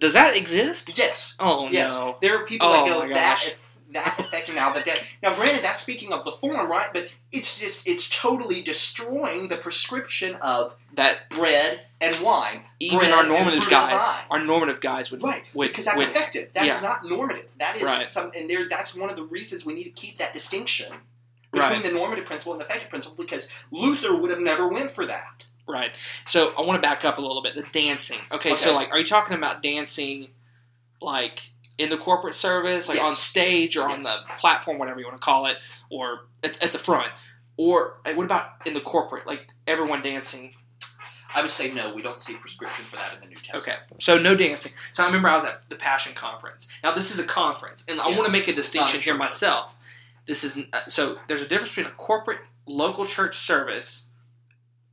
[0.00, 0.96] Does that exist?
[0.96, 1.92] Yes, Oh yes.
[1.94, 2.16] no.
[2.20, 3.54] There are people Oh, that go that
[3.92, 6.88] that effective now that that now granted that's speaking of the form, right?
[6.94, 12.62] But it's just it's totally destroying the prescription of That bread and wine.
[12.78, 16.50] even bread our normative guys, our normative guys would Right, would because that's would, effective.
[16.54, 16.80] That is yeah.
[16.80, 17.46] not normative.
[17.58, 18.08] That is Right.
[18.08, 18.68] some, and there.
[18.68, 20.92] That's one of the reasons we need to keep that distinction
[21.52, 24.92] between right, the normative principle and the effective principle, because Luther would have never went
[24.92, 25.44] for that.
[25.70, 25.96] Right.
[26.26, 27.54] So I want to back up a little bit.
[27.54, 28.18] The dancing.
[28.32, 30.28] Okay, so like, are you talking about dancing,
[31.00, 31.40] like
[31.78, 35.24] in the corporate service, like on stage or on the platform, whatever you want to
[35.24, 35.56] call it,
[35.90, 37.10] or at, at the front,
[37.56, 40.54] or uh, what about in the corporate, like everyone dancing?
[41.32, 41.94] I would say no.
[41.94, 43.62] We don't see prescription for that in the New Testament.
[43.62, 44.72] Okay, so no dancing.
[44.92, 46.68] So I remember I was at the Passion Conference.
[46.82, 49.76] Now this is a conference, and I want to make a distinction here myself.
[50.26, 54.10] This is uh, so there's a difference between a corporate local church service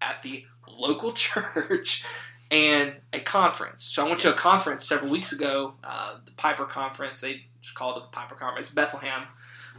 [0.02, 0.46] at the
[0.78, 2.06] local church
[2.50, 3.84] and a conference.
[3.84, 7.22] So I went to a conference several weeks ago, uh, the Piper Conference.
[7.22, 9.24] They just called it the Piper Conference, Bethlehem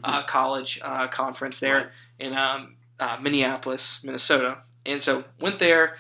[0.05, 1.87] uh, College uh, conference there Right.
[2.19, 4.59] in um, uh, Minneapolis, Minnesota.
[4.87, 5.97] And so went there,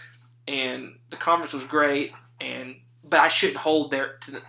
[0.46, 2.12] and the conference was great.
[2.40, 4.42] And but I shouldn't hold their to the,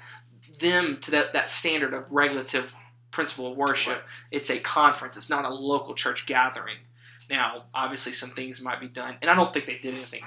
[0.60, 2.76] them to that, that standard of regulative
[3.12, 4.04] principle of worship.
[4.32, 5.18] It's a conference.
[5.18, 6.78] It's not a local church gathering.
[7.30, 10.24] Now, obviously, some things might be done, and I don't think they did anything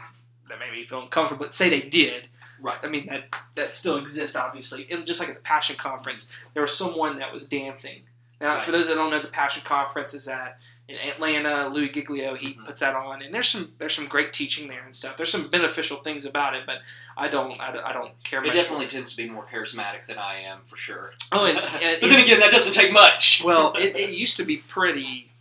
[0.48, 1.44] that made me feel uncomfortable.
[1.46, 2.28] But say they did,
[2.60, 2.78] Right.
[2.82, 3.24] I mean that
[3.56, 4.86] that still exists, obviously.
[4.90, 8.02] And just like at the Passion Conference, there was someone that was dancing.
[8.40, 8.64] Now, Right.
[8.64, 11.68] for those that don't know, the Passion Conference is at in Atlanta.
[11.68, 12.64] Louis Giglio he Mhm.
[12.66, 15.16] puts that on, and there's some there's some great teaching there and stuff.
[15.16, 16.82] There's some beneficial things about it, but
[17.16, 20.18] I don't I don't, I don't care It definitely tends to be more charismatic than
[20.18, 21.14] I am, for sure.
[21.32, 21.58] Oh, and-
[22.00, 23.42] but then again, that doesn't take much.
[23.44, 25.31] well, it, it used to be pretty.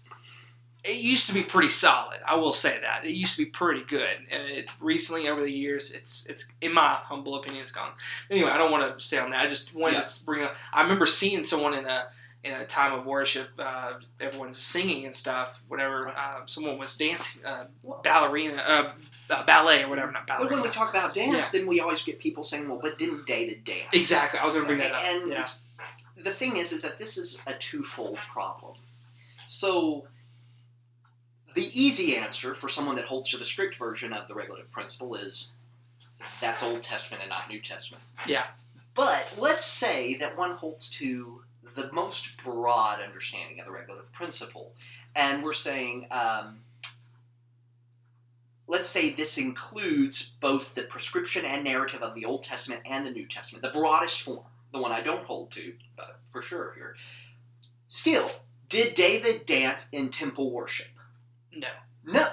[0.83, 2.19] It used to be pretty solid.
[2.25, 4.17] I will say that it used to be pretty good.
[4.31, 7.91] And it, recently, over the years, it's it's in my humble opinion, it's gone.
[8.31, 9.41] Anyway, I don't want to stay on that.
[9.41, 10.01] I just wanted Yeah.
[10.01, 10.55] to bring up.
[10.73, 12.07] I remember seeing someone in a
[12.43, 13.49] in a time of worship.
[13.59, 15.61] Uh, everyone's singing and stuff.
[15.67, 16.07] Whatever.
[16.17, 17.65] Uh, someone was dancing, uh,
[18.03, 18.91] ballerina, uh,
[19.29, 20.11] uh, ballet or whatever.
[20.11, 21.59] Not But when we talk about dance, Yeah.
[21.59, 24.39] then we always get people saying, "Well, but didn't David dance?" Exactly.
[24.39, 25.03] I was going to bring that up.
[25.05, 25.45] And yeah.
[26.17, 28.73] the thing is, is that this is a twofold problem.
[29.47, 30.07] So,
[31.53, 35.15] the easy answer for someone that holds to the strict version of the regulative principle
[35.15, 35.51] is
[36.39, 38.03] that's Old Testament and not New Testament.
[38.27, 38.45] Yeah.
[38.93, 41.41] But let's say that one holds to
[41.75, 44.73] the most broad understanding of the regulative principle,
[45.15, 46.59] and we're saying, um,
[48.67, 53.11] let's say this includes both the prescription and narrative of the Old Testament and the
[53.11, 56.95] New Testament, the broadest form, the one I don't hold to, but for sure here.
[57.87, 58.29] Still,
[58.69, 60.87] did David dance in temple worship?
[61.53, 61.67] No.
[62.05, 62.27] No.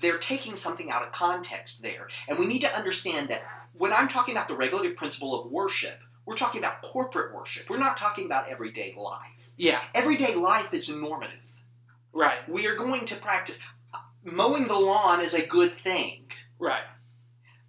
[0.00, 2.08] They're taking something out of context there.
[2.28, 3.42] And we need to understand that
[3.72, 7.70] when I'm talking about the regulative principle of worship, we're talking about corporate worship.
[7.70, 9.52] We're not talking about everyday life.
[9.56, 9.80] Yeah.
[9.94, 11.38] Everyday life is normative.
[12.12, 12.46] Right.
[12.48, 13.60] We are going to practice.
[14.24, 16.26] Mowing the lawn is a good thing.
[16.58, 16.82] Right.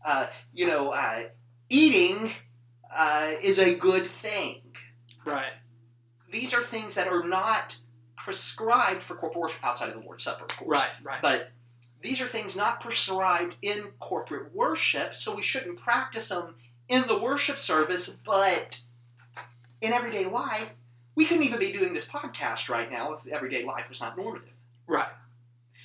[0.04, 1.24] Uh, you know, uh,
[1.70, 2.32] eating
[2.94, 4.62] uh, is a good thing.
[5.26, 5.54] Right.
[6.32, 7.78] These are things that are not
[8.28, 10.68] prescribed for corporate worship outside of the Lord's Supper, of course.
[10.68, 10.90] Right.
[11.02, 11.22] Right.
[11.22, 11.52] But
[12.02, 16.56] these are things not prescribed in corporate worship, so we shouldn't practice them
[16.90, 18.82] in the worship service, but
[19.80, 20.74] in everyday life,
[21.16, 24.52] we couldn't even be doing this podcast right now if everyday life was not normative.
[24.88, 25.10] Right.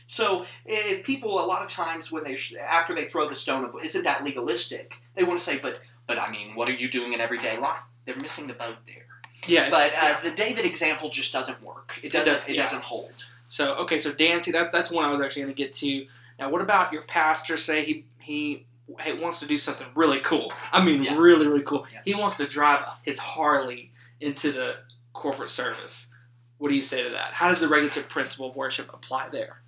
[0.09, 3.77] So, if people a lot of times when they after they throw the stone of
[3.85, 5.79] isn't that legalistic, they want to say, but
[6.09, 7.83] but I mean, what are you doing in everyday life?
[8.05, 9.02] They're missing the boat there.
[9.47, 9.71] Yeah.
[9.71, 11.99] But uh, the David example just doesn't work.
[12.03, 12.33] It doesn't.
[12.33, 12.63] It, doesn't, yeah.
[12.63, 13.13] doesn't hold.
[13.47, 16.07] So okay, so dancing that's that's one I was actually going to get to.
[16.39, 17.57] Now, what about your pastor?
[17.57, 18.67] Say he he
[19.01, 20.53] hey, wants to do something really cool.
[20.73, 21.17] I mean, Yeah.
[21.17, 21.87] really really cool.
[21.93, 22.01] Yeah.
[22.05, 23.91] He wants to drive his Harley
[24.21, 24.77] into the
[25.13, 26.15] corporate service.
[26.59, 27.33] What do you say to that?
[27.35, 29.63] How does the regulative principle of worship apply there?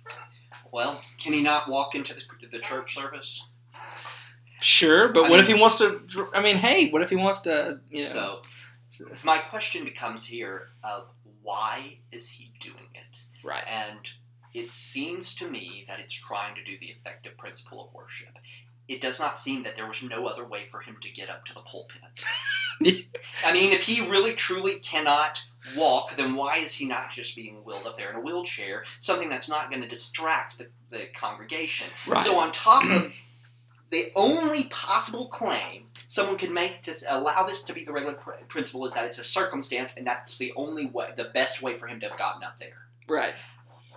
[0.71, 3.47] Well, can he not walk into the, the church service?
[4.61, 6.01] Sure, but I what if he wants to?
[6.33, 7.79] I mean, hey, what if he wants to?
[7.89, 8.41] You know, So,
[9.23, 11.07] my question becomes here of
[11.41, 13.17] why is he doing it?
[13.45, 13.63] right?
[13.67, 14.09] And
[14.53, 18.33] it seems to me that it's trying to do the effective principle of worship.
[18.87, 21.45] It does not seem that there was no other way for him to get up
[21.45, 22.23] to the pulpit.
[23.45, 25.39] I mean, if he really truly cannot
[25.75, 28.83] walk, then why is he not just being wheeled up there in a wheelchair?
[28.99, 31.87] Something that's not going to distract the, the congregation.
[32.07, 32.19] Right.
[32.19, 33.11] So, on top of
[33.89, 38.31] the only possible claim someone could make to allow this to be the regular pr-
[38.47, 41.87] principle is that it's a circumstance, and that's the only way, the best way for
[41.87, 42.87] him to have gotten up there.
[43.07, 43.33] right.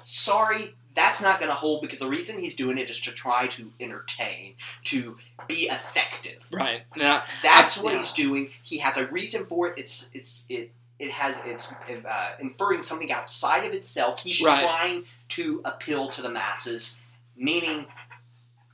[0.05, 3.47] Sorry, that's not going to hold because the reason he's doing it is to try
[3.48, 4.55] to entertain,
[4.85, 6.47] to be effective.
[6.52, 6.82] Right.
[6.97, 7.98] Now, That's what yeah.
[7.98, 8.51] he's doing.
[8.62, 9.74] He has a reason for it.
[9.77, 14.23] It's it's it it has it's uh, inferring something outside of itself.
[14.23, 14.62] He's Right.
[14.62, 17.01] trying to appeal to the masses,
[17.36, 17.86] meaning.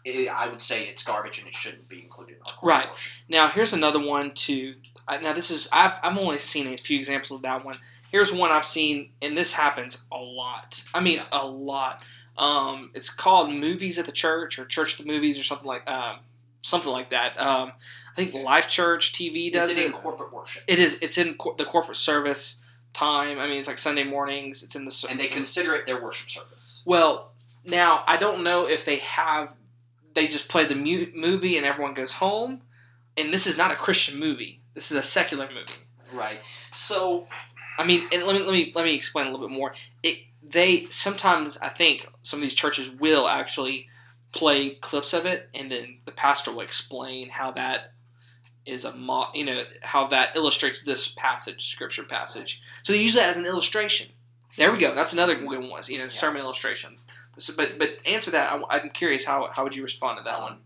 [0.07, 2.89] Eh, I would say it's garbage and it shouldn't be included in our Right.
[3.29, 4.75] Now here's another one too.
[5.23, 7.75] Now this is I've I've only seen a few examples of that one.
[8.11, 10.85] Here's one I've seen, and this happens a lot.
[10.95, 12.05] I mean, a lot.
[12.39, 15.89] Um, it's called movies at the church or church at the movies or something like
[15.91, 16.19] um,
[16.63, 17.39] something like that.
[17.41, 17.73] Um,
[18.13, 19.87] I think Life Church TV does Is it it.
[19.87, 20.63] in corporate worship?
[20.69, 20.99] It is.
[21.03, 22.63] It's in cor- the corporate service
[22.93, 23.41] time.
[23.41, 24.63] I mean, it's like Sunday mornings.
[24.63, 26.85] It's in the And they consider it their worship service.
[26.87, 27.33] well,
[27.65, 29.53] now I don't know if they have.
[30.15, 32.63] They just play the mu- movie and everyone goes home,
[33.17, 34.61] and this is not a Christian movie.
[34.75, 35.73] This is a secular movie.
[36.13, 36.41] Right.
[36.73, 37.27] So
[37.79, 39.73] I mean, and let me let me let me explain a little bit more.
[40.03, 43.89] It they sometimes I think some of these churches will actually
[44.33, 47.93] play clips of it, and then the pastor will explain how that
[48.67, 52.63] is a mo- you know how that illustrates this passage, scripture passage.
[52.83, 54.13] So they use that as an illustration.
[54.57, 54.95] There we go.
[54.95, 55.83] That's another good one.
[55.89, 57.05] You know sermon illustrations.
[57.39, 58.53] So, but but answer that.
[58.53, 60.57] I, I'm curious how how would you respond to that um, one?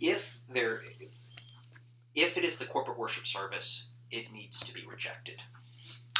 [0.00, 0.82] if there
[2.14, 5.40] if it is the corporate worship service, it needs to be rejected.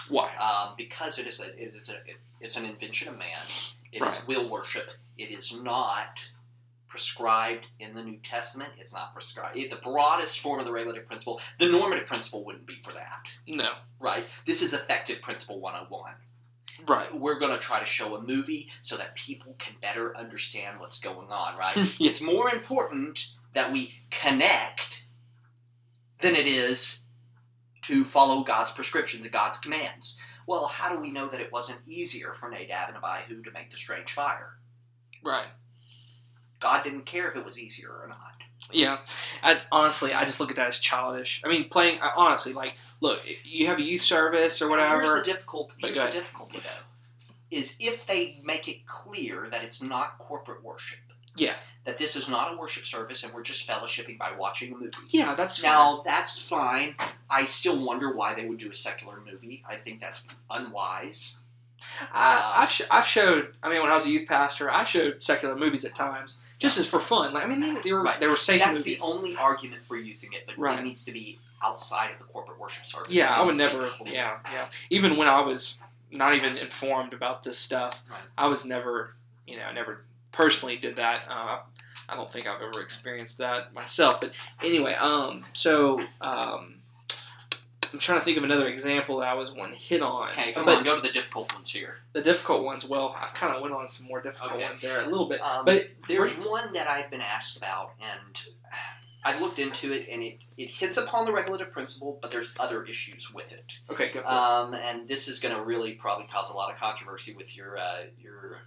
[0.09, 0.35] Why?
[0.37, 1.97] um, because it is a it is a
[2.41, 3.39] it's an invention of man.
[3.93, 4.29] It is Right.
[4.29, 4.89] will worship.
[5.19, 6.21] It is not
[6.89, 8.71] prescribed in the New Testament.
[8.79, 9.57] It's not prescribed.
[9.57, 13.71] The broadest form of the regulative principle, the normative principle, wouldn't be for that, No.
[13.99, 14.27] right?
[14.45, 16.13] This is effective principle 101.
[16.87, 17.15] Right.
[17.17, 21.01] We're going to try to show a movie so that people can better understand what's
[21.01, 21.77] going on, right?
[22.01, 25.07] It's more important that we connect
[26.21, 27.05] than it is
[27.83, 30.19] to follow God's prescriptions and God's commands.
[30.47, 33.71] Well, how do we know that it wasn't easier for Nadab and Abihu to make
[33.71, 34.59] the strange fire?
[35.25, 35.47] Right.
[36.59, 38.32] God didn't care if it was easier or not.
[38.71, 38.99] Yeah,
[39.43, 41.43] I, honestly, I just look at that as childish.
[41.45, 45.19] I mean, playing I- honestly, like, look, you have a youth service or Here's whatever.
[45.19, 45.75] the difficulty.
[45.81, 51.01] Here's the difficulty, though, is if they make it clear that it's not corporate worship.
[51.37, 51.55] Yeah.
[51.85, 54.93] That this is not a worship service and we're just fellowshipping by watching a movie.
[55.09, 55.71] yeah, that's fine.
[55.73, 56.95] Now that's fine.
[57.29, 59.65] I still wonder why they would do a secular movie.
[59.69, 61.37] I think that's unwise.
[62.13, 63.55] I, I've sh- I've showed.
[63.63, 66.79] I mean, when I was a youth pastor, I showed secular movies at times just
[66.79, 67.33] as for fun.
[67.35, 68.21] Like, I mean, they, they were Right.
[68.21, 69.01] they were safe That's movies.
[69.01, 70.79] the only argument for using it, but Right.
[70.79, 73.11] it needs to be outside of the corporate worship service.
[73.13, 74.11] yeah, I would needs to be never.
[74.11, 74.67] Yeah, yeah.
[74.91, 75.79] Even when I was
[76.11, 78.19] not even informed about this stuff, Right.
[78.37, 79.15] I was never,
[79.47, 81.25] you know, never personally did that.
[81.29, 81.61] Uh,
[82.09, 84.21] I don't think I've ever experienced that myself.
[84.21, 86.75] But anyway, um, so um,
[87.93, 90.31] I'm trying to think of another example that I was one hit on.
[90.31, 91.97] Okay, come but on, go to the difficult ones here.
[92.13, 94.65] the difficult ones, well, I've kind of went on some more difficult Okay.
[94.65, 95.41] ones there a little bit.
[95.41, 98.41] Um, But there's one that I've been asked about, and
[99.25, 102.83] I looked into it, and it, it hits upon the regulative principle, but there's other
[102.85, 103.79] issues with it.
[103.91, 104.33] Okay, go for it.
[104.33, 107.79] Um, and this is going to really probably cause a lot of controversy with your
[107.79, 108.59] uh, your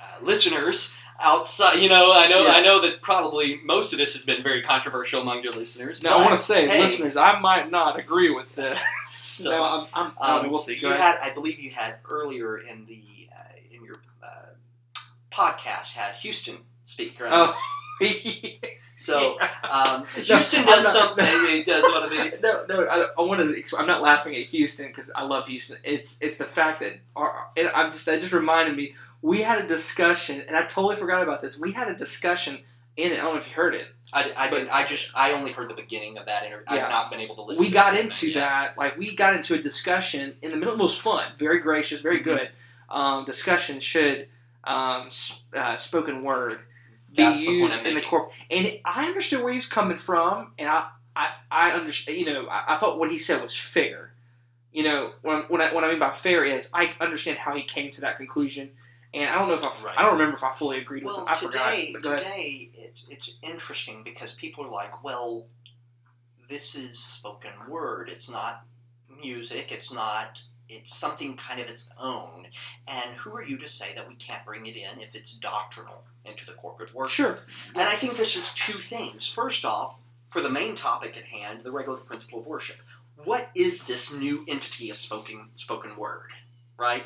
[0.00, 1.76] uh, listeners outside.
[1.80, 2.52] You know, I know Yeah.
[2.52, 6.02] I know that probably most of this has been very controversial among your listeners.
[6.02, 8.78] Now, I want to say, hey, listeners, I might not agree with this.
[9.06, 10.78] So, no, I'm, I'm, I don't know, um, we'll see.
[10.78, 11.18] Go you ahead.
[11.18, 13.02] had, I believe, you had earlier in the
[13.32, 14.98] uh, in your uh,
[15.30, 17.30] podcast had Houston speak, right?
[17.32, 17.58] Oh.
[18.96, 19.38] So
[19.68, 21.26] um, Houston I'm does not- something.
[21.48, 22.38] He does one of the.
[22.40, 23.76] no, no, I, I want to.
[23.76, 25.78] I'm not laughing at Houston because I love Houston.
[25.82, 28.94] It's it's the fact that our, and I'm just that just reminded me.
[29.24, 31.58] We had a discussion, and I totally forgot about this.
[31.58, 32.58] We had a discussion
[32.98, 33.14] in it.
[33.18, 33.86] I don't know if you heard it.
[34.12, 36.66] I, I, But- didn't, I just I only heard the beginning of that interview.
[36.70, 36.84] Yeah.
[36.84, 37.62] I've not been able to listen.
[37.62, 38.34] we to got into yet.
[38.40, 38.76] that.
[38.78, 40.74] Like we got into a discussion in the middle.
[40.74, 42.24] It was fun, very gracious, very Mhm.
[42.24, 42.50] good
[42.90, 43.80] um, discussion.
[43.80, 44.28] Should
[44.64, 45.08] um,
[45.56, 46.60] uh, spoken word
[47.16, 48.30] That's be the used I'm in the corp.
[48.50, 52.18] And I understood where he's coming from, and I, I, I understand.
[52.18, 54.12] You know, I, I thought what he said was fair.
[54.70, 57.62] You know, when, when I, what I mean by fair is I understand how he
[57.62, 58.72] came to that conclusion,
[59.14, 59.98] and I don't know if I, Right.
[59.98, 61.28] I don't remember if I fully agreed with Well, him.
[61.28, 62.12] I today, forgot.
[62.12, 65.46] But today it's it's interesting because people are like, well,
[66.48, 68.08] this is spoken word.
[68.08, 68.64] It's not
[69.22, 69.72] music.
[69.72, 70.42] It's not.
[70.68, 72.46] It's something kind of its own.
[72.88, 76.04] And who are you to say that we can't bring it in if it's doctrinal
[76.24, 77.14] into the corporate worship?
[77.14, 77.38] Sure.
[77.74, 79.28] And I think this is two things.
[79.28, 79.96] First off,
[80.30, 82.76] for the main topic at hand, the regulative principle of worship.
[83.22, 86.30] What is this new entity of spoken spoken word?
[86.78, 87.04] Right?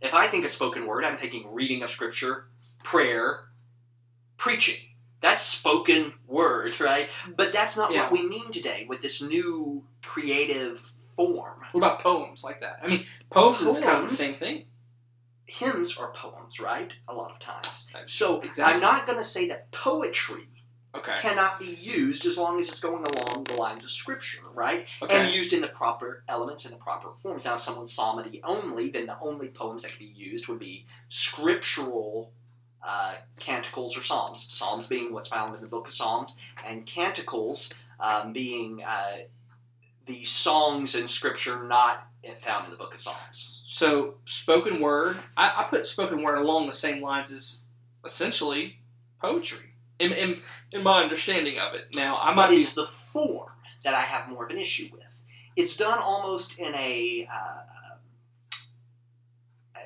[0.00, 2.46] If I think of spoken word, I'm thinking reading of scripture,
[2.84, 3.48] prayer,
[4.36, 4.80] preaching.
[5.20, 7.10] That's spoken word, right?
[7.36, 8.02] But that's not Yeah.
[8.04, 11.64] what we mean today with this new creative form.
[11.72, 12.78] What about poems like that?
[12.82, 14.66] I mean, poems, is kind of the same thing.
[15.46, 16.92] Hymns are poems, right?
[17.08, 17.90] A lot of times.
[18.04, 18.74] So Exactly.
[18.74, 20.46] I'm not going to say that poetry
[20.98, 21.16] Okay.
[21.18, 24.86] cannot be used as long as it's going along the lines of scripture, right?
[25.02, 25.16] Okay.
[25.16, 27.44] And used in the proper elements and the proper forms.
[27.44, 30.86] Now, if someone's psalmody only, then the only poems that could be used would be
[31.08, 32.32] scriptural
[32.82, 34.40] uh, canticles or psalms.
[34.40, 39.18] Psalms being what's found in the book of Psalms, and canticles um, being uh,
[40.06, 42.06] the songs in scripture not
[42.40, 43.62] found in the book of Psalms.
[43.66, 47.62] So spoken word, I, I put spoken word along the same lines as
[48.04, 48.80] essentially
[49.20, 49.67] poetry,
[49.98, 50.42] in, in,
[50.72, 51.94] in my understanding of it.
[51.94, 53.50] Now I might but be it's the form
[53.84, 55.22] that I have more of an issue with.
[55.56, 57.28] It's done almost in a.
[57.32, 57.62] Uh,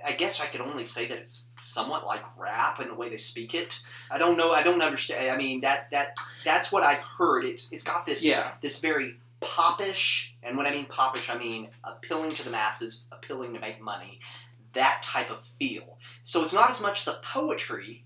[0.05, 3.19] I guess I could only say that it's somewhat like rap in the way they
[3.19, 3.81] speak it.
[4.11, 4.53] I don't know.
[4.53, 5.31] I don't understand.
[5.31, 7.45] I mean that that that's what I've heard.
[7.45, 11.69] It's it's got this yeah this very popish, and when I mean popish, I mean
[11.85, 14.19] appealing to the masses, appealing to make money,
[14.73, 15.99] that type of feel.
[16.23, 18.05] So it's not as much the poetry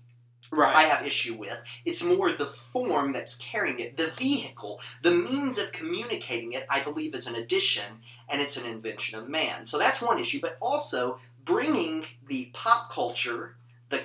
[0.75, 1.61] I have issue with.
[1.85, 6.81] It's more the form that's carrying it, the vehicle, the means of communicating it, I
[6.81, 9.65] believe is an addition and it's an invention of man.
[9.65, 13.55] So that's one issue, but also bringing the pop culture,
[13.89, 14.01] the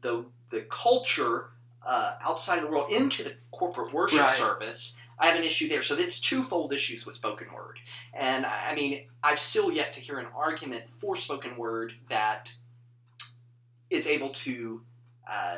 [0.00, 1.50] the the culture
[1.84, 4.36] uh, outside of the world into the corporate worship Right.
[4.36, 4.96] service.
[5.18, 5.82] I have an issue there.
[5.82, 7.78] So it's twofold issues with spoken word,
[8.12, 12.52] and I mean, I've still yet to hear an argument for spoken word that
[13.88, 14.82] is able to
[15.26, 15.56] uh,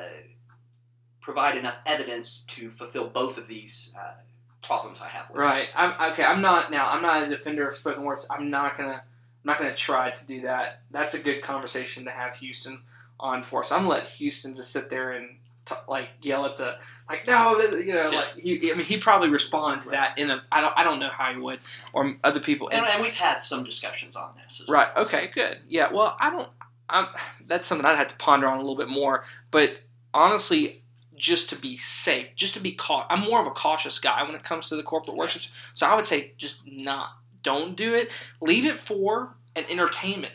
[1.20, 4.14] provide enough evidence to fulfill both of these uh,
[4.62, 5.28] problems I have.
[5.30, 5.38] With.
[5.38, 5.68] Right.
[5.74, 6.24] I'm okay.
[6.24, 6.88] I'm not now.
[6.88, 8.26] I'm not a defender of spoken words.
[8.30, 9.02] I'm not gonna.
[9.02, 10.82] I'm not gonna try to do that.
[10.90, 12.82] That's a good conversation to have Houston
[13.20, 13.64] on for.
[13.64, 16.76] So I'm gonna let Houston just sit there and t- like yell at the
[17.08, 18.18] like no, you know, Yeah.
[18.18, 18.70] like he.
[18.70, 20.42] I mean, he probably respond to that in a.
[20.50, 20.74] I don't.
[20.76, 21.60] I don't know how he would
[21.92, 22.68] or other people.
[22.70, 24.60] And, and we've had some discussions on this.
[24.62, 24.88] As Right.
[24.96, 25.04] well.
[25.06, 25.28] Okay.
[25.28, 25.58] Good.
[25.68, 25.92] Yeah.
[25.92, 26.48] Well, I don't.
[26.90, 27.06] I'm.
[27.44, 29.24] That's something I'd have to ponder on a little bit more.
[29.51, 29.81] But
[30.15, 30.82] honestly,
[31.16, 34.35] just to be safe, just to be caught, I'm more of a cautious guy when
[34.35, 35.52] it comes to the corporate worships.
[35.74, 37.10] So I would say just not.
[37.43, 38.10] Don't do it.
[38.40, 40.35] Leave it for an entertainment,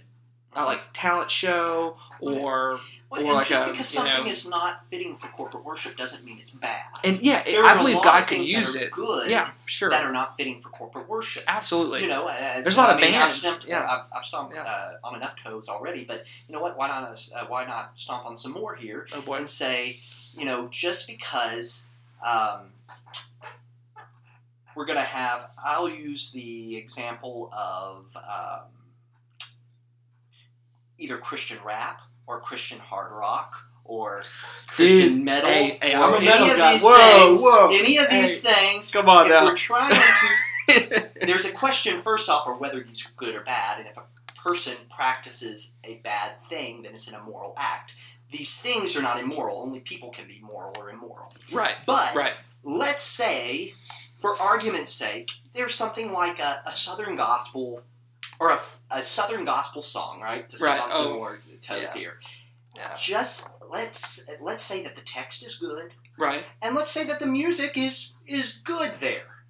[0.56, 2.80] uh, like talent show or
[3.22, 5.96] Well, or like just a, because you know- something is not fitting for corporate worship
[5.98, 6.84] doesn't mean it's bad.
[7.04, 8.92] and yeah, it- I believe lot God of can use it.
[8.92, 9.30] Good.
[9.30, 11.44] Yeah, sure, That are not fitting for corporate worship.
[11.48, 12.02] absolutely.
[12.02, 13.88] You know, as, There's a lot I of mean, bands, I've stomped, yeah.
[14.12, 14.64] I've, I've stomped Yeah.
[14.64, 16.76] uh, on enough toes already, but you know what?
[16.78, 17.04] Why not?
[17.36, 19.36] Uh, why not stomp on some more here oh boy.
[19.38, 20.00] and say,
[20.36, 21.88] you know, just because
[22.26, 22.72] um,
[24.76, 28.70] we're going to have, I'll use the example of um,
[30.98, 33.56] either Christian rap or Christian hard rock
[33.86, 34.24] or
[34.68, 35.50] Christian Dude, metal.
[35.50, 36.74] hey, hey, or I'm a any metal guy.
[36.74, 37.68] these Whoa, things, whoa.
[37.74, 38.92] Any of Hey, things.
[38.94, 39.46] Come on if now.
[39.46, 43.80] we're trying to there's a question first off of whether these are good or bad,
[43.80, 44.04] and if a
[44.42, 47.96] person practices a bad thing, then it's an immoral act.
[48.32, 49.62] These things are not immoral.
[49.62, 51.34] Only people can be moral or immoral.
[51.52, 51.76] right.
[51.86, 52.34] But Right.
[52.64, 53.74] let's say,
[54.20, 57.84] for argument's sake, there's something like a, a Southern gospel
[58.40, 58.60] or a,
[58.90, 60.48] a Southern gospel song, right?
[60.50, 60.80] To Right.
[60.82, 61.20] on some Oh,
[61.64, 62.02] toes yeah.
[62.02, 62.20] here.
[62.76, 62.96] Yeah.
[62.98, 66.44] Just let's let's say that the text is good, Right.
[66.62, 69.46] and let's say that the music is is good there.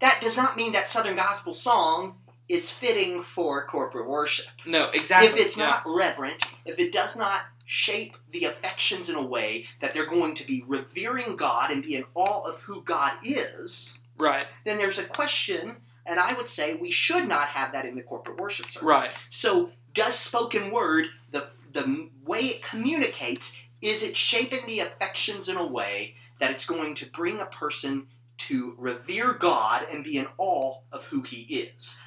[0.00, 2.16] That does not mean that Southern gospel song
[2.48, 4.46] is fitting for corporate worship.
[4.66, 4.90] No.
[4.92, 5.28] Exactly.
[5.28, 5.66] If it's yeah.
[5.66, 10.34] not reverent, if it does not shape the affections in a way that they're going
[10.34, 14.44] to be revering God and be in awe of who God is, right.
[14.64, 18.02] then there's a question, and I would say we should not have that in the
[18.02, 18.82] corporate worship service.
[18.82, 19.18] Right.
[19.28, 25.56] So, does spoken word, the, the way it communicates, is it shaping the affections in
[25.56, 28.06] a way that it's going to bring a person
[28.38, 32.00] to revere God and be in awe of who He is?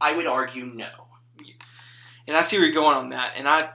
[0.00, 0.88] I would argue no.
[2.26, 3.70] And I see where you're going on that, and I,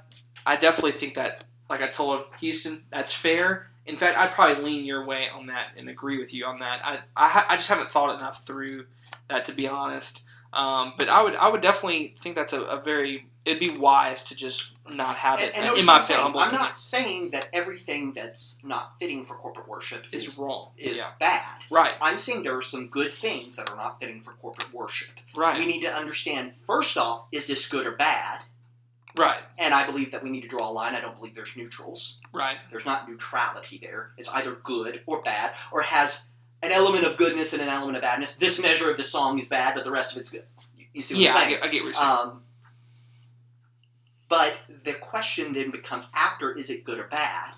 [0.46, 3.72] I definitely think that, like I told Houston, that's fair.
[3.86, 6.82] In fact, I'd probably lean your way on that and agree with you on that.
[6.86, 8.86] I, I, I just haven't thought enough through
[9.28, 10.24] that to be honest.
[10.54, 14.24] Um, but I would, I would definitely think that's a, a very, it'd be wise
[14.26, 15.54] to just not have it.
[15.56, 16.20] And, and in my I'm, saying.
[16.22, 20.38] humble I'm opinion, not saying that everything that's not fitting for corporate worship is is,
[20.38, 20.72] wrong.
[20.78, 21.12] is yeah.
[21.20, 21.60] bad.
[21.70, 21.94] Right.
[22.02, 25.10] I'm saying there are some good things that are not fitting for corporate worship.
[25.36, 25.58] Right.
[25.58, 28.42] We need to understand, first off, is this good or bad?
[29.18, 29.42] right.
[29.60, 30.96] And I believe that we need to draw a line.
[30.96, 32.20] I don't believe there's neutrals.
[32.34, 32.58] Right.
[32.72, 34.12] There's not neutrality there.
[34.18, 36.28] It's either good or bad, or has
[36.64, 38.36] an element of goodness and an element of badness.
[38.36, 40.46] This measure of the song is bad, but the rest of it's good.
[40.94, 41.32] You, see what Yeah.
[41.32, 41.50] I'm I saying?
[41.56, 42.10] get, I get what you're saying.
[42.10, 42.43] Um,
[44.34, 47.54] but the question then becomes after is it good or bad?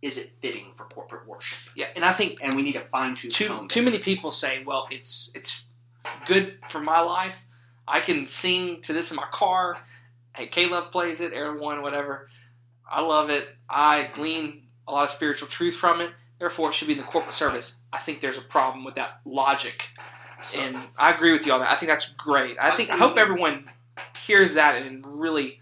[0.00, 1.58] Is it fitting for corporate worship?
[1.76, 1.88] yeah.
[1.94, 4.88] And I think And we need to fine tune too too many people say, "Well,
[4.90, 5.64] it's it's
[6.24, 7.44] good for my life.
[7.86, 9.76] I can sing to this in my car.
[10.34, 12.28] Hey, Caleb plays it, Aaron one, whatever.
[12.88, 13.48] I love it.
[13.68, 16.10] I glean a lot of spiritual truth from it.
[16.38, 17.80] Therefore, it should be in the corporate service.
[17.92, 19.90] I think there's a problem with that logic,
[20.40, 21.70] So, and I agree with you on that.
[21.70, 22.56] I think that's great.
[22.58, 23.68] I think I hope everyone
[24.26, 25.60] hears that and really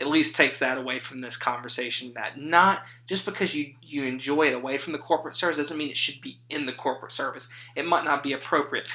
[0.00, 4.44] at least takes that away from this conversation that not just because you you enjoy
[4.44, 7.50] it away from the corporate service doesn't mean it should be in the corporate service
[7.76, 8.88] it might not be appropriate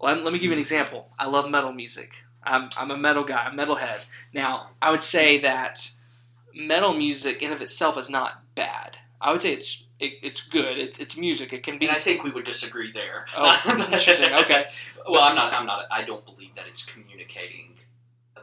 [0.00, 3.24] let, let me give you an example i love metal music I'm, I'm a metal
[3.24, 5.90] guy a metalhead now i would say that
[6.54, 10.78] metal music in of itself is not bad i would say it's it, it's good
[10.78, 13.24] it's it's music it can be and I think we would disagree there.
[13.34, 13.58] Oh,
[13.90, 14.34] interesting.
[14.34, 14.66] Okay.
[15.08, 15.54] Well, I'm not.
[15.54, 15.84] I'm not.
[15.88, 17.76] I don't believe that it's communicating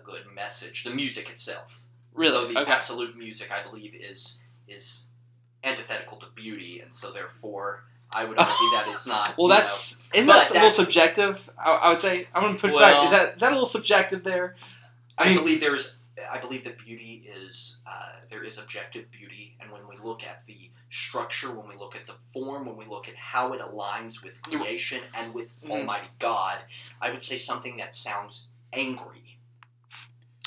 [0.03, 0.83] good message.
[0.83, 1.83] The music itself.
[2.13, 5.09] really So the okay absolute music, I believe, is is
[5.63, 9.35] antithetical to beauty, and so therefore, I would argue that it's not.
[9.37, 12.73] well that's isn't that a little subjective I, I would say i'm gonna put it
[12.75, 14.55] Well- back is that is that a little subjective there
[15.17, 15.97] I, I mean- believe there is.
[16.31, 20.45] I believe that beauty is uh, there is objective beauty, and when we look at
[20.45, 24.23] the structure, when we look at the form, when we look at how it aligns
[24.23, 25.71] with creation and with Mhm.
[25.71, 26.59] Almighty God,
[27.01, 29.32] I would say something that sounds angry.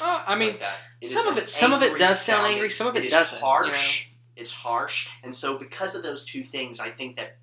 [0.00, 2.86] Uh, i mean like some of it- some of it does sound sounding- angry, some
[2.86, 4.06] of it doesn't, you Harsh.
[4.34, 7.38] It's harsh, and so because of those two things, I think that.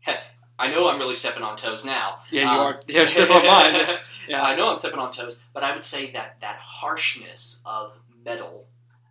[0.00, 0.22] Heck,
[0.58, 2.20] I know I'm really stepping on toes now.
[2.30, 2.80] Yeah, you Um, are.
[2.86, 3.98] Yeah, step on mine.
[4.28, 4.42] Yeah.
[4.42, 8.68] I know I'm stepping on toes, but I would say that that harshness of metal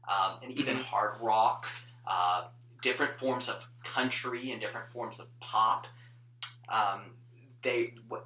[0.07, 0.83] um, and even Mhm.
[0.85, 1.67] hard rock,
[2.07, 2.45] uh,
[2.81, 5.87] different forms of country and different forms of pop,
[6.69, 7.15] um,
[7.63, 8.23] they w-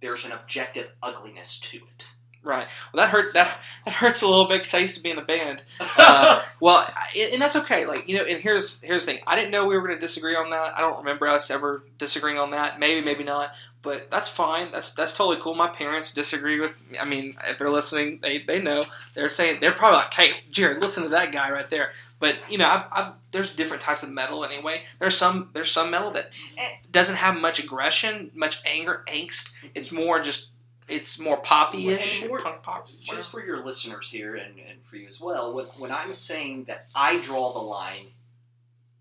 [0.00, 2.04] there's an objective ugliness to it.
[2.44, 2.68] Right.
[2.92, 3.32] Well, that hurts.
[3.32, 5.62] That that hurts a little bit because I used to be in a band.
[5.96, 7.86] Uh, well, and that's okay.
[7.86, 9.22] Like you know, and here's here's the thing.
[9.26, 10.76] I didn't know we were going to disagree on that.
[10.76, 12.78] I don't remember us ever disagreeing on that.
[12.78, 13.54] Maybe, maybe not.
[13.80, 14.70] But that's fine.
[14.70, 15.54] That's that's totally cool.
[15.54, 16.82] My parents disagree with.
[17.00, 18.82] I mean, if they're listening, they they know.
[19.14, 22.58] They're saying they're probably like, "Hey, Jared, listen to that guy right there." But you
[22.58, 24.84] know, I've, I've, there's different types of metal anyway.
[24.98, 29.52] There's some there's some metal that eh, doesn't have much aggression, much anger, angst.
[29.74, 30.53] It's more just
[30.88, 32.26] it's more poppy-ish.
[32.28, 32.88] More- punk pop.
[33.02, 36.64] Just for your listeners here and, and for you as well, when, when I'm saying
[36.64, 38.06] that I draw the line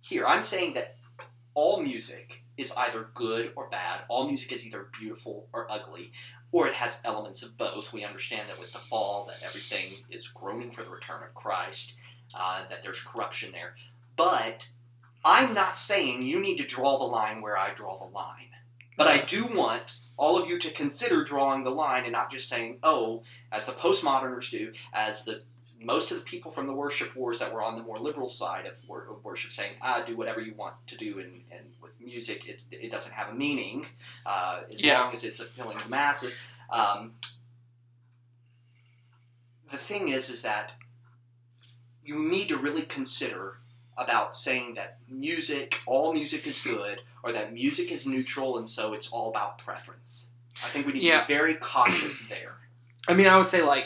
[0.02, 0.96] here, I'm saying that
[1.54, 4.02] all music is either good or bad.
[4.08, 6.12] All music is either beautiful or ugly,
[6.52, 7.92] or it has elements of both.
[7.92, 11.96] We understand that with the fall, that everything is groaning for the return of Christ,
[12.36, 13.76] uh, that there's corruption there.
[14.16, 14.68] But
[15.26, 18.50] I'm not saying you need to draw the line where I draw the line.
[18.98, 22.48] But I do want all of you to consider drawing the line and not just
[22.48, 25.44] saying, oh, as the postmoderners do, as the
[25.82, 28.66] most of the people from the worship wars that were on the more liberal side
[28.66, 31.92] of, wor- of worship saying, ah, do whatever you want to do, and, and with
[32.00, 33.86] music, it's, it doesn't have a meaning
[34.26, 35.02] uh, as Yeah.
[35.02, 36.38] long as it's appealing to masses.
[36.70, 37.14] Um,
[39.72, 40.72] the thing is, is that
[42.06, 43.58] you need to really consider
[43.98, 48.94] about saying that music, all music is good, or that music is neutral, and so
[48.94, 50.32] it's all about preference.
[50.64, 51.22] I think we need Yeah.
[51.22, 52.56] to be very cautious there.
[53.08, 53.86] I mean, I would say like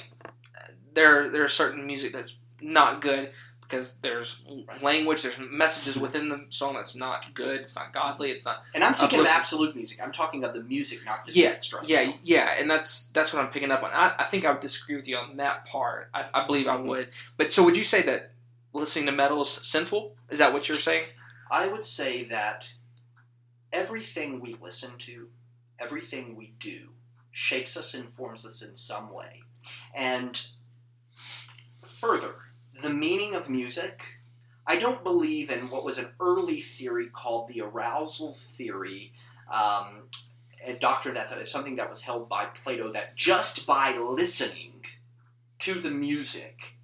[0.93, 3.31] there there are certain music that's not good
[3.61, 4.41] because there's
[4.81, 7.59] language, there's messages within the song that's not good.
[7.61, 8.31] It's not godly.
[8.31, 8.63] It's not.
[8.73, 9.99] And I'm speaking of absolute music.
[10.01, 11.89] I'm talking of the music, not the Yeah, instrumental.
[11.89, 13.91] Yeah, yeah, and that's that's what I'm picking up on.
[13.93, 16.09] I, I think I would disagree with you on that part.
[16.13, 17.09] I, I believe I would.
[17.35, 18.31] But so would you say that
[18.73, 20.15] listening to metal is sinful?
[20.29, 21.05] Is that what you're saying?
[21.49, 22.67] I would say that
[23.71, 25.27] everything we listen to,
[25.79, 26.89] everything we do,
[27.31, 29.43] shapes us, informs us in some way.
[29.93, 30.41] And
[31.83, 32.35] further,
[32.81, 34.03] the meaning of music,
[34.65, 39.13] I don't believe in what was an early theory called the arousal theory.
[39.51, 40.09] Um,
[40.63, 44.83] a doctrine that is something that was held by Plato that just by listening
[45.59, 46.76] to the music,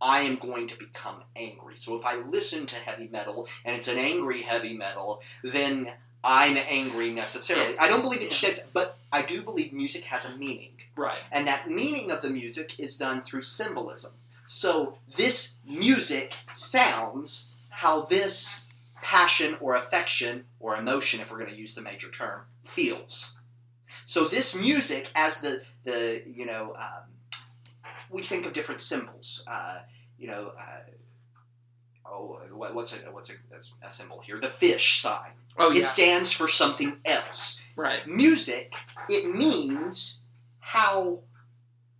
[0.00, 1.76] I am going to become angry.
[1.76, 5.90] So if I listen to heavy metal and it's an angry heavy metal, then
[6.22, 7.78] I'm angry necessarily.
[7.78, 10.72] I don't believe it shapes, but I do believe music has a meaning.
[10.96, 11.18] Right.
[11.30, 14.12] And that meaning of the music is done through symbolism.
[14.46, 18.64] So this music sounds how this
[19.02, 23.38] passion or affection or emotion, if we're going to use the major term, feels.
[24.04, 27.04] So this music, as the the you know, um,
[28.10, 29.44] we think of different symbols.
[29.46, 29.78] Uh,
[30.18, 30.80] you know, uh,
[32.06, 34.38] oh, what, what's a what's a, a symbol here?
[34.40, 35.30] The fish sign.
[35.58, 35.82] Oh yeah.
[35.82, 38.06] It stands for something else Right.
[38.06, 38.74] music,
[39.08, 40.20] it means
[40.60, 41.20] how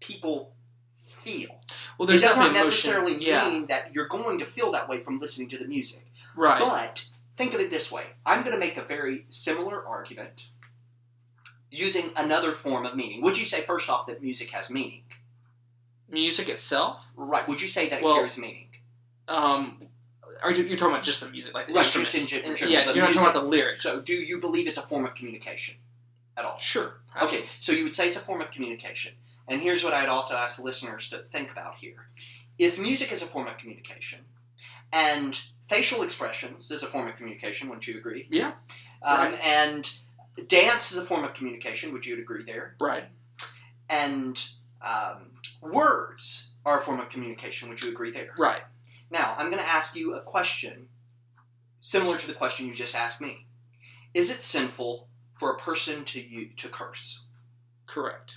[0.01, 0.53] people
[0.99, 1.61] feel.
[1.99, 2.67] Well, It does not definitely emotion.
[2.69, 3.49] necessarily Yeah.
[3.49, 6.05] mean that you're going to feel that way from listening to the music.
[6.35, 6.61] Right.
[6.61, 7.07] But
[7.37, 10.49] think of it this way I'm going to make a very similar argument
[11.71, 13.23] using another form of meaning.
[13.23, 15.03] Would you say, first off, that music has meaning?
[16.09, 17.07] Music itself.
[17.17, 17.47] Right.
[17.49, 18.69] Would you say that Well, it carries meaning?
[19.29, 19.89] Um,
[20.43, 22.33] are you you're talking about just the music, like the Right, just instruments?
[22.33, 23.83] in gen- And- yeah, you're not talking about the lyrics.
[23.83, 25.77] So, do you believe it's a form of communication
[26.37, 26.59] at all?
[26.59, 27.01] sure.
[27.23, 29.15] Okay, so you would say it's a form of communication.
[29.49, 32.09] And here's what I'd also ask the listeners to think about here.
[32.59, 34.21] If music is a form of communication,
[34.93, 38.27] and facial expressions is a form of communication, wouldn't you agree?
[38.31, 38.53] Yeah.
[39.03, 39.41] Um, Right.
[39.45, 39.99] And
[40.49, 42.77] dance is a form of communication, would you agree there?
[42.81, 43.05] Right.
[43.89, 44.43] And
[44.83, 45.31] um,
[45.63, 48.35] words are a form of communication, would you agree there?
[48.39, 48.63] Right.
[49.11, 50.89] Now, I'm going to ask you a question
[51.81, 53.47] similar to the question you just asked me.
[54.15, 55.09] Is it sinful
[55.39, 57.25] for a person to u- to curse?
[57.87, 58.37] Correct.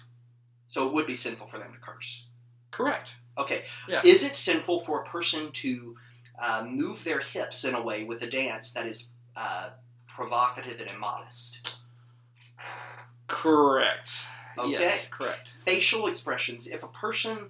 [0.68, 2.28] So it would be sinful for them to curse.
[2.72, 3.14] Correct.
[3.38, 3.64] Okay.
[3.88, 4.02] Yeah.
[4.03, 5.95] Is it sinful for a person to
[6.38, 9.70] uh, move their hips in a way with a dance that is uh,
[10.07, 11.82] provocative and immodest?
[13.28, 14.26] Correct.
[14.60, 14.72] Okay.
[14.72, 15.07] Yes.
[15.10, 15.56] Correct.
[15.64, 16.68] Facial expressions.
[16.68, 17.49] If a person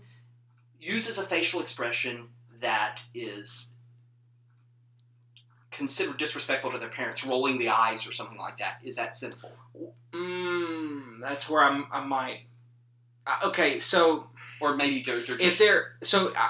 [0.79, 2.27] uses a facial expression
[2.61, 3.67] that is
[5.71, 9.51] considered disrespectful to their parents, rolling the eyes or something like that, is that sinful?
[10.11, 11.85] Mm, that's where I'm.
[11.91, 12.41] I might.
[13.25, 14.27] Uh, okay, so
[14.59, 16.49] Or maybe they're, they're if just they're so uh,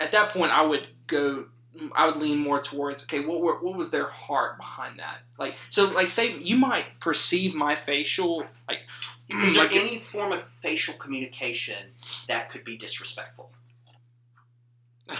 [0.00, 1.46] at that point, I would go
[1.94, 5.18] I would lean more towards okay, what were, what was their heart behind that?
[5.38, 8.80] Like so, like say you might perceive my facial like
[9.28, 11.76] Is there like any form of facial communication
[12.28, 13.50] that could be disrespectful?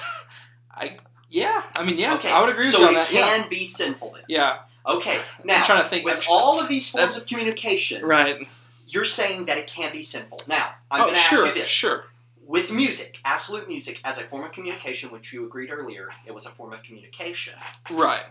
[0.70, 0.96] I
[1.28, 3.12] yeah, I mean yeah, okay, I would agree with so you on it that.
[3.12, 4.22] Yeah, can be sinful then.
[4.28, 4.58] yeah.
[4.86, 6.04] Okay, now I'm trying to think.
[6.04, 8.48] with all of these forms of communication, right.
[8.86, 10.38] you're saying that it can be sinful.
[10.46, 12.04] Now, I'm oh going to sure, ask you this: sure.
[12.46, 16.46] With music, absolute music as a form of communication, which you agreed earlier, it was
[16.46, 17.54] a form of communication.
[17.90, 18.22] Right.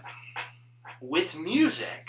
[1.01, 2.07] With music,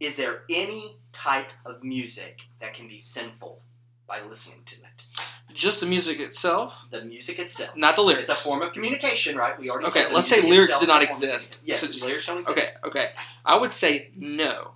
[0.00, 3.60] is there any type of music that can be sinful
[4.06, 5.04] by listening to it?
[5.52, 7.76] Just the music itself, The music itself.
[7.76, 8.30] not the lyrics.
[8.30, 9.58] It's a form of communication, right?
[9.58, 11.62] We already Okay, let's say lyrics did not is a form of exist.
[11.66, 12.56] Yes, So just- lyrics don't exist.
[12.84, 13.12] Okay, okay.
[13.44, 14.72] I would say no.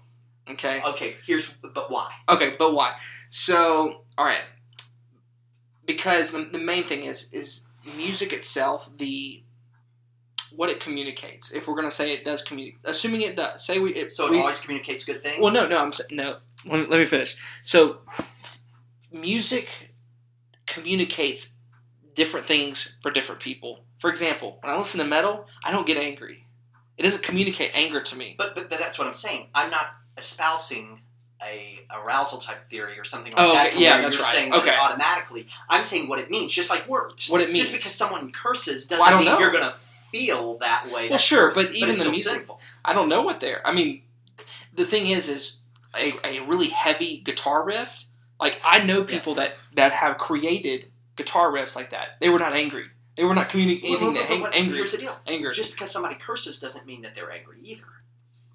[0.51, 0.83] Okay.
[0.83, 2.13] Okay, here's but why?
[2.29, 2.97] Okay, but why?
[3.31, 4.43] So, all right.
[5.87, 7.65] Because the, the main thing is is
[7.97, 9.43] music itself, the
[10.57, 11.53] what it communicates.
[11.53, 13.93] If we're gonna say it does communicate, assuming it does, say we.
[13.95, 15.41] It, So it we, always communicates good things.
[15.41, 15.79] Well, no, no.
[15.79, 16.37] I'm no.
[16.65, 17.37] Let me, let me finish.
[17.65, 17.99] So,
[19.13, 19.93] music
[20.67, 21.59] communicates
[22.15, 23.85] different things for different people.
[23.99, 26.47] For example, when I listen to metal, I don't get angry.
[26.97, 28.35] It doesn't communicate anger to me.
[28.39, 29.49] But, but but that's what I'm saying.
[29.55, 31.01] I'm not espousing
[31.43, 33.67] a arousal type theory or something like Oh, that.
[33.69, 34.35] okay, to yeah, that's you're right.
[34.35, 34.75] Saying that Okay.
[34.77, 37.29] automatically, I'm saying what it means, just like words.
[37.29, 37.71] What it means.
[37.71, 39.39] Just because someone curses doesn't Well, I don't mean know.
[39.41, 40.93] you're going to feel that way.
[40.93, 42.61] Well, that sure, curse, but even it's the music- sinful.
[42.85, 43.67] I don't know what they're.
[43.67, 44.03] I mean,
[44.73, 45.61] the thing is, is
[45.97, 48.05] a, a really heavy guitar riff.
[48.41, 50.87] Like I know people that that have created
[51.17, 52.17] guitar riffs like that.
[52.21, 52.87] They were not angry.
[53.17, 54.77] They were not communicating Well, well, that but hang- what- angry.
[54.79, 55.17] Here's the deal.
[55.27, 55.53] Anger.
[55.53, 57.85] Just because somebody curses doesn't mean that they're angry either.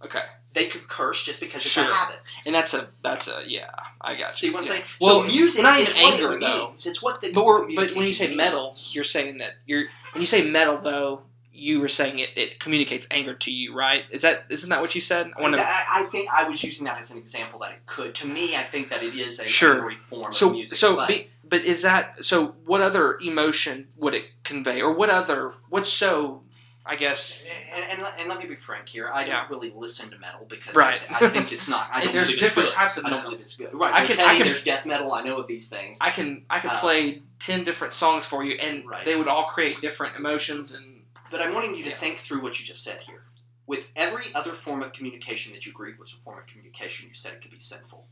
[0.03, 0.23] Okay,
[0.53, 1.89] They could curse just because it's Sure.
[1.89, 2.19] a habit.
[2.45, 3.69] and that's a that's a yeah.
[4.01, 4.49] I got you.
[4.49, 4.71] See what I'm Yeah.
[4.71, 4.83] saying?
[4.99, 6.67] Well, so music not is even anger, it though.
[6.69, 6.87] means.
[6.87, 10.21] It's what the But we're, but when you say metal, you're saying that you're when
[10.21, 11.21] you say metal though,
[11.53, 14.05] you were saying it, it communicates anger to you, right?
[14.09, 15.31] Is that isn't that what you said?
[15.37, 15.61] I want to.
[15.61, 18.15] I, I think I was using that as an example that it could.
[18.15, 19.91] To me, I think that it is a Sure.
[19.97, 20.77] form So of music.
[20.77, 22.55] so but be, but is that so?
[22.65, 26.41] What other emotion would it convey, or what other what's so?
[26.91, 27.43] I guess
[27.75, 29.11] and, and, let- and let me be frank here.
[29.13, 29.41] I Yeah.
[29.41, 30.99] don't really listen to metal because Right.
[31.09, 31.87] I, I think it's not.
[31.93, 33.73] I don't there's different types of I don't believe it's good.
[33.73, 33.93] Right.
[33.93, 35.13] I can- I can- there's death metal.
[35.13, 35.99] I know of these things.
[36.01, 39.05] I can I can Uh, play ten different songs for you, and Right.
[39.05, 41.95] they would all create different emotions and But I'm wanting you to Yeah.
[41.95, 43.25] think through what you just said here.
[43.67, 47.13] With every other form of communication that you agreed was a form of communication, you
[47.13, 48.07] said it could be sinful.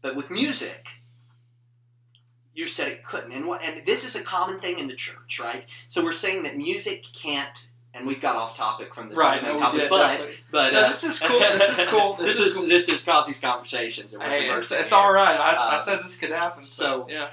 [0.00, 0.86] But with music,
[2.54, 3.32] you said it couldn't.
[3.32, 5.66] And what and this is a common thing in the church, right?
[5.88, 9.42] So we're saying that music can't and we've got off topic from the right.
[9.42, 10.36] main No, topic, did, but definitely.
[10.50, 11.38] but No, uh, this is cool.
[11.40, 12.14] This is cool.
[12.20, 12.68] This, This is is cool.
[12.68, 14.14] this is cause these conversations.
[14.14, 15.38] And Hey, it's, it's all right.
[15.38, 16.64] I, I Uh, said this could happen.
[16.64, 17.30] So, so- yeah,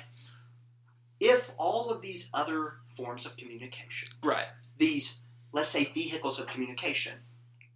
[1.19, 4.47] If all of these other forms of communication, right,
[4.77, 5.21] these
[5.51, 7.13] let's say vehicles of communication,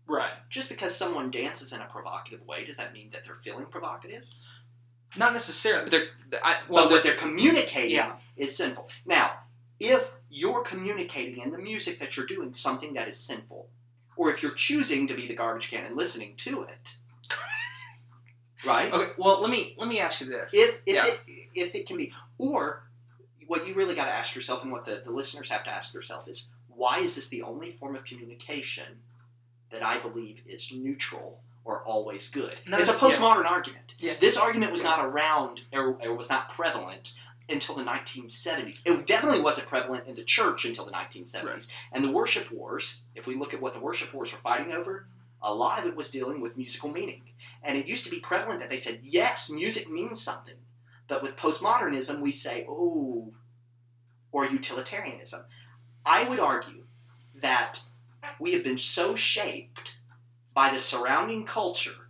[0.08, 0.32] right.
[0.50, 4.24] just because someone dances in a provocative way, does that mean that they're feeling provocative?
[5.18, 5.84] Not necessarily.
[5.90, 5.92] But
[6.30, 8.14] they're I, Well, well, what they're communicating yeah.
[8.38, 8.90] is sinful.
[9.06, 9.32] Now,
[9.80, 13.68] if you're communicating in the music that you're doing something that is sinful,
[14.16, 16.96] or if you're choosing to be the garbage can and listening to it,
[18.66, 18.92] right?
[18.94, 19.12] Okay.
[19.18, 20.54] Well, let me let me ask you this.
[20.54, 21.06] If if Yeah.
[21.08, 21.22] it
[21.54, 22.84] if it can be, or
[23.48, 25.92] what you really got to ask yourself, and what the, the listeners have to ask
[25.92, 29.00] themselves is, why is this the only form of communication
[29.72, 32.54] that I believe is neutral or always good?
[32.54, 33.10] It's a that's- yeah.
[33.10, 33.96] postmodern argument.
[34.00, 34.14] Yeah.
[34.22, 37.14] This argument was not around or, or was not prevalent
[37.52, 38.82] until the 1970s.
[38.86, 41.44] It definitely wasn't prevalent in the church until the 1970s.
[41.44, 41.74] Right.
[41.92, 45.08] And the worship wars, if we look at what the worship wars were fighting over,
[45.42, 47.24] a lot of it was dealing with musical meaning.
[47.64, 50.56] And it used to be prevalent that they said, yes, music means something.
[51.08, 53.34] But with postmodernism, we say, oh,
[54.32, 55.42] or utilitarianism.
[56.06, 56.84] I would argue
[57.42, 57.82] that
[58.40, 59.96] we have been so shaped
[60.54, 62.01] by the surrounding culture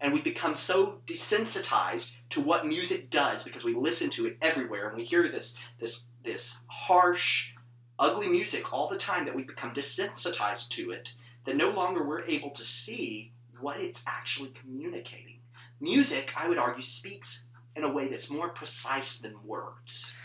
[0.00, 4.88] and we become so desensitized to what music does because we listen to it everywhere
[4.88, 7.52] and we hear this this this harsh
[7.98, 11.14] ugly music all the time that we become desensitized to it
[11.44, 15.38] that no longer we're able to see what it's actually communicating
[15.80, 20.16] music i would argue speaks in a way that's more precise than words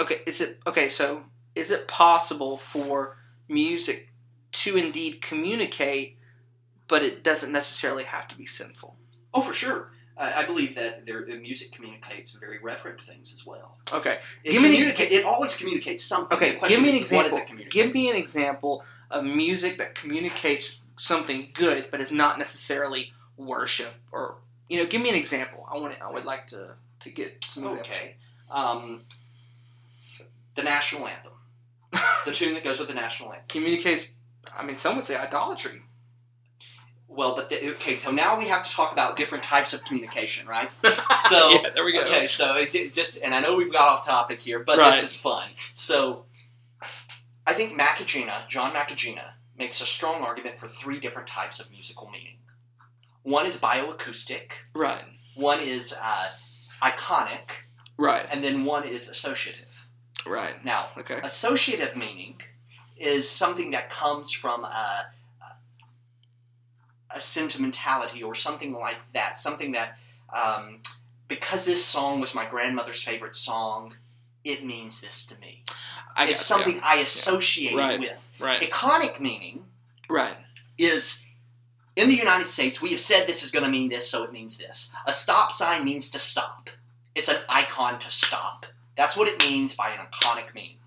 [0.00, 0.88] okay, is it okay?
[0.88, 1.24] So,
[1.54, 3.18] is it possible for
[3.48, 4.12] music
[4.52, 6.18] to indeed communicate,
[6.88, 8.96] but it doesn't necessarily have to be sinful?
[9.34, 13.46] Oh for sure I I believe that there, the music communicates very reverent things as
[13.46, 13.78] well.
[13.92, 14.18] Okay.
[14.44, 16.36] It, Give me an- it always communicates something.
[16.36, 17.64] Okay, give me an is, What does example.
[17.70, 23.94] Give me an example of music that communicates something good, but is not necessarily worship,
[24.12, 24.36] or
[24.68, 25.66] you know, give me an example.
[25.70, 26.00] I want.
[26.00, 27.88] I would like to to get some examples.
[27.88, 28.14] Okay.
[28.50, 29.00] Um,
[30.54, 31.32] the national anthem.
[32.24, 33.48] the tune that goes with the national anthem.
[33.48, 34.12] communicates.
[34.56, 35.82] I mean, some would say idolatry.
[37.12, 40.46] Well, but the, okay, so now we have to talk about different types of communication,
[40.46, 40.68] right?
[41.28, 42.02] So yeah, there we go.
[42.02, 44.92] Okay, so it ju- just and I know we've got off topic here, but Right.
[44.92, 45.50] this is fun.
[45.74, 46.24] So
[47.46, 52.08] I think Macagina, John Macagina, makes a strong argument for three different types of musical
[52.10, 52.38] meaning.
[53.22, 55.04] One is bioacoustic, Right.
[55.34, 56.28] one is uh,
[56.82, 57.50] iconic,
[57.98, 58.24] Right.
[58.30, 59.66] and then one is associative.
[60.24, 60.64] Right.
[60.64, 61.18] Now, Okay.
[61.24, 62.40] associative meaning
[62.96, 65.06] is something that comes from a,
[67.14, 69.38] a sentimentality or something like that.
[69.38, 69.96] Something that,
[70.34, 70.78] um,
[71.28, 73.94] because this song was my grandmother's favorite song,
[74.44, 75.64] it means this to me.
[76.16, 78.00] I it's guess, something I associate Right.
[78.00, 78.30] with.
[78.38, 78.46] Yeah.
[78.46, 78.62] Right.
[78.62, 79.64] Iconic meaning
[80.08, 80.36] Right.
[80.78, 81.24] is
[81.96, 84.32] in the United States, we have said this is going to mean this, so it
[84.32, 84.92] means this.
[85.06, 86.70] A stop sign means to stop.
[87.14, 88.66] It's an icon to stop.
[88.96, 90.78] That's what it means by an iconic meaning.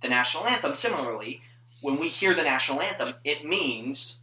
[0.00, 1.42] The national anthem, similarly,
[1.82, 4.20] when we hear the national anthem, it means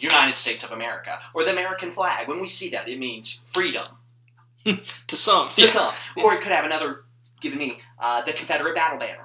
[0.00, 2.28] United States of America or the American flag.
[2.28, 3.84] When we see that, it means freedom
[4.64, 5.48] To some.
[5.50, 5.92] to some.
[6.16, 7.04] Or it could have another
[7.40, 9.24] given meaning, uh, the Confederate battle banner.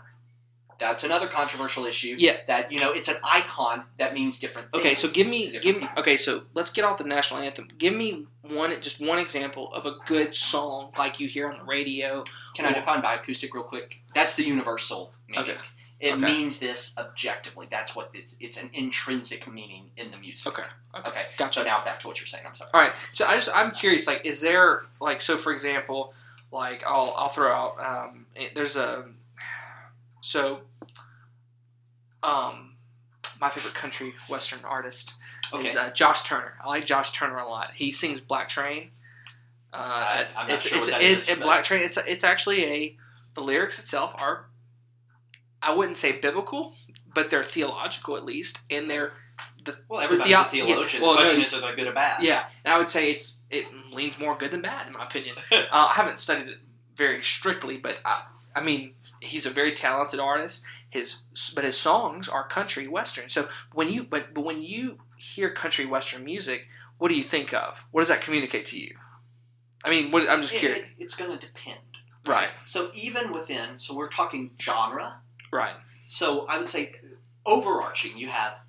[0.80, 2.16] That's another controversial issue.
[2.18, 2.38] Yeah.
[2.48, 4.84] That you know, it's an icon that means different things.
[4.84, 5.88] Okay, so give me, give me.
[5.98, 7.70] Okay, so let's get off the national anthem.
[7.78, 11.64] Give me one, just one example of a good song like you hear on the
[11.64, 12.24] radio.
[12.56, 14.00] Can I define bioacoustic real quick?
[14.14, 15.52] That's the universal meaning.
[15.52, 15.58] Okay.
[16.04, 16.22] It Okay.
[16.22, 17.68] means this objectively.
[17.72, 18.36] That's what it's.
[18.42, 20.48] It's an intrinsic meaning in the music.
[20.48, 20.64] Okay.
[20.94, 21.10] Okay.
[21.10, 21.26] Okay.
[21.38, 21.62] Gotcha.
[21.62, 22.44] So now back to what you're saying.
[22.46, 22.72] I'm sorry.
[22.74, 22.94] All right.
[23.14, 24.06] So I just, I'm curious.
[24.06, 26.14] Like, is there like, so for example,
[26.52, 27.80] like I'll, I'll throw out.
[27.80, 29.06] Um, there's a,
[30.20, 30.60] so,
[32.22, 32.76] um,
[33.40, 35.14] my favorite country western artist
[35.54, 35.68] Okay.
[35.68, 36.54] is uh, Josh Turner.
[36.64, 37.72] I like Josh Turner a lot.
[37.76, 38.92] He sings Black Train.
[39.72, 41.82] Uh, not it's, sure it's, it's, is, it- Black Train.
[41.84, 42.98] It's it's actually a
[43.36, 44.46] the lyrics itself are
[45.64, 46.76] I wouldn't say biblical,
[47.14, 49.14] but they're theological at least, and they're
[49.64, 51.02] the well, the everybody's theo- a theologian.
[51.02, 52.24] yeah, well, the question no, is, are they good or bad?
[52.24, 55.36] yeah, and I would say it's it leans more good than bad in my opinion.
[55.52, 56.58] uh, I haven't studied it
[56.96, 58.24] very strictly, but I,
[58.56, 60.64] I mean he's a very talented artist.
[60.90, 61.26] His
[61.56, 63.30] but his songs are country western.
[63.30, 66.68] So when you but but when you hear country western music,
[67.00, 67.84] what do you think of?
[67.92, 68.96] What does that communicate to you?
[69.86, 70.90] I mean, what, I'm just It- curious.
[70.90, 71.80] it- it's going to depend.
[72.26, 75.20] Right, So even within, so we're talking genre.
[75.54, 75.76] Right,
[76.08, 76.96] So I would say
[77.46, 78.62] overarching, you have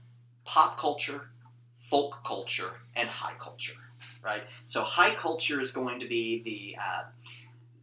[0.44, 1.30] pop culture,
[1.78, 3.76] folk culture, and high culture,
[4.22, 4.42] right?
[4.66, 7.02] So high culture is going to be the uh,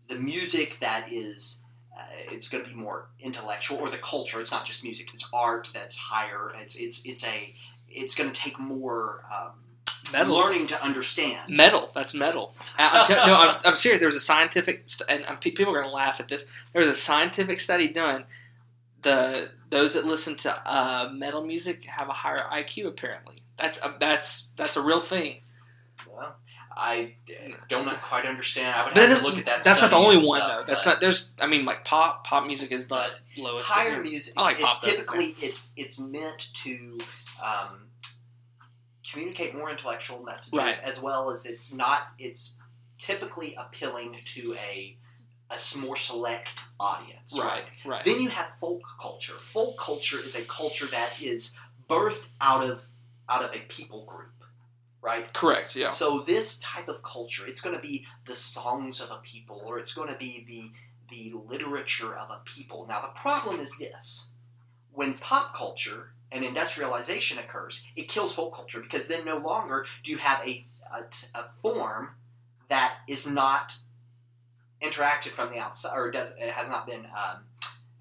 [0.09, 1.65] the music that is.
[1.97, 4.39] Uh, it's going to be more intellectual, or the culture.
[4.39, 6.53] It's not just music; it's art that's higher.
[6.57, 7.53] It's it's it's a.
[7.93, 9.51] It's going to take more um,
[10.11, 10.37] metal.
[10.37, 11.49] learning to understand.
[11.49, 11.91] Metal.
[11.93, 12.53] That's metal.
[12.77, 13.99] I'm t- no, I'm, I'm serious.
[13.99, 16.49] There was a scientific, st- and pe- people are going to laugh at this.
[16.73, 18.25] There was a scientific study done.
[19.01, 22.87] The those that listen to uh, metal music have a higher IQ.
[22.87, 25.41] Apparently, that's a, that's that's a real thing.
[26.07, 26.35] Well,
[26.75, 27.15] I
[27.69, 28.75] don't quite understand.
[28.75, 29.63] I would have to look at that.
[29.63, 30.63] That's not the only one stuff, though.
[30.65, 30.99] That's not.
[31.01, 31.31] There's.
[31.39, 32.25] I mean, like pop.
[32.25, 33.07] Pop music is the
[33.37, 33.67] lowest.
[33.69, 34.33] higher music.
[34.37, 34.89] I like it's pop, though.
[34.89, 36.99] typically it's it's meant to
[37.43, 37.87] um,
[39.09, 40.79] communicate more intellectual messages, Right.
[40.83, 42.01] as well as it's not.
[42.19, 42.57] It's
[42.97, 44.95] typically appealing to a
[45.51, 47.37] a more select audience.
[47.37, 47.63] Right.
[47.85, 48.03] Right.
[48.03, 49.33] Then you have folk culture.
[49.33, 51.55] Folk culture is a culture that is
[51.89, 52.87] birthed out of
[53.29, 54.43] out of a people group,
[55.01, 55.31] right?
[55.33, 55.75] Correct.
[55.75, 55.87] Yeah.
[55.87, 59.79] So this type of culture, it's going to be the songs of a people, or
[59.79, 60.71] it's going to be the
[61.15, 62.85] the literature of a people.
[62.87, 64.31] Now the problem is this:
[64.93, 70.11] when pop culture and industrialization occurs, it kills folk culture because then no longer do
[70.11, 71.03] you have a a,
[71.37, 72.09] a form
[72.69, 73.73] that is not
[74.81, 77.43] interacted from the outside, or does it has not been um,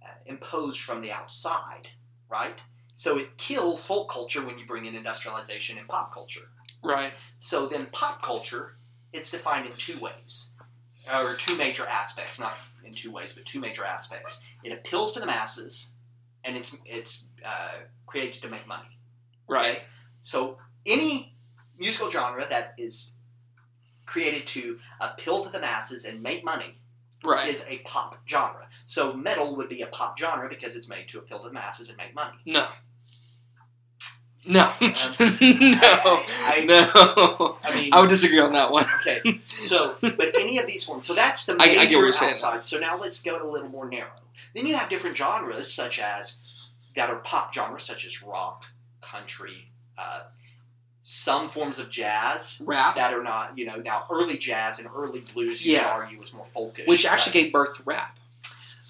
[0.03, 1.89] uh, imposed from the outside,
[2.29, 2.57] right?
[2.95, 6.51] So it kills folk culture when you bring in industrialization and pop culture.
[6.83, 7.13] Right.
[7.41, 8.77] So then, pop culture,
[9.13, 10.57] it's defined in two ways,
[11.13, 12.39] or two major aspects.
[12.39, 12.55] Not
[12.85, 14.47] in two ways, but two major aspects.
[14.65, 15.95] It appeals to the masses,
[16.45, 18.99] and it's it's uh, created to make money.
[19.49, 19.71] Right.
[19.71, 19.83] Okay?
[20.23, 21.37] So any
[21.79, 23.15] musical genre that is
[24.11, 26.77] created to appeal to the masses and make money
[27.25, 27.49] Right.
[27.49, 28.67] is a pop genre.
[28.87, 31.89] So metal would be a pop genre because it's made to appeal to the masses
[31.89, 32.37] and make money.
[32.47, 32.67] No.
[34.47, 34.73] No.
[34.81, 34.89] no.
[35.21, 37.59] I- no.
[37.63, 38.87] I mean, I would disagree on that one.
[39.01, 42.03] Okay, so but any of these forms, so that's the I- I major get what
[42.03, 42.31] you're saying.
[42.33, 42.65] outside.
[42.65, 44.11] So now let's go a little more narrow.
[44.55, 46.39] Then you have different genres, such as
[46.97, 48.65] that are pop genres, such as rock,
[49.03, 50.23] country, uh,
[51.03, 55.21] some forms of jazz Rap, that are not, you know, now early jazz and early
[55.33, 55.65] blues.
[55.65, 55.85] You Yeah.
[55.85, 58.19] could argue was more folkish, which actually gave birth to rap.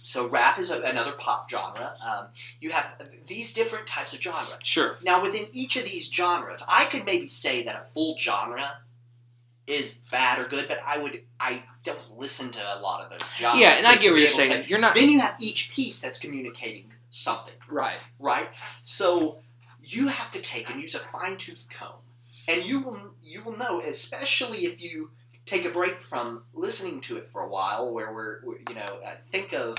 [0.02, 1.94] So rap is a, another pop genre.
[2.04, 2.26] Um,
[2.60, 4.58] you have these different types of genre.
[4.64, 4.96] Sure.
[5.04, 8.82] Now, within each of these genres, I could maybe say that a full genre
[9.68, 13.28] is bad or good, but I would I don't listen to a lot of those
[13.36, 13.60] genres.
[13.60, 14.50] Yeah, and I get what you're saying.
[14.50, 17.98] say- You're not Then you have each piece that's communicating something, right.
[18.18, 18.48] right?
[18.82, 19.38] So
[19.92, 21.94] you have to take and use a fine tooth comb,
[22.48, 25.10] and you will you will know, especially if you
[25.46, 29.00] take a break from listening to it for a while, where we're, we're you know
[29.04, 29.76] uh, think of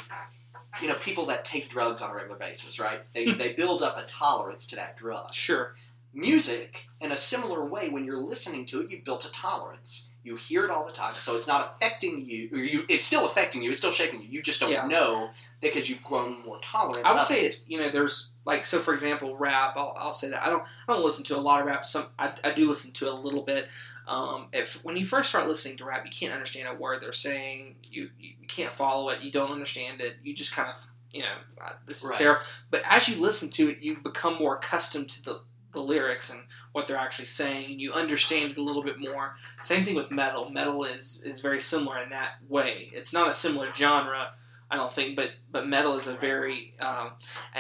[0.81, 3.01] you know people that take drugs on a regular basis, right?
[3.13, 5.75] They they build up a tolerance to that drug Sure.
[6.13, 10.35] Music in a similar way when you're listening to it you've built a tolerance you
[10.35, 13.71] hear it all the time so it's not affecting you you it's still affecting you
[13.71, 14.85] it's still shaping you you just don't Yeah.
[14.85, 15.29] know
[15.61, 17.61] because you've grown more tolerant I would say it.
[17.67, 18.79] You know, there's like so.
[18.79, 19.77] For example, rap.
[19.77, 20.63] I'll, I'll say that I don't.
[20.87, 21.85] I don't listen to a lot of rap.
[21.85, 23.67] Some I, I do listen to a little bit.
[24.07, 27.13] Um, if when you first start listening to rap, you can't understand a word they're
[27.13, 27.75] saying.
[27.83, 29.21] You you can't follow it.
[29.21, 30.15] You don't understand it.
[30.23, 30.83] You just kind of
[31.13, 32.17] you know uh, this is Right.
[32.17, 32.41] terrible.
[32.71, 35.41] But as you listen to it, you become more accustomed to the
[35.73, 36.41] the lyrics and
[36.71, 39.35] what they're actually saying, and you understand it a little bit more.
[39.61, 40.49] Same thing with metal.
[40.49, 42.89] Metal is is very similar in that way.
[42.93, 44.33] It's not a similar genre.
[44.71, 47.11] I don't think, but but metal is a very um,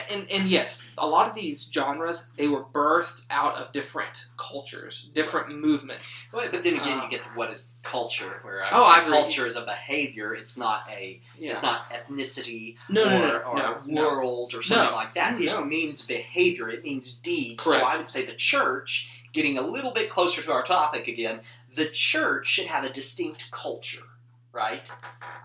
[0.09, 5.09] and and yes, a lot of these genres they were birthed out of different cultures,
[5.13, 6.29] different movements.
[6.31, 9.01] but, but then again Uh, you get to what is culture where I Oh, I
[9.01, 9.11] agree.
[9.11, 11.51] culture is a behavior it's not a Yeah.
[11.51, 14.03] it's not ethnicity No, or, no, no, or no, no.
[14.03, 15.59] world or something like that No.
[15.63, 17.81] it means behavior it means deeds Correct.
[17.81, 21.41] so I would say the church getting a little bit closer to our topic again
[21.75, 24.03] the church should have a distinct culture
[24.51, 24.81] right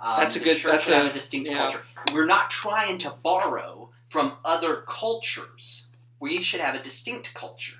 [0.00, 1.58] um, That's a good- that's a- a distinct yeah.
[1.58, 7.78] culture we're not trying to borrow from other cultures we should have a distinct culture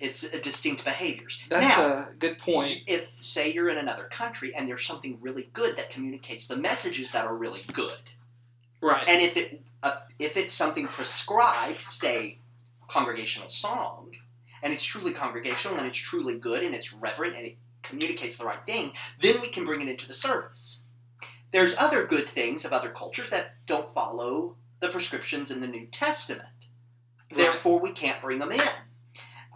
[0.00, 2.80] it's a distinct behaviors That's now, a good point.
[2.88, 7.12] if say you're in another country and there's something really good that communicates the messages
[7.12, 7.98] that are really good
[8.80, 9.04] Right.
[9.08, 12.38] and if it uh, if it's something prescribed, say
[12.88, 14.12] congregational song,
[14.62, 18.44] and it's truly congregational and it's truly good and it's reverent and it communicates the
[18.44, 20.84] right thing, then we can bring it into the service.
[21.52, 25.86] There's other good things of other cultures that don't follow the prescriptions in the New
[25.86, 26.48] Testament.
[27.30, 27.36] Right.
[27.36, 28.60] Therefore, we can't bring them in.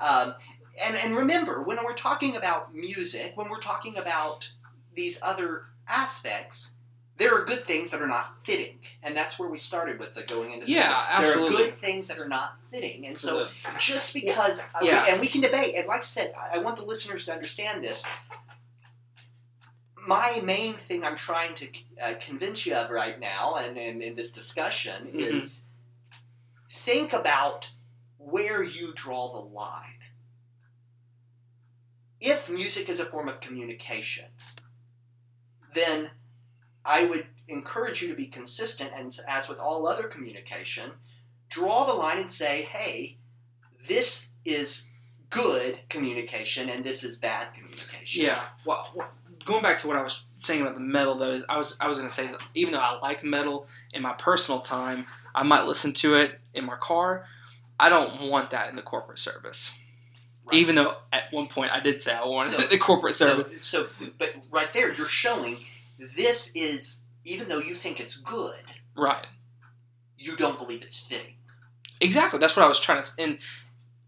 [0.00, 0.34] Um,
[0.82, 4.52] and, and remember, when we're talking about music, when we're talking about
[4.94, 6.74] these other aspects,
[7.18, 10.22] there are good things that are not fitting, and that's where we started with the
[10.24, 10.66] going into.
[10.66, 11.56] the Yeah, absolutely.
[11.56, 13.48] There are good things that are not fitting, and so
[13.78, 15.04] just because, uh, Yeah.
[15.04, 17.32] we, and we can debate, and like I said, I I want the listeners to
[17.32, 18.04] understand this.
[20.06, 21.68] My main thing I'm trying to
[22.00, 25.34] uh, convince you of right now, and, in this discussion, Mhm.
[25.36, 25.66] is
[26.70, 27.70] think about
[28.18, 29.92] where you draw the line.
[32.20, 34.30] If music is a form of communication,
[35.74, 36.10] then
[36.86, 40.92] I would encourage you to be consistent, and as with all other communication,
[41.48, 43.16] draw the line and say, hey,
[43.88, 44.88] this is
[45.30, 48.22] good communication and this is bad communication.
[48.22, 48.42] Yeah.
[48.64, 49.10] Well,
[49.44, 51.88] going back to what I was saying about the metal, though, is I was I
[51.88, 55.66] was going to say, even though I like metal in my personal time, I might
[55.66, 57.26] listen to it in my car.
[57.78, 59.76] I don't want that in the corporate service.
[60.46, 60.58] Right.
[60.58, 63.64] Even though at one point I did say I wanted So- the corporate service.
[63.64, 65.58] So, so, but right there, you're showing
[65.98, 68.56] this is, even though you think it's good,
[68.96, 69.26] right.
[70.18, 71.34] you don't believe it's fitting.
[72.00, 72.38] Exactly.
[72.38, 73.10] That's what I was trying to.
[73.18, 73.38] And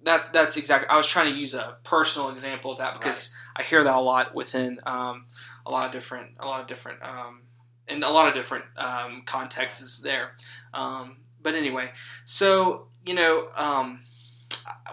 [0.03, 0.89] that that's exactly.
[0.89, 4.01] I was trying to use a personal example of that because I hear that a
[4.01, 5.27] lot within um,
[5.67, 7.43] a lot of different, a lot of different, um,
[7.89, 10.33] in a lot of different um, contexts there.
[10.75, 11.91] Um, but anyway,
[12.25, 14.03] so you know, um,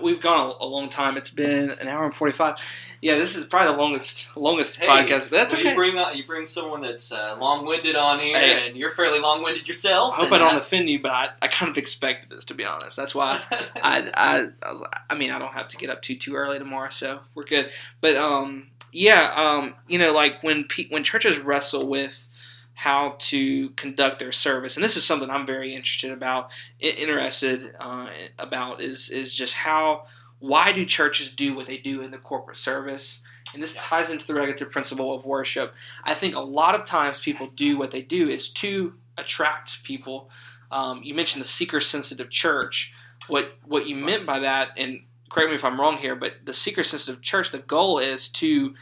[0.02, 1.18] we've gone a, a long time.
[1.18, 2.58] It's been an hour and forty five.
[3.02, 5.70] Yeah, this is probably the longest longest Hey, podcast, that's Well, okay.
[5.70, 8.68] You bring on, you bring someone that's uh, long-winded on here, Hey.
[8.68, 10.14] and you're fairly long-winded yourself.
[10.14, 12.54] I hope I don't that- offend you, but I, I kind of expected this to
[12.54, 12.98] be honest.
[12.98, 16.16] That's why I, I, I, was, I mean, I don't have to get up too
[16.16, 17.72] too early tomorrow, so we're good.
[18.02, 22.28] But um, yeah, um, you know, like when pe- when churches wrestle with
[22.76, 28.10] how to conduct their service, and this is something I'm very interested about, interested uh,
[28.38, 30.06] about is is just how
[30.40, 33.24] why do churches do what they do in the corporate service.
[33.54, 33.82] And this Yeah.
[33.84, 35.74] ties into the regulative principle of worship.
[36.04, 40.30] I think a lot of times people do what they do is to attract people.
[40.72, 42.94] Um, you mentioned the seeker-sensitive church
[43.28, 46.54] what what you meant by that, and correct me if I'm wrong here, but the
[46.54, 48.76] seeker sensitive church, the goal is to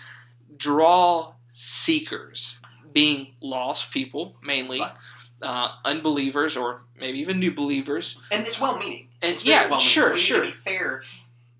[0.57, 2.59] draw seekers,
[2.93, 4.93] being lost people mainly, Right.
[5.41, 8.21] uh, unbelievers, or maybe even new believers.
[8.31, 9.09] and it's well-meaning.
[9.21, 9.79] And It's yeah, well-meaning.
[9.85, 10.39] sure, We sure.
[10.41, 11.03] To be fair,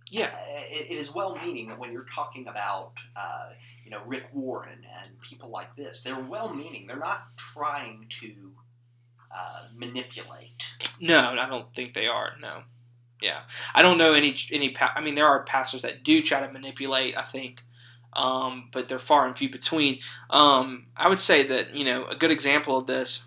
[0.10, 0.26] Yeah.
[0.26, 3.50] uh, it, it is well-meaning when you're talking about, uh,
[3.84, 6.04] you know, Rick Warren and people like this.
[6.04, 6.88] They're well-meaning.
[6.88, 8.54] They're not trying to
[9.36, 10.76] uh, manipulate.
[11.00, 12.36] No, I don't think they are.
[12.40, 12.64] No,
[13.22, 13.42] yeah,
[13.74, 14.70] I don't know any any.
[14.70, 17.18] Pa- I mean, there are pastors that do try to manipulate.
[17.18, 17.64] I think,
[18.16, 20.00] um, but they're far and few between.
[20.30, 23.26] Um, I would say that you know a good example of this.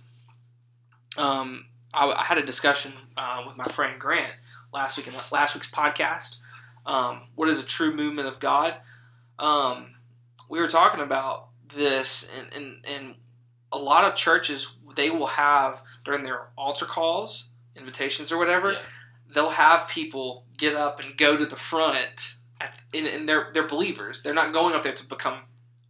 [1.19, 4.33] Um, I, I had a discussion uh, with my friend Grant
[4.73, 6.39] last week in last week's podcast.
[6.85, 8.75] Um, what is a true movement of God?
[9.39, 9.95] Um,
[10.49, 13.15] we were talking about this, and, and, and
[13.73, 18.79] a lot of churches they will have during their altar calls, invitations or whatever, Yeah.
[19.35, 23.67] they'll have people get up and go to the front, at, and, and they're they're
[23.67, 24.23] believers.
[24.23, 25.41] They're not going up there to become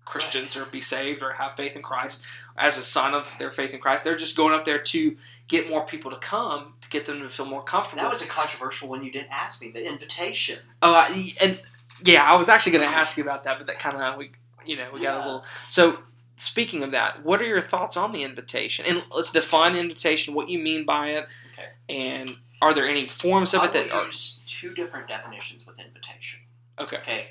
[0.04, 2.24] Christians or be saved or have faith in Christ
[2.56, 4.04] as a sign of their faith in Christ.
[4.04, 5.16] They're just going up there to
[5.48, 8.02] get more people to come to get them to feel more comfortable.
[8.02, 9.70] That was a controversial one you didn't ask me.
[9.70, 10.60] The invitation.
[10.82, 11.60] Oh, I, and
[12.04, 14.30] yeah, I was actually going to ask you about that, but that kind of we,
[14.64, 15.44] you know, we got a little.
[15.68, 15.98] So,
[16.36, 18.84] speaking of that, what are your thoughts on the invitation?
[18.88, 20.34] And let's define the invitation.
[20.34, 21.68] What you mean by it, Okay.
[21.88, 22.30] and
[22.62, 25.80] are there any forms of I it that will are use two different definitions with
[25.80, 26.40] invitation.
[26.80, 26.96] Okay?
[26.98, 27.26] Okay,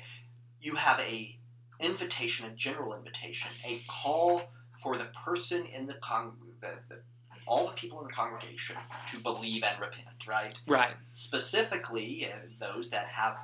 [0.60, 1.36] you have a
[1.80, 4.42] invitation, a general invitation, a call
[4.82, 7.00] for the person in the con, the, the,
[7.46, 8.76] all the people in the congregation
[9.10, 10.06] to believe and repent.
[10.26, 10.54] Right.
[10.66, 13.36] Right, Specifically, uh, those that have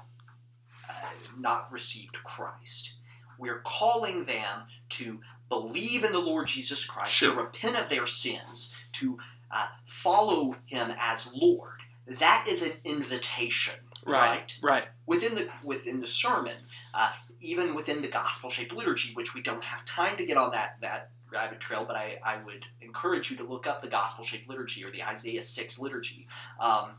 [0.89, 0.93] uh,
[1.39, 2.97] not received Christ.
[3.39, 7.33] We're calling them to believe in the Lord Jesus Christ, Sure.
[7.35, 9.19] to repent of their sins, to
[9.51, 11.81] uh, follow Him as Lord.
[12.07, 13.75] That is an invitation,
[14.07, 16.57] right, right, within the within the sermon,
[16.95, 20.51] uh, even within the gospel shaped liturgy, which we don't have time to get on
[20.53, 24.23] that that rabbit trail, but I, I would encourage you to look up the gospel
[24.23, 26.29] shaped liturgy or the Isaiah six liturgy,
[26.61, 26.91] um,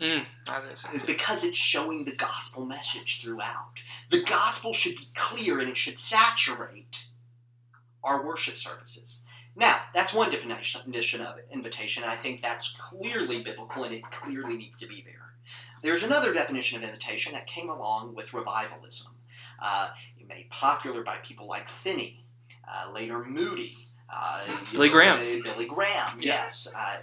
[0.00, 3.82] Mm, I was gonna say, because it's showing the gospel message throughout.
[4.10, 7.06] The gospel should be clear and it should saturate
[8.04, 9.22] our worship services.
[9.56, 14.78] Now, that's one definition of invitation, I think that's clearly biblical and it clearly needs
[14.78, 15.27] to be there.
[15.82, 19.12] There's another definition of invitation that came along with revivalism,
[19.60, 19.90] uh,
[20.28, 22.24] made popular by people like Finney,
[22.68, 25.18] uh, later Moody, uh, Billy know, Graham.
[25.18, 26.44] uh, Billy Graham, Yeah.
[26.44, 26.98] yes, uh,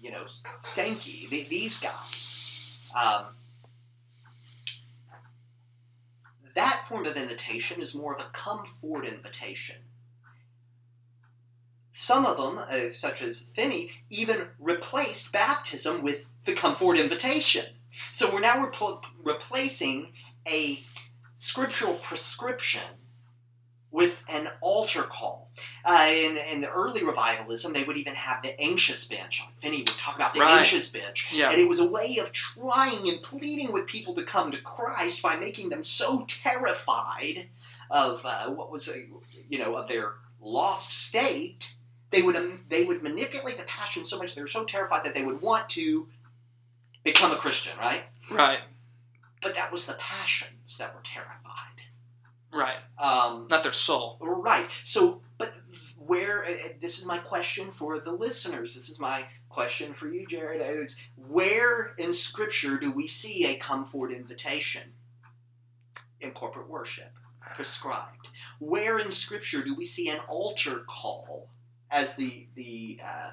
[0.00, 0.26] you know
[0.60, 2.40] Sankey, th- these guys.
[2.94, 3.34] Um,
[6.54, 9.76] that form of invitation is more of a come forward invitation.
[11.92, 17.74] Some of them, uh, such as Finney, even replaced baptism with the come forward invitation.
[18.12, 20.12] So we're now repl- replacing
[20.46, 20.82] a
[21.36, 22.82] scriptural prescription
[23.90, 25.50] with an altar call.
[25.84, 29.42] Uh, in, in the early revivalism, they would even have the anxious bench.
[29.60, 30.58] Finney would talk about the Right.
[30.58, 31.32] anxious bench.
[31.32, 34.60] yeah, And it was a way of trying and pleading with people to come to
[34.60, 37.48] Christ by making them so terrified
[37.90, 39.06] of uh, what was, a,
[39.48, 41.74] you know, of their lost state.
[42.10, 45.14] They would um, they would manipulate the passion so much they were so terrified that
[45.14, 46.08] they would want to
[47.04, 48.02] become a Christian, right?
[48.30, 48.60] right,
[49.42, 51.82] But that was the passions that were terrified.
[52.52, 52.80] right.
[52.98, 54.18] Um, Not their soul.
[54.20, 54.70] Right.
[54.84, 55.54] So, but
[55.98, 58.74] where uh, uh, this is my question for the listeners.
[58.74, 60.60] This is my question for you, Jared.
[60.80, 64.92] Is where in Scripture do we see a come forward invitation
[66.20, 67.12] in corporate worship
[67.54, 68.28] prescribed?
[68.58, 71.48] Where in Scripture do we see an altar call
[71.90, 73.30] as the the uh,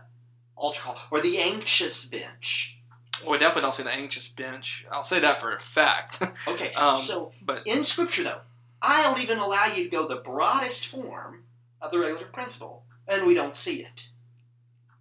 [0.56, 2.82] altar call or the anxious bench?
[3.24, 4.86] Well, we definitely don't see the anxious bench.
[4.92, 6.22] I'll say that for a fact.
[6.48, 6.74] Okay.
[6.74, 8.42] Um, so but in Scripture, though,
[8.82, 11.44] I'll even allow you to go the broadest form
[11.82, 14.08] of the regulative principle, and we don't see it.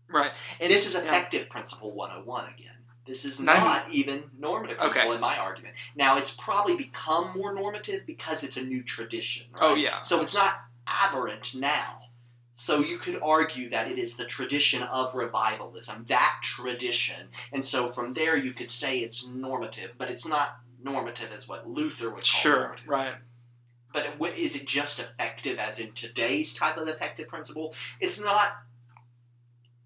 [0.09, 1.01] right, And this is yeah.
[1.03, 2.71] effective principle 101 again.
[3.07, 4.85] This is Not not, even normative Okay.
[4.89, 5.75] principle in my argument.
[5.95, 9.47] Now, it's probably become more normative because it's a new tradition.
[9.53, 9.63] Right?
[9.63, 10.01] Oh yeah.
[10.03, 12.01] So it's not aberrant now.
[12.57, 17.29] So you could argue that it is the tradition of revivalism, that tradition.
[17.53, 21.69] And so from there you could say it's normative, but it's not normative as what
[21.69, 22.61] Luther would call Sure.
[22.61, 22.89] normative.
[22.89, 23.15] Right.
[23.93, 27.75] But it- is it just effective as in today's type of effective principle?
[28.01, 28.63] It's not.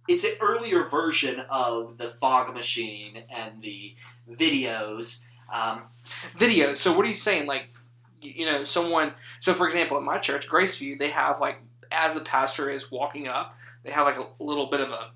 [0.06, 3.94] It's an earlier version of the fog machine and the
[4.30, 5.22] videos.
[5.52, 5.88] Um,
[6.36, 6.74] Video.
[6.74, 7.46] So what are you saying?
[7.46, 7.68] Like,
[8.20, 9.14] you know, someone.
[9.40, 11.60] So for example, at my church, Graceview, they have like
[11.98, 15.10] as the pastor is walking up, they have like a little bit of a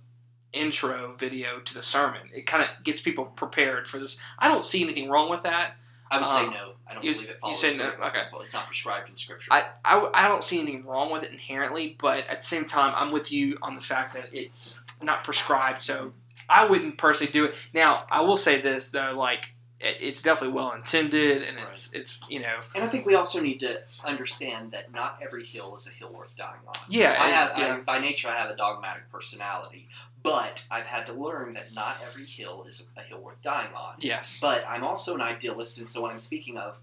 [0.53, 2.29] intro video to the sermon.
[2.35, 4.19] It kind of gets people prepared for this.
[4.39, 5.77] I don't see anything wrong with that.
[6.11, 6.73] I would Um, say no.
[6.87, 8.21] I don't you believe it you say no, okay.
[8.21, 9.49] It's not prescribed in Scripture.
[9.51, 12.93] I, I, I don't see anything wrong with it inherently, but at the same time,
[12.95, 15.81] I'm with you on the fact that it's not prescribed.
[15.81, 16.13] So
[16.51, 17.55] I wouldn't personally do it.
[17.73, 22.41] Now, I will say this though, like it's definitely well intended, and it's it's you
[22.41, 25.91] know And I think we also need to understand that not every hill is a
[25.91, 26.75] hill worth dying on.
[26.89, 29.89] yeah I have, yeah I, by nature, I have a dogmatic personality,
[30.23, 33.95] but I've had to learn that not every hill is a hill worth dying on.
[34.01, 36.77] yes But I'm also an idealist, and so what I'm speaking of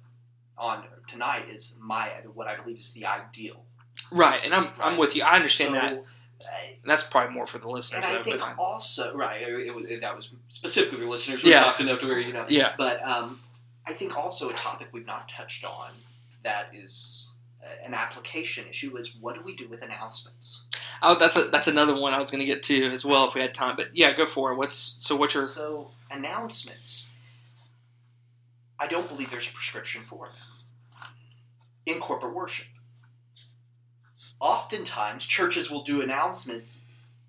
[0.58, 3.64] on tonight is my what I believe is the ideal.
[4.12, 5.24] right, and I'm I'm with you.
[5.24, 6.04] I understand So, that.
[6.82, 8.06] And that's probably more for the listeners.
[8.06, 11.44] and I though, think but- also right, it, it that was specifically for listeners.
[11.44, 11.64] We Yeah.
[11.64, 12.46] talked enough to where you know.
[12.48, 13.40] yeah, But um,
[13.86, 15.92] I think also a topic we've not touched on
[16.44, 20.66] that is uh, an application issue is what do we do with announcements?
[21.02, 23.36] oh, that's a, that's another one I was going to get to as well if
[23.36, 23.76] we had time.
[23.76, 24.56] But yeah, go for it.
[24.56, 25.16] What's so?
[25.18, 27.14] What's your So announcements,
[28.80, 31.08] I don't believe there's a prescription for them
[31.86, 32.68] in corporate worship.
[34.40, 36.82] Oftentimes, churches will do announcements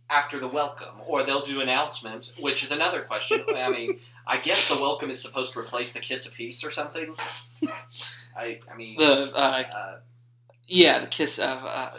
[0.09, 3.45] after the welcome, or they'll do announcements, which is another question.
[3.55, 6.71] I mean, I guess the welcome is supposed to replace the kiss of peace or
[6.71, 7.15] something.
[8.37, 9.97] I, I mean, the uh, uh,
[10.67, 11.91] yeah the kiss of uh,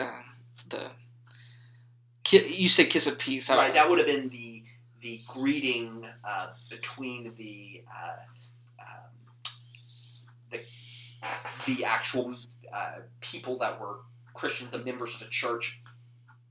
[0.00, 0.10] uh,
[0.68, 0.90] the
[2.22, 3.50] ki- you said kiss of peace.
[3.50, 4.62] I- right, that would have been the
[5.00, 9.52] the greeting uh, between the uh, um,
[10.52, 10.60] the
[11.66, 12.34] the actual
[12.72, 13.96] uh, people that were
[14.34, 15.80] Christians, the members of the church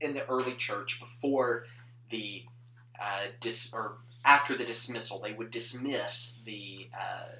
[0.00, 1.66] in the early church before
[2.10, 2.42] the
[3.00, 7.36] uh, dis or after the dismissal, they would dismiss the uh,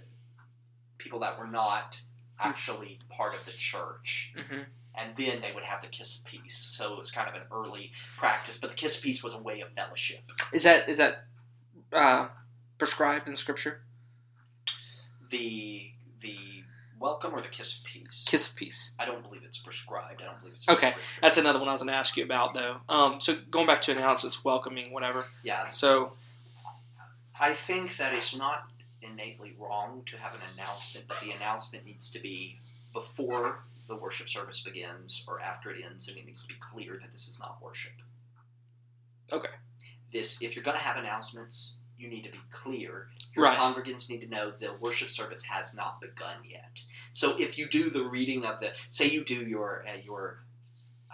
[0.98, 2.00] people that were not
[2.40, 4.66] actually part of the church Mhm.
[4.96, 6.56] and then they would have the kiss of peace.
[6.56, 9.38] So it was kind of an early practice, but the kiss of peace was a
[9.38, 10.22] way of fellowship.
[10.52, 11.24] Is that is that
[11.92, 12.28] uh,
[12.78, 13.82] prescribed in Scripture?
[15.30, 16.36] The the
[17.02, 18.24] welcome or the kiss of peace.
[18.26, 18.94] Kiss of peace.
[18.98, 20.22] I don't believe it's prescribed.
[20.22, 20.94] I don't believe it's Okay.
[21.20, 22.76] That's another one I was going to ask you about though.
[22.88, 25.26] Um, so going back to announcements, welcoming, whatever.
[25.42, 25.68] yeah.
[25.68, 26.12] So
[27.40, 28.68] I think that it's not
[29.02, 32.60] innately wrong to have an announcement, but the announcement needs to be
[32.92, 33.58] before
[33.88, 37.10] the worship service begins or after it ends, and it needs to be clear that
[37.12, 37.92] this is not worship.
[39.32, 39.48] Okay.
[40.12, 43.08] This, if you're going to have announcements, you need to be clear.
[43.34, 43.56] Your Right.
[43.56, 46.70] congregants need to know the worship service has not begun yet.
[47.12, 50.40] So if you do the reading of the, say you do your uh, your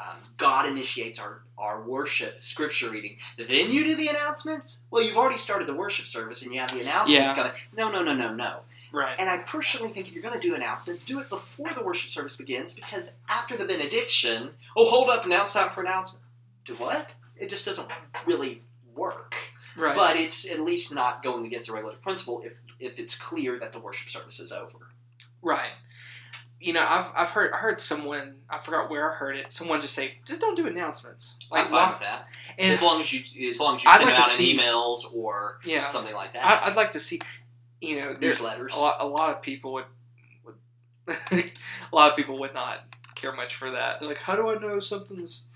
[0.00, 3.16] um, God initiates our, our worship scripture reading.
[3.36, 4.84] Then you do the announcements.
[4.92, 7.34] Well, you've already started the worship service, and you have the announcements Yeah.
[7.34, 7.52] coming.
[7.76, 8.60] No, no, no, no, no.
[8.92, 9.16] right.
[9.18, 12.10] And I personally think if you're going to do announcements, do it before the worship
[12.10, 16.24] service begins, because after the benediction, oh, hold up, announce time for announcement.
[16.64, 17.16] Do what?
[17.36, 17.88] It just doesn't
[18.24, 18.62] really
[18.94, 19.34] work.
[19.78, 19.94] Right.
[19.96, 23.72] But it's at least not going against the regulative principle if if it's clear that
[23.72, 24.90] the worship service is over.
[25.42, 25.70] Right.
[26.60, 29.52] You know, I've I've heard I heard someone I forgot where I heard it.
[29.52, 31.36] Someone just say, just don't do announcements.
[31.52, 32.28] I'm fine with that.
[32.58, 35.00] and as long as you as long as you I'd send like out see- emails
[35.14, 36.44] or yeah, something like that.
[36.44, 37.20] I, I'd like to see.
[37.80, 38.74] You know, there's Newsletters.
[38.74, 38.96] a lot.
[39.00, 39.84] A lot of people would.
[40.44, 40.56] would
[41.30, 42.80] a lot of people would not
[43.14, 44.00] care much for that.
[44.00, 45.46] They're like, how do I know something's?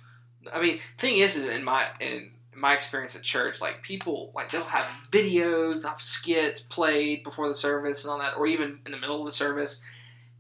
[0.53, 4.31] I mean, the thing is, is in my in my experience at church, like people
[4.35, 8.47] like they'll have videos, they'll have skits played before the service and all that, or
[8.47, 9.85] even in the middle of the service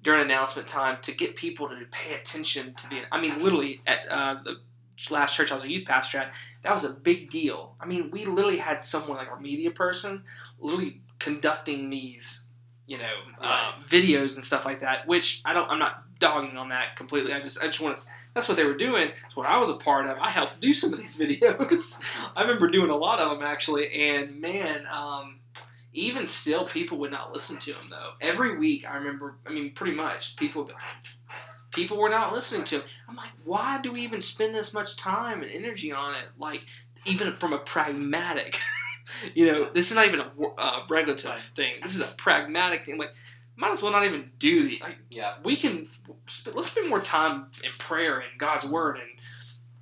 [0.02, 3.02] during announcement time to get people to pay attention to the.
[3.10, 4.56] I mean, literally at uh, the
[5.10, 6.32] last church I was a youth pastor at,
[6.62, 7.76] that was a big deal.
[7.80, 10.24] I mean, we literally had someone like our media person
[10.60, 12.46] literally conducting these,
[12.86, 15.06] you know, uh, videos and stuff like that.
[15.06, 15.68] Which I don't.
[15.70, 17.32] I'm not dogging on that completely.
[17.32, 18.00] I just I just want to.
[18.34, 19.10] That's what they were doing.
[19.22, 20.18] That's what I was a part of.
[20.18, 22.02] I helped do some of these videos.
[22.34, 25.40] I remember doing a lot of them actually, and man, um,
[25.92, 28.12] even still, people would not listen to them though.
[28.20, 29.36] Every week, I remember.
[29.46, 30.62] I mean, pretty much, people.
[30.62, 30.82] would be like,
[31.72, 32.82] People were not listening to him.
[33.08, 36.26] I'm like, why do we even spend this much time and energy on it?
[36.38, 36.64] Like,
[37.06, 38.58] even from a pragmatic,
[39.34, 41.38] you know, this is not even a uh, regulative Right.
[41.38, 41.74] thing.
[41.82, 42.98] This is a pragmatic thing.
[42.98, 43.14] Like,
[43.56, 44.78] might as well not even do the.
[44.82, 45.34] Like, yeah.
[45.44, 45.88] we can
[46.54, 49.08] let's spend more time in prayer and God's word and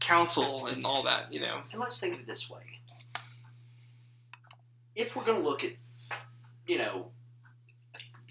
[0.00, 1.32] counsel and all that.
[1.32, 1.60] You know.
[1.70, 2.62] And let's think of it this way.
[4.96, 5.72] If we're going to look at,
[6.66, 7.10] you know,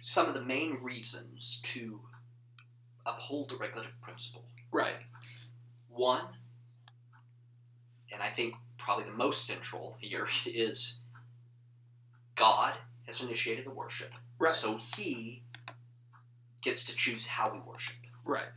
[0.01, 2.01] some of the main reasons to
[3.05, 4.95] uphold the regulative principle, Right.
[5.87, 6.27] one,
[8.11, 11.01] and I think probably the most central here is
[12.35, 12.73] God
[13.07, 14.11] has initiated the worship.
[14.39, 14.53] Right.
[14.53, 15.43] So he
[16.61, 17.95] gets to choose how we worship.
[18.25, 18.49] Right.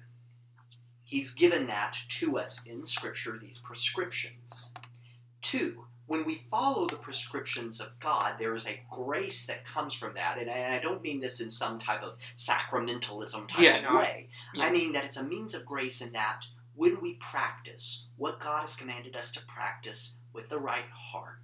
[1.02, 4.70] He's given that to us in Scripture, these prescriptions.
[5.42, 10.14] Two, when we follow the prescriptions of God, there is a grace that comes from
[10.14, 10.38] that.
[10.38, 13.82] And I, and I don't mean this in some type of sacramentalism type Yeah, of
[13.84, 14.28] no, way.
[14.54, 14.64] yeah.
[14.64, 16.42] I mean that it's a means of grace in that
[16.74, 21.42] when we practice what God has commanded us to practice with the right heart,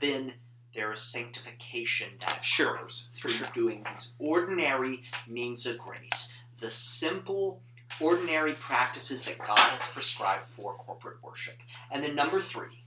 [0.00, 0.34] then
[0.74, 3.46] there is sanctification that Sure, occurs through sure.
[3.54, 7.62] doing these ordinary means of grace, the simple,
[8.00, 11.54] ordinary practices that God has prescribed for corporate worship.
[11.90, 12.84] And then number three,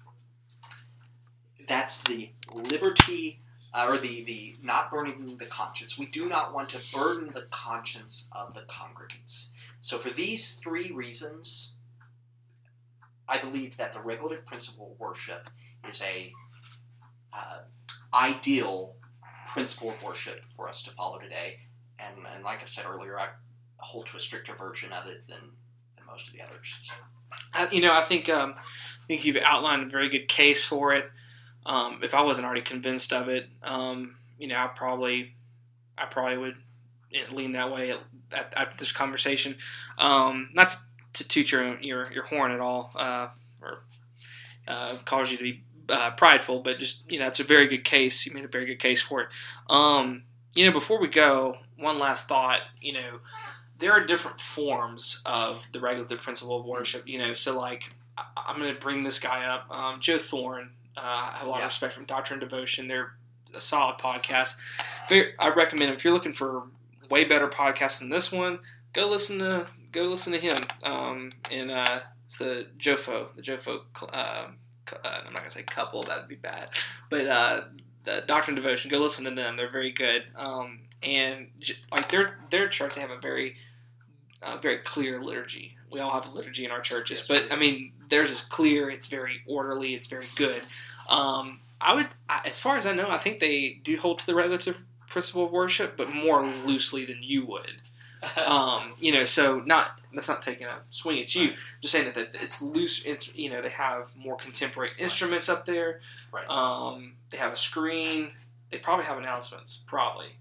[1.67, 3.41] that's the liberty
[3.73, 5.97] uh, or the, the not burdening the conscience.
[5.97, 9.51] We do not want to burden the conscience of the congregants.
[9.81, 11.73] So for these three reasons,
[13.27, 15.49] I believe that the regulative principle of worship
[15.87, 16.31] is a
[17.33, 17.59] uh,
[18.13, 18.95] ideal
[19.51, 21.59] principle of worship for us to follow today.
[21.99, 23.29] And, and like I said earlier, I
[23.77, 25.39] hold to a stricter version of it than,
[25.95, 27.71] than most of the others.
[27.71, 31.09] You know, I think um, I think you've outlined a very good case for it.
[31.65, 35.35] Um, if I wasn't already convinced of it, um, you know, I probably,
[35.97, 36.55] I probably would
[37.31, 37.95] lean that way
[38.31, 39.55] at, this conversation.
[39.97, 40.77] Um, not to,
[41.13, 43.29] to toot your your your horn at all, uh,
[43.61, 43.83] or
[44.67, 47.83] uh, cause you to be uh, prideful, but just you know, it's a very good
[47.83, 48.25] case.
[48.25, 49.29] You made a very good case for it.
[49.69, 50.23] Um,
[50.55, 52.61] you know, before we go, one last thought.
[52.81, 53.19] You know,
[53.79, 57.07] there are different forms of the regulative principle of worship.
[57.07, 60.71] You know, so like I- I'm going to bring this guy up, um, Joe Thorn.
[60.95, 61.65] Uh, I have a lot Yeah.
[61.65, 62.87] of respect from Doctrine and Devotion.
[62.87, 63.13] They're
[63.53, 64.55] a solid podcast.
[65.09, 66.63] Very, I recommend if you're looking for
[67.09, 68.59] way better podcasts than this one,
[68.93, 70.57] go listen to go listen to him.
[70.83, 73.81] Um, and uh, it's the Jofo, the Jofo.
[74.11, 74.47] Uh,
[74.93, 76.69] uh, I'm not gonna say couple, that'd be bad,
[77.09, 77.61] but uh,
[78.03, 78.89] the Doctrine and Devotion.
[78.91, 79.57] Go listen to them.
[79.57, 80.25] They're very good.
[80.35, 81.47] Um, and
[81.91, 83.55] like their their church, they have a very
[84.41, 85.75] uh, very clear liturgy.
[85.91, 87.51] We all have a liturgy in our churches, Yes, but.
[87.51, 88.89] I mean, theirs is clear.
[88.89, 89.93] It's very orderly.
[89.93, 90.61] It's very good.
[91.09, 94.25] Um, I would, I- as far as I know, I think they do hold to
[94.25, 97.81] the relative principle of worship, but more loosely than you would.
[98.37, 101.49] Um, you know, so not that's not taking a swing at you.
[101.49, 101.57] Right.
[101.81, 103.03] Just saying that, that it's loose.
[103.05, 105.99] It's you know they have more contemporary instruments up there.
[106.31, 106.49] Right.
[106.49, 108.31] Um, they have a screen.
[108.69, 110.37] They probably have announcements, probably.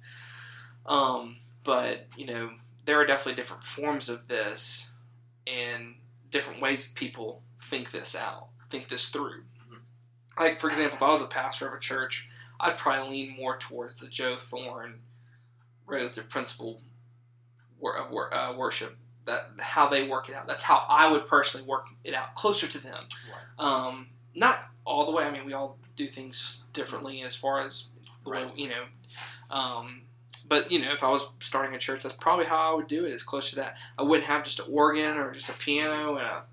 [0.87, 2.51] Um, but you know
[2.85, 4.93] there are definitely different forms of this,
[5.47, 5.97] and
[6.31, 9.43] different ways people think this out, think this through.
[9.69, 9.81] Mhm.
[10.39, 12.29] Like for example, if I was a pastor of a church,
[12.61, 15.01] I'd probably lean more towards the Joe Thorn
[15.87, 16.81] relative principle
[17.83, 18.97] of uh, worship.
[19.25, 20.47] That how they work it out.
[20.47, 23.09] That's how I would personally work it out, closer to them.
[23.59, 25.25] Um, not all the way.
[25.25, 27.87] I mean, we all do things differently as far as
[28.25, 28.85] the way you know.
[29.51, 30.03] Um,
[30.49, 33.05] but you know, if I was starting a church, that's probably how I would do
[33.05, 33.13] it.
[33.13, 33.79] Is close to that.
[33.99, 36.45] I wouldn't have just an organ or just a piano and a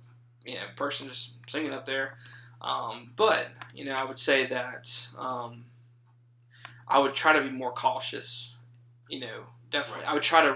[0.46, 2.18] you know person just singing up there.
[2.62, 5.66] Um, but you know, I would say that um,
[6.88, 8.58] I would try to be more cautious.
[9.10, 10.06] You know, definitely.
[10.06, 10.12] Right.
[10.12, 10.56] I would try to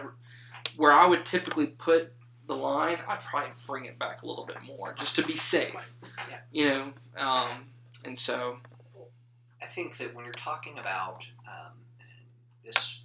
[0.77, 2.13] where I would typically put
[2.47, 2.97] the line.
[3.07, 5.93] I'd probably bring it back a little bit more just to be safe.
[6.29, 6.37] Yeah.
[6.51, 7.65] You know, um,
[8.05, 8.59] and so
[9.61, 11.73] I think that when you're talking about um,
[12.63, 13.03] this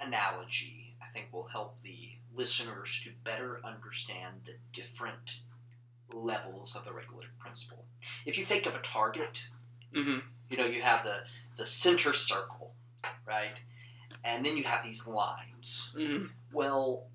[0.00, 5.40] analogy, I think will help the listeners to better understand the different
[6.12, 7.84] levels of the regulative principle.
[8.24, 9.48] If you think of a target,
[9.92, 10.22] mhm.
[10.48, 11.18] you know, you have the,
[11.56, 12.72] the center circle,
[13.26, 13.56] right?
[14.24, 15.94] And then you have these lines.
[15.96, 16.30] Mhm.
[16.52, 17.06] Well,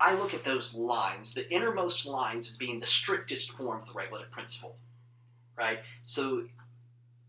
[0.00, 3.94] I look at those lines, the innermost lines as being the strictest form of the
[3.94, 4.76] regulative principle,
[5.56, 5.80] right?
[6.04, 6.44] So,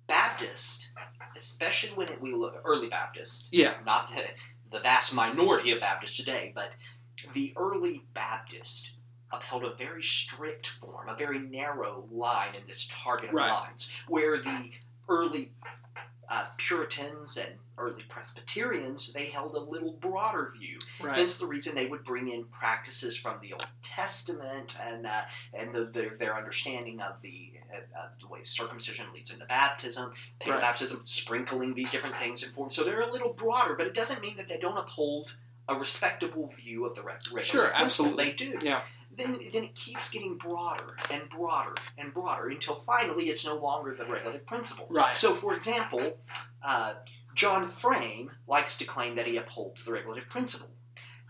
[0.08, 0.90] Baptist,
[1.36, 4.24] especially when it, we look early Baptist, yeah, not the,
[4.72, 6.72] the vast minority of Baptists today, but
[7.34, 8.92] the early Baptist
[9.32, 13.50] upheld a very strict form, a very narrow line in this target of Right.
[13.52, 14.72] lines, where the
[15.10, 15.52] early
[16.30, 20.78] uh, Puritans and early Presbyterians they held a little broader view.
[21.02, 25.22] right, Hence the reason they would bring in practices from the Old Testament and uh,
[25.54, 30.14] and the, their, their understanding of the uh, the way circumcision leads into baptism,
[30.48, 30.62] Right.
[30.62, 32.70] baptism, sprinkling these different things in form.
[32.70, 35.36] So they're a little broader, but it doesn't mean that they don't uphold
[35.68, 38.26] a respectable view of the re- regular Sure, absolutely.
[38.26, 38.60] They do.
[38.62, 38.82] Yeah.
[39.18, 43.96] Then, then it keeps getting broader and broader and broader until finally it's no longer
[43.96, 44.88] the regulative principle.
[44.90, 46.20] right, So, for example,
[46.62, 46.96] uh,
[47.36, 50.70] John Frame likes to claim that he upholds the regulative principle.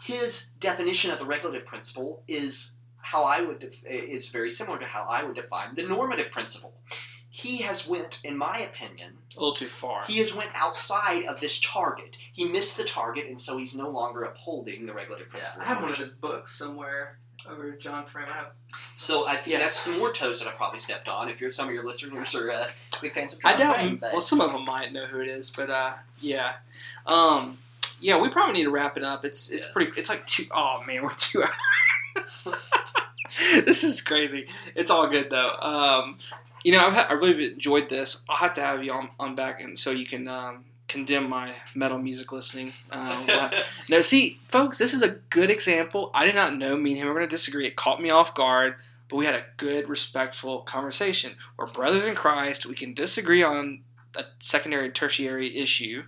[0.01, 4.85] His definition of the regulative principle is how I would def- is very similar to
[4.85, 6.73] how I would define the normative principle.
[7.29, 10.05] He has went, in my opinion, a little too far.
[10.05, 12.17] he has went outside of this target.
[12.31, 15.61] He missed the target, and so he's no longer upholding the regulative Yeah, principle.
[15.61, 17.19] I have one of his books somewhere
[17.49, 18.25] over John Frame.
[18.95, 19.59] So I think Yeah.
[19.59, 21.29] that's some more toes that I probably stepped on.
[21.29, 22.67] If you're some of your listeners are uh,
[23.01, 23.75] big fans of I John doubt.
[23.75, 26.53] Frame, but- well, some of them might know who it is, but uh, yeah,
[27.05, 27.57] um,
[28.01, 29.23] yeah, we probably need to wrap it up.
[29.25, 29.73] It's it's Yes.
[29.73, 29.91] pretty.
[29.99, 32.55] It's like two oh man, we're two hours.
[33.65, 34.47] this is crazy.
[34.75, 35.51] It's all good though.
[35.61, 36.17] Um,
[36.63, 38.23] you know, I've had, I really enjoyed this.
[38.29, 41.53] I'll have to have you on, on back, and so you can um, condemn my
[41.73, 42.73] metal music listening.
[42.91, 43.49] Uh,
[43.89, 46.11] no, see, folks, this is a good example.
[46.13, 47.67] I did not know me and him were going to disagree.
[47.67, 48.75] It caught me off guard,
[49.09, 51.35] but we had a good, respectful conversation.
[51.57, 52.65] We're brothers in Christ.
[52.65, 53.81] We can disagree on
[54.15, 56.03] a secondary, tertiary issue.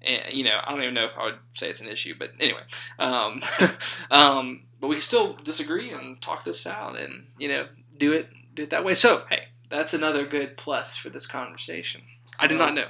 [0.00, 2.30] And, you know, I don't even know if I would say it's an issue, but
[2.40, 2.62] anyway.
[2.98, 3.42] Um,
[4.10, 7.66] um, but we can still disagree and talk this out and, you know,
[7.98, 8.94] do it do it that way.
[8.94, 12.02] So, hey, that's another good plus for this conversation.
[12.38, 12.88] I did not know.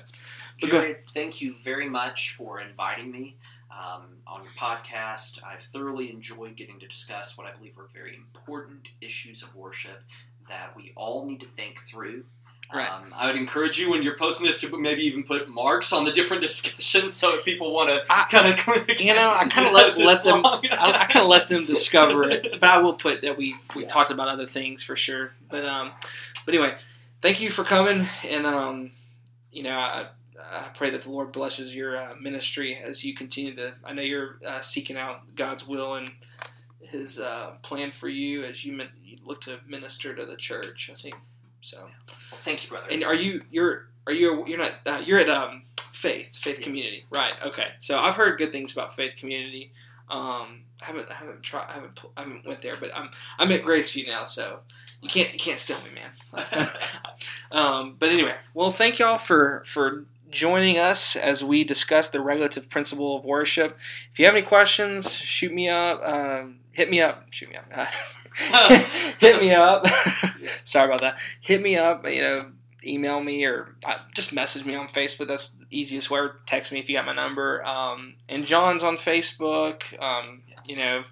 [0.62, 3.36] But go Jared, thank you very much for inviting me
[3.70, 5.38] um, on your podcast.
[5.44, 10.02] I've thoroughly enjoyed getting to discuss what I believe are very important issues of worship
[10.48, 12.24] that we all need to think through.
[12.74, 12.88] Right.
[12.90, 16.04] Um, I would encourage you when you're posting this to maybe even put marks on
[16.04, 19.72] the different discussions so if people want to kind of you know, I kind of
[19.74, 20.44] let, let them.
[20.46, 23.82] I, I kind of let them discover it, but I will put that we we
[23.82, 23.88] Yeah.
[23.88, 25.32] talked about other things for sure.
[25.50, 25.90] But um,
[26.46, 26.74] but anyway,
[27.20, 28.92] thank you for coming, and um,
[29.50, 30.06] you know, I,
[30.50, 33.74] I pray that the Lord blesses your uh, ministry as you continue to.
[33.84, 36.10] I know you're uh, seeking out God's will and
[36.80, 40.90] His uh, plan for you as you, min- you look to minister to the church.
[40.92, 41.14] I think
[41.60, 41.78] so.
[42.30, 42.86] Well, thank you, brother.
[42.90, 46.64] And are you you're are you you're not uh, you're at um faith faith Yes.
[46.66, 49.70] community right okay so I've heard good things about faith community
[50.08, 53.52] um I haven't I haven't tried I haven't I haven't went there but I'm I'm
[53.52, 54.60] at Graceview now so
[55.00, 56.68] you can't you can't steal me man
[57.52, 62.68] um but anyway well thank y'all for for joining us as we discuss the regulative
[62.68, 63.78] principle of worship.
[64.10, 67.88] If you have any questions shoot me up um, hit me up shoot me up.
[69.18, 69.86] Hit me up.
[70.64, 71.18] Sorry about that.
[71.40, 72.52] Hit me up you know
[72.84, 75.28] email me or uh, just message me on facebook.
[75.28, 77.64] That's the easiest way text me if you got my number.
[77.64, 80.00] Um, and john's on facebook.
[80.02, 81.04] Um, you know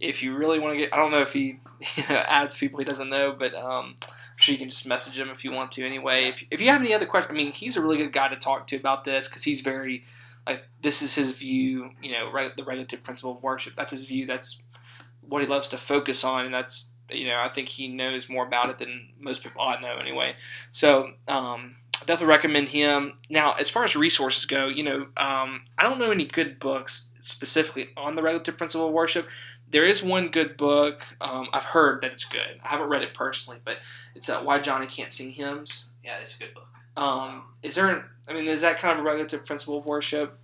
[0.00, 1.60] if you really want to get i don't know if he
[2.08, 3.94] adds people he doesn't know but um,
[4.40, 6.80] sure you can just message him if you want to anyway if, if you have
[6.80, 9.28] any other questions i mean he's a really good guy to talk to about this
[9.28, 10.04] because he's very
[10.46, 14.04] like this is his view you know reg- the relative principle of worship that's his
[14.04, 14.62] view that's
[15.20, 18.46] what he loves to focus on and that's you know, I think he knows more
[18.46, 20.34] about it than most people I know anyway.
[20.70, 21.76] So, um,
[22.06, 23.14] definitely recommend him.
[23.28, 27.10] Now, as far as resources go, you know, um, I don't know any good books
[27.20, 29.28] specifically on the relative principle of worship.
[29.70, 31.06] There is one good book.
[31.20, 32.58] Um, I've heard that it's good.
[32.64, 33.78] I haven't read it personally, but
[34.14, 35.92] it's uh, Why Johnny Can't Sing Hymns.
[36.04, 36.66] yeah, it's a good book.
[36.96, 37.88] Um, is there?
[37.88, 40.38] An, I mean, is that kind of a relative principle of worship?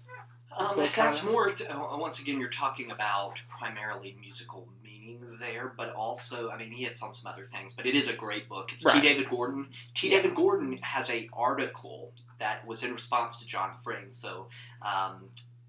[0.57, 1.51] Um, that's more.
[1.51, 6.70] To, uh, once again, you're talking about primarily musical meaning there, but also, I mean,
[6.70, 7.74] he hits on some other things.
[7.74, 8.70] But it is a great book.
[8.73, 9.03] It's Right.
[9.03, 9.09] T.
[9.09, 9.69] David Gordon.
[9.94, 10.09] T.
[10.09, 14.11] David Gordon has a article that was in response to John Frame.
[14.11, 14.48] So,
[14.81, 15.28] um,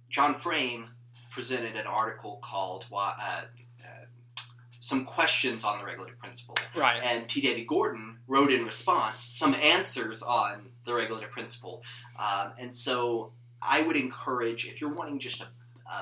[0.10, 0.88] John Frame
[1.38, 3.42] presented an article called "Why." Uh,
[3.86, 4.06] uh,
[4.80, 6.56] some questions on the regulative principle.
[6.76, 7.00] Right.
[7.04, 7.42] And T.
[7.42, 11.84] David Gordon wrote in response some answers on the regulative principle.
[12.18, 15.48] Um, and so I would encourage, if you're wanting just a,
[15.92, 16.00] a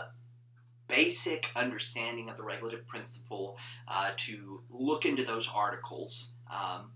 [0.87, 3.57] basic understanding of the regulative principle,
[3.89, 6.33] uh, to look into those articles.
[6.49, 6.91] Um,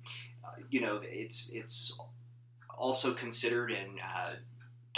[0.46, 2.00] uh, you know, it's it's
[2.78, 4.36] also considered in uh,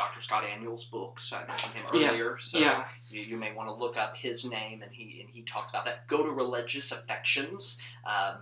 [0.01, 0.21] Dr.
[0.21, 1.31] Scott Aniol's books.
[1.31, 2.09] I mentioned him Yeah.
[2.09, 2.85] earlier, so yeah.
[3.09, 5.85] you, you may want to look up his name, and he and he talks about
[5.85, 6.07] that.
[6.07, 7.79] Go to Religious Affections.
[8.05, 8.37] Um,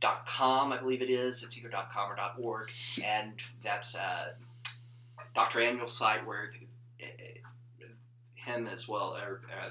[0.00, 1.42] dot com, I believe it is.
[1.42, 2.70] It's either dot .com or dot .org,
[3.04, 3.32] and
[3.62, 4.30] that's uh,
[5.34, 5.58] Dr.
[5.60, 6.50] Aniol's site where
[7.02, 7.06] uh,
[8.34, 9.14] him as well.
[9.22, 9.68] Or, uh,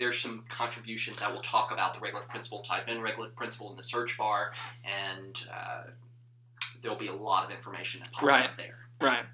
[0.00, 2.62] there's some contributions that will talk about the regulative principle.
[2.62, 4.50] Type in regulative principle in the search bar,
[4.84, 5.82] and uh,
[6.82, 8.44] there'll be a lot of information that pops Right.
[8.46, 8.78] up there.
[9.00, 9.24] Right.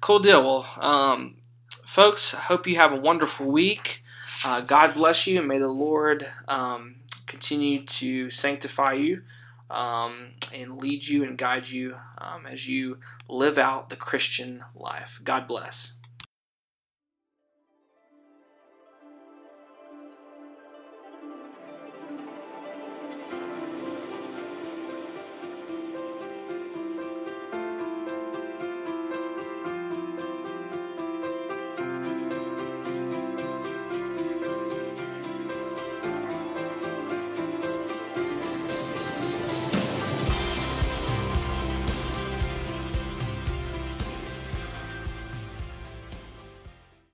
[0.00, 0.44] Cool deal.
[0.44, 1.36] Well, um,
[1.84, 4.04] folks, hope you have a wonderful week.
[4.44, 6.96] Uh, God bless you, and may the Lord um,
[7.26, 9.22] continue to sanctify you
[9.70, 12.98] um, and lead you and guide you um, as you
[13.28, 15.20] live out the Christian life.
[15.24, 15.94] God bless.